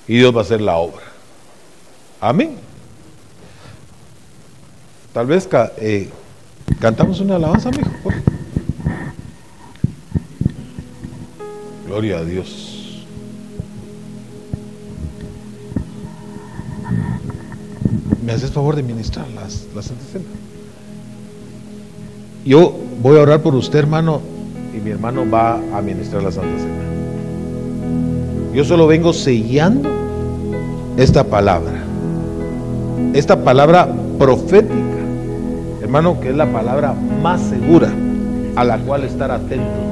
Y 0.08 0.16
Dios 0.16 0.34
va 0.34 0.38
a 0.38 0.44
hacer 0.44 0.62
la 0.62 0.76
obra. 0.76 1.04
Amén. 2.22 2.56
Tal 5.12 5.26
vez 5.26 5.46
eh, 5.76 6.08
cantamos 6.80 7.20
una 7.20 7.36
alabanza, 7.36 7.68
amigo. 7.68 7.90
Gloria 12.00 12.20
a 12.20 12.24
Dios. 12.24 13.04
¿Me 18.24 18.32
haces 18.32 18.50
favor 18.50 18.74
de 18.74 18.82
ministrar 18.82 19.28
las, 19.32 19.66
las 19.74 19.92
yo 22.42 22.74
voy 23.02 23.18
a 23.18 23.20
orar 23.20 23.42
por 23.42 23.54
usted, 23.54 23.80
hermano, 23.80 24.22
y 24.74 24.80
mi 24.80 24.88
hermano 24.88 25.28
va 25.30 25.60
a 25.74 25.76
administrar 25.76 26.22
la 26.22 26.32
Santa 26.32 26.58
Cena. 26.58 26.84
Yo 28.54 28.64
solo 28.64 28.86
vengo 28.86 29.12
sellando 29.12 29.90
esta 30.96 31.24
palabra, 31.24 31.84
esta 33.12 33.44
palabra 33.44 33.94
profética, 34.18 34.72
hermano, 35.82 36.18
que 36.18 36.30
es 36.30 36.34
la 36.34 36.50
palabra 36.50 36.94
más 37.22 37.42
segura 37.42 37.92
a 38.56 38.64
la 38.64 38.78
cual 38.78 39.04
estar 39.04 39.30
atento. 39.30 39.89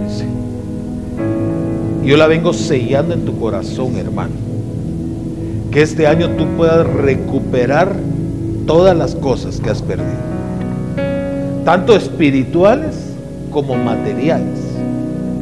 Yo 2.09 2.16
la 2.16 2.26
vengo 2.26 2.54
sellando 2.54 3.12
en 3.12 3.26
tu 3.26 3.38
corazón, 3.38 3.96
hermano. 3.96 4.32
Que 5.70 5.82
este 5.82 6.06
año 6.06 6.30
tú 6.30 6.46
puedas 6.56 6.86
recuperar 6.86 7.94
todas 8.66 8.96
las 8.96 9.14
cosas 9.14 9.61
que 9.61 9.68
has 9.68 9.82
perdido 9.82 10.28
tanto 11.68 11.94
espirituales 11.94 12.96
como 13.50 13.74
materiales. 13.74 14.59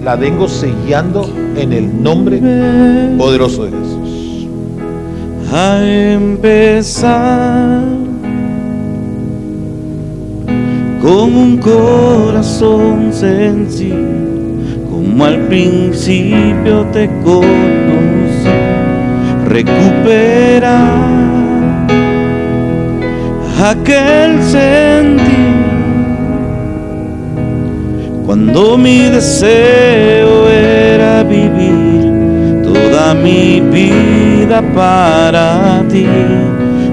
La 0.02 0.16
vengo 0.16 0.48
sellando 0.48 1.30
en 1.56 1.72
el 1.72 2.02
nombre 2.02 2.40
poderoso 3.16 3.66
de 3.66 3.70
Jesús. 3.70 4.48
A 5.52 5.84
empezar 5.84 7.80
con 11.00 11.32
un 11.32 11.58
corazón 11.58 13.12
sencillo, 13.12 14.35
como 15.06 15.24
al 15.24 15.38
principio 15.46 16.84
te 16.92 17.08
conocí, 17.22 18.50
recuperar 19.48 21.06
aquel 23.62 24.42
sentido 24.42 25.26
cuando 28.26 28.76
mi 28.76 29.02
deseo 29.02 30.48
era 30.48 31.22
vivir 31.22 32.64
toda 32.64 33.14
mi 33.14 33.60
vida 33.60 34.60
para 34.74 35.84
ti. 35.88 36.08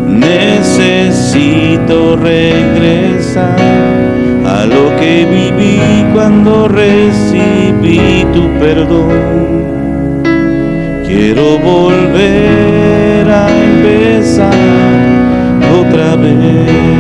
Necesito 0.08 2.16
regresar 2.16 3.58
a 4.46 4.66
lo 4.66 4.96
que 4.98 5.26
viví 5.26 5.80
cuando 6.14 6.68
recibí 6.68 7.23
tu 8.34 8.50
perdón. 8.60 9.64
Quiero 11.06 11.60
volver 11.60 13.30
a 13.30 13.48
empezar 13.64 14.54
otra 15.80 16.16
vez. 16.16 16.94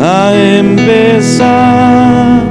a 0.01 0.33
empezar 0.33 2.41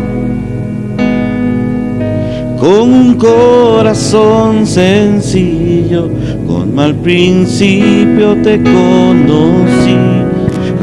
con 2.58 2.92
un 2.92 3.14
corazón 3.14 4.66
sencillo, 4.66 6.10
con 6.46 6.74
mal 6.74 6.94
principio 6.96 8.36
te 8.42 8.62
conocí, 8.62 9.88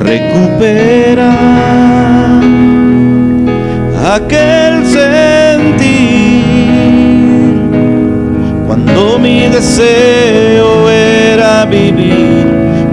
recupera 0.06 1.34
aquel 4.16 4.86
sentir 4.86 6.45
cuando 8.68 9.18
mi 9.20 9.47
deseo 9.47 10.89
era 10.89 11.66
vivir 11.66 12.45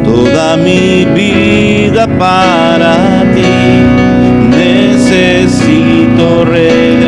toda 0.05 0.57
mi 0.57 1.05
vida 1.15 2.07
para 2.19 2.95
ti. 3.35 3.53
Necesito 4.57 6.45
regresar 6.45 7.01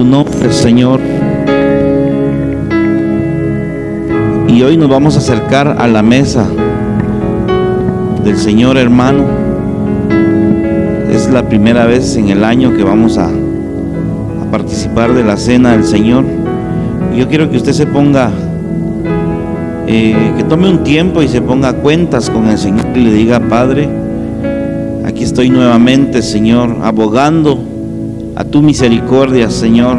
tu 0.00 0.06
nombre, 0.06 0.50
Señor. 0.50 0.98
Y 4.48 4.62
hoy 4.62 4.78
nos 4.78 4.88
vamos 4.88 5.14
a 5.16 5.18
acercar 5.18 5.76
a 5.78 5.86
la 5.86 6.02
mesa 6.02 6.46
del 8.24 8.38
Señor 8.38 8.78
hermano. 8.78 9.24
Es 11.12 11.30
la 11.30 11.46
primera 11.46 11.84
vez 11.84 12.16
en 12.16 12.30
el 12.30 12.44
año 12.44 12.72
que 12.74 12.82
vamos 12.82 13.18
a, 13.18 13.28
participar 14.50 15.12
de 15.12 15.22
la 15.22 15.36
cena 15.36 15.72
del 15.72 15.84
Señor. 15.84 16.24
Yo 17.14 17.28
quiero 17.28 17.50
que 17.50 17.58
usted 17.58 17.72
se 17.72 17.86
ponga 17.86 18.30
eh, 19.86 20.32
que 20.38 20.44
tome 20.44 20.70
un 20.70 20.82
tiempo 20.82 21.22
y 21.22 21.28
se 21.28 21.42
ponga 21.42 21.74
cuentas 21.74 22.30
con 22.30 22.48
el 22.48 22.56
Señor 22.56 22.86
y 22.94 23.00
le 23.00 23.12
diga, 23.12 23.38
Padre, 23.38 23.86
aquí 25.04 25.24
estoy 25.24 25.50
nuevamente, 25.50 26.22
Señor, 26.22 26.78
abogando 26.82 27.69
a 28.40 28.44
tu 28.44 28.62
misericordia, 28.62 29.50
Señor, 29.50 29.98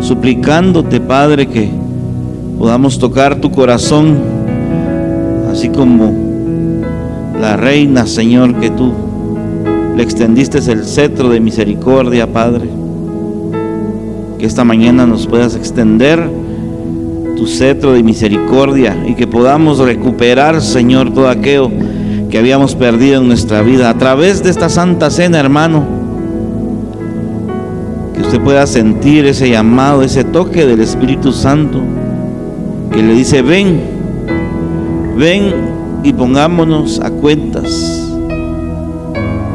suplicándote, 0.00 1.00
Padre, 1.00 1.46
que 1.46 1.70
podamos 2.58 2.98
tocar 2.98 3.36
tu 3.36 3.50
corazón, 3.50 4.18
así 5.50 5.70
como 5.70 6.12
la 7.40 7.56
reina, 7.56 8.04
Señor, 8.04 8.56
que 8.60 8.68
tú 8.68 8.92
le 9.96 10.02
extendiste 10.02 10.58
el 10.70 10.84
cetro 10.84 11.30
de 11.30 11.40
misericordia, 11.40 12.30
Padre. 12.30 12.68
Que 14.38 14.44
esta 14.44 14.62
mañana 14.62 15.06
nos 15.06 15.26
puedas 15.26 15.56
extender 15.56 16.22
tu 17.38 17.46
cetro 17.46 17.94
de 17.94 18.02
misericordia 18.02 18.94
y 19.08 19.14
que 19.14 19.26
podamos 19.26 19.78
recuperar, 19.78 20.60
Señor, 20.60 21.14
todo 21.14 21.30
aquello 21.30 21.70
que 22.28 22.36
habíamos 22.36 22.74
perdido 22.74 23.22
en 23.22 23.28
nuestra 23.28 23.62
vida 23.62 23.88
a 23.88 23.96
través 23.96 24.42
de 24.42 24.50
esta 24.50 24.68
santa 24.68 25.08
cena, 25.08 25.40
hermano. 25.40 25.99
Que 28.14 28.22
usted 28.22 28.40
pueda 28.40 28.66
sentir 28.66 29.26
ese 29.26 29.48
llamado, 29.50 30.02
ese 30.02 30.24
toque 30.24 30.66
del 30.66 30.80
Espíritu 30.80 31.32
Santo 31.32 31.80
que 32.92 33.02
le 33.02 33.14
dice, 33.14 33.42
ven, 33.42 33.80
ven 35.16 35.54
y 36.02 36.12
pongámonos 36.12 37.00
a 37.00 37.10
cuentas. 37.10 38.08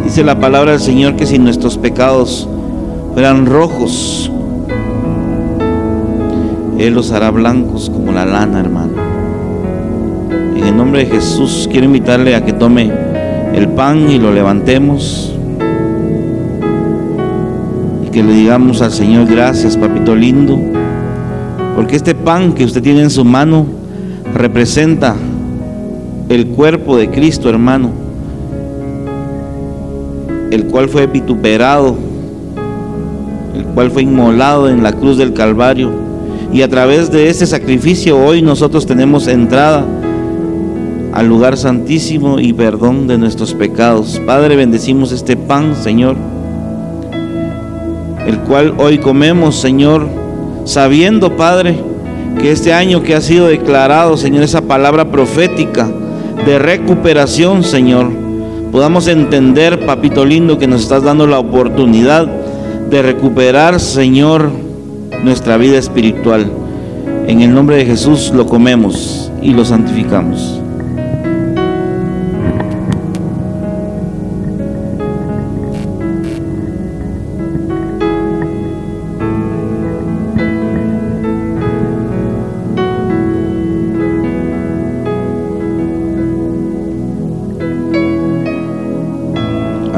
Dice 0.03 0.23
la 0.23 0.39
palabra 0.39 0.71
del 0.71 0.79
Señor 0.79 1.15
que 1.15 1.25
si 1.25 1.37
nuestros 1.37 1.77
pecados 1.77 2.47
fueran 3.13 3.45
rojos, 3.45 4.31
Él 6.77 6.93
los 6.93 7.11
hará 7.11 7.31
blancos 7.31 7.89
como 7.89 8.11
la 8.11 8.25
lana, 8.25 8.59
hermano. 8.59 8.93
En 10.55 10.63
el 10.63 10.77
nombre 10.77 11.05
de 11.05 11.11
Jesús 11.11 11.67
quiero 11.69 11.85
invitarle 11.85 12.35
a 12.35 12.45
que 12.45 12.53
tome 12.53 12.91
el 13.53 13.67
pan 13.69 14.09
y 14.09 14.17
lo 14.17 14.31
levantemos. 14.31 15.34
Que 18.15 18.23
le 18.23 18.31
digamos 18.31 18.81
al 18.81 18.93
Señor 18.93 19.27
gracias, 19.27 19.75
papito 19.75 20.15
lindo, 20.15 20.57
porque 21.75 21.97
este 21.97 22.15
pan 22.15 22.53
que 22.53 22.63
usted 22.63 22.81
tiene 22.81 23.01
en 23.01 23.09
su 23.09 23.25
mano 23.25 23.65
representa 24.33 25.17
el 26.29 26.47
cuerpo 26.47 26.95
de 26.95 27.09
Cristo, 27.09 27.49
hermano 27.49 27.89
el 30.49 30.67
cual 30.67 30.87
fue 30.87 31.07
vituperado, 31.07 31.97
el 33.53 33.65
cual 33.65 33.91
fue 33.91 34.03
inmolado 34.03 34.69
en 34.69 34.81
la 34.81 34.93
cruz 34.93 35.17
del 35.17 35.33
Calvario. 35.33 35.91
Y 36.53 36.61
a 36.61 36.69
través 36.69 37.11
de 37.11 37.27
ese 37.27 37.45
sacrificio 37.45 38.17
hoy 38.17 38.41
nosotros 38.41 38.85
tenemos 38.85 39.27
entrada 39.27 39.83
al 41.11 41.27
lugar 41.27 41.57
santísimo 41.57 42.39
y 42.39 42.53
perdón 42.53 43.07
de 43.07 43.17
nuestros 43.17 43.53
pecados. 43.53 44.21
Padre, 44.25 44.55
bendecimos 44.55 45.11
este 45.11 45.35
pan, 45.35 45.75
Señor, 45.75 46.15
el 48.25 48.39
cual 48.39 48.73
hoy 48.77 48.97
comemos, 48.97 49.55
Señor, 49.55 50.07
sabiendo, 50.65 51.35
Padre, 51.35 51.77
que 52.39 52.51
este 52.51 52.73
año 52.73 53.03
que 53.03 53.15
ha 53.15 53.21
sido 53.21 53.47
declarado, 53.47 54.17
Señor, 54.17 54.43
esa 54.43 54.61
palabra 54.61 55.11
profética 55.11 55.87
de 56.45 56.59
recuperación, 56.59 57.63
Señor, 57.63 58.09
podamos 58.71 59.07
entender, 59.07 59.85
papito 59.85 60.25
lindo, 60.25 60.57
que 60.57 60.67
nos 60.67 60.81
estás 60.81 61.03
dando 61.03 61.27
la 61.27 61.39
oportunidad 61.39 62.27
de 62.27 63.01
recuperar, 63.01 63.79
Señor, 63.79 64.49
nuestra 65.23 65.57
vida 65.57 65.77
espiritual. 65.77 66.51
En 67.27 67.41
el 67.41 67.53
nombre 67.53 67.77
de 67.77 67.85
Jesús 67.85 68.31
lo 68.35 68.45
comemos 68.45 69.31
y 69.41 69.51
lo 69.51 69.65
santificamos. 69.65 70.61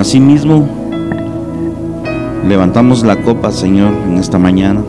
Asimismo, 0.08 0.66
levantamos 2.48 3.04
la 3.04 3.18
copa, 3.18 3.52
Señor, 3.52 3.92
en 4.08 4.16
esta 4.16 4.40
mañana. 4.40 4.82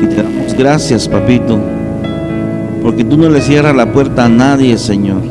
Y 0.00 0.06
te 0.06 0.22
damos 0.22 0.54
gracias, 0.56 1.08
papito, 1.08 1.58
porque 2.84 3.02
tú 3.02 3.16
no 3.16 3.28
le 3.28 3.40
cierras 3.40 3.74
la 3.74 3.92
puerta 3.92 4.26
a 4.26 4.28
nadie, 4.28 4.78
Señor. 4.78 5.22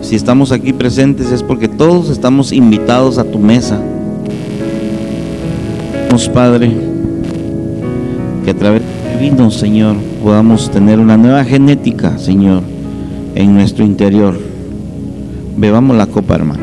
Si 0.00 0.16
estamos 0.16 0.52
aquí 0.52 0.72
presentes 0.72 1.32
es 1.32 1.42
porque 1.42 1.68
todos 1.68 2.08
estamos 2.08 2.50
invitados 2.50 3.18
a 3.18 3.24
tu 3.24 3.38
mesa. 3.38 3.78
Padre, 6.32 6.72
que 8.42 8.52
a 8.52 8.54
través 8.54 8.80
de 8.80 9.20
vino, 9.20 9.50
Señor, 9.50 9.96
podamos 10.24 10.70
tener 10.70 10.98
una 10.98 11.18
nueva 11.18 11.44
genética, 11.44 12.16
Señor, 12.16 12.62
en 13.34 13.52
nuestro 13.52 13.84
interior 13.84 14.47
Bebamos 15.58 15.96
la 15.96 16.06
copa, 16.06 16.36
hermano. 16.36 16.60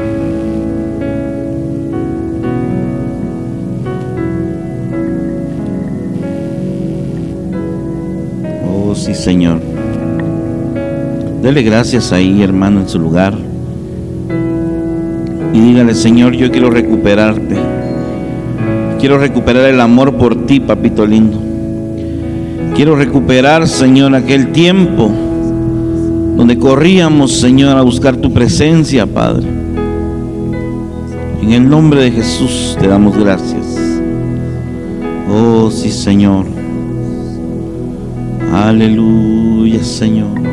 Oh, 8.66 8.96
sí, 8.96 9.14
Señor. 9.14 9.60
Dele 11.42 11.62
gracias 11.62 12.14
ahí, 12.14 12.42
hermano, 12.42 12.80
en 12.80 12.88
su 12.88 12.98
lugar. 12.98 13.34
Y 15.52 15.60
dígale, 15.60 15.94
Señor, 15.94 16.32
yo 16.32 16.50
quiero 16.50 16.70
recuperarte. 16.70 17.58
Quiero 18.98 19.18
recuperar 19.18 19.66
el 19.66 19.82
amor 19.82 20.16
por 20.16 20.46
ti, 20.46 20.62
papito 20.62 21.06
lindo. 21.06 21.38
Quiero 22.78 22.96
recuperar, 22.96 23.68
Señor, 23.68 24.16
aquel 24.16 24.54
tiempo 24.54 25.25
donde 26.36 26.58
corríamos, 26.58 27.32
Señor, 27.32 27.78
a 27.78 27.82
buscar 27.82 28.18
tu 28.18 28.32
presencia, 28.32 29.06
Padre. 29.06 29.48
En 31.42 31.52
el 31.52 31.70
nombre 31.70 32.02
de 32.02 32.12
Jesús 32.12 32.76
te 32.80 32.88
damos 32.88 33.18
gracias. 33.18 33.78
Oh, 35.30 35.70
sí, 35.72 35.92
Señor. 35.92 36.46
Aleluya, 38.54 39.84
Señor. 39.84 40.45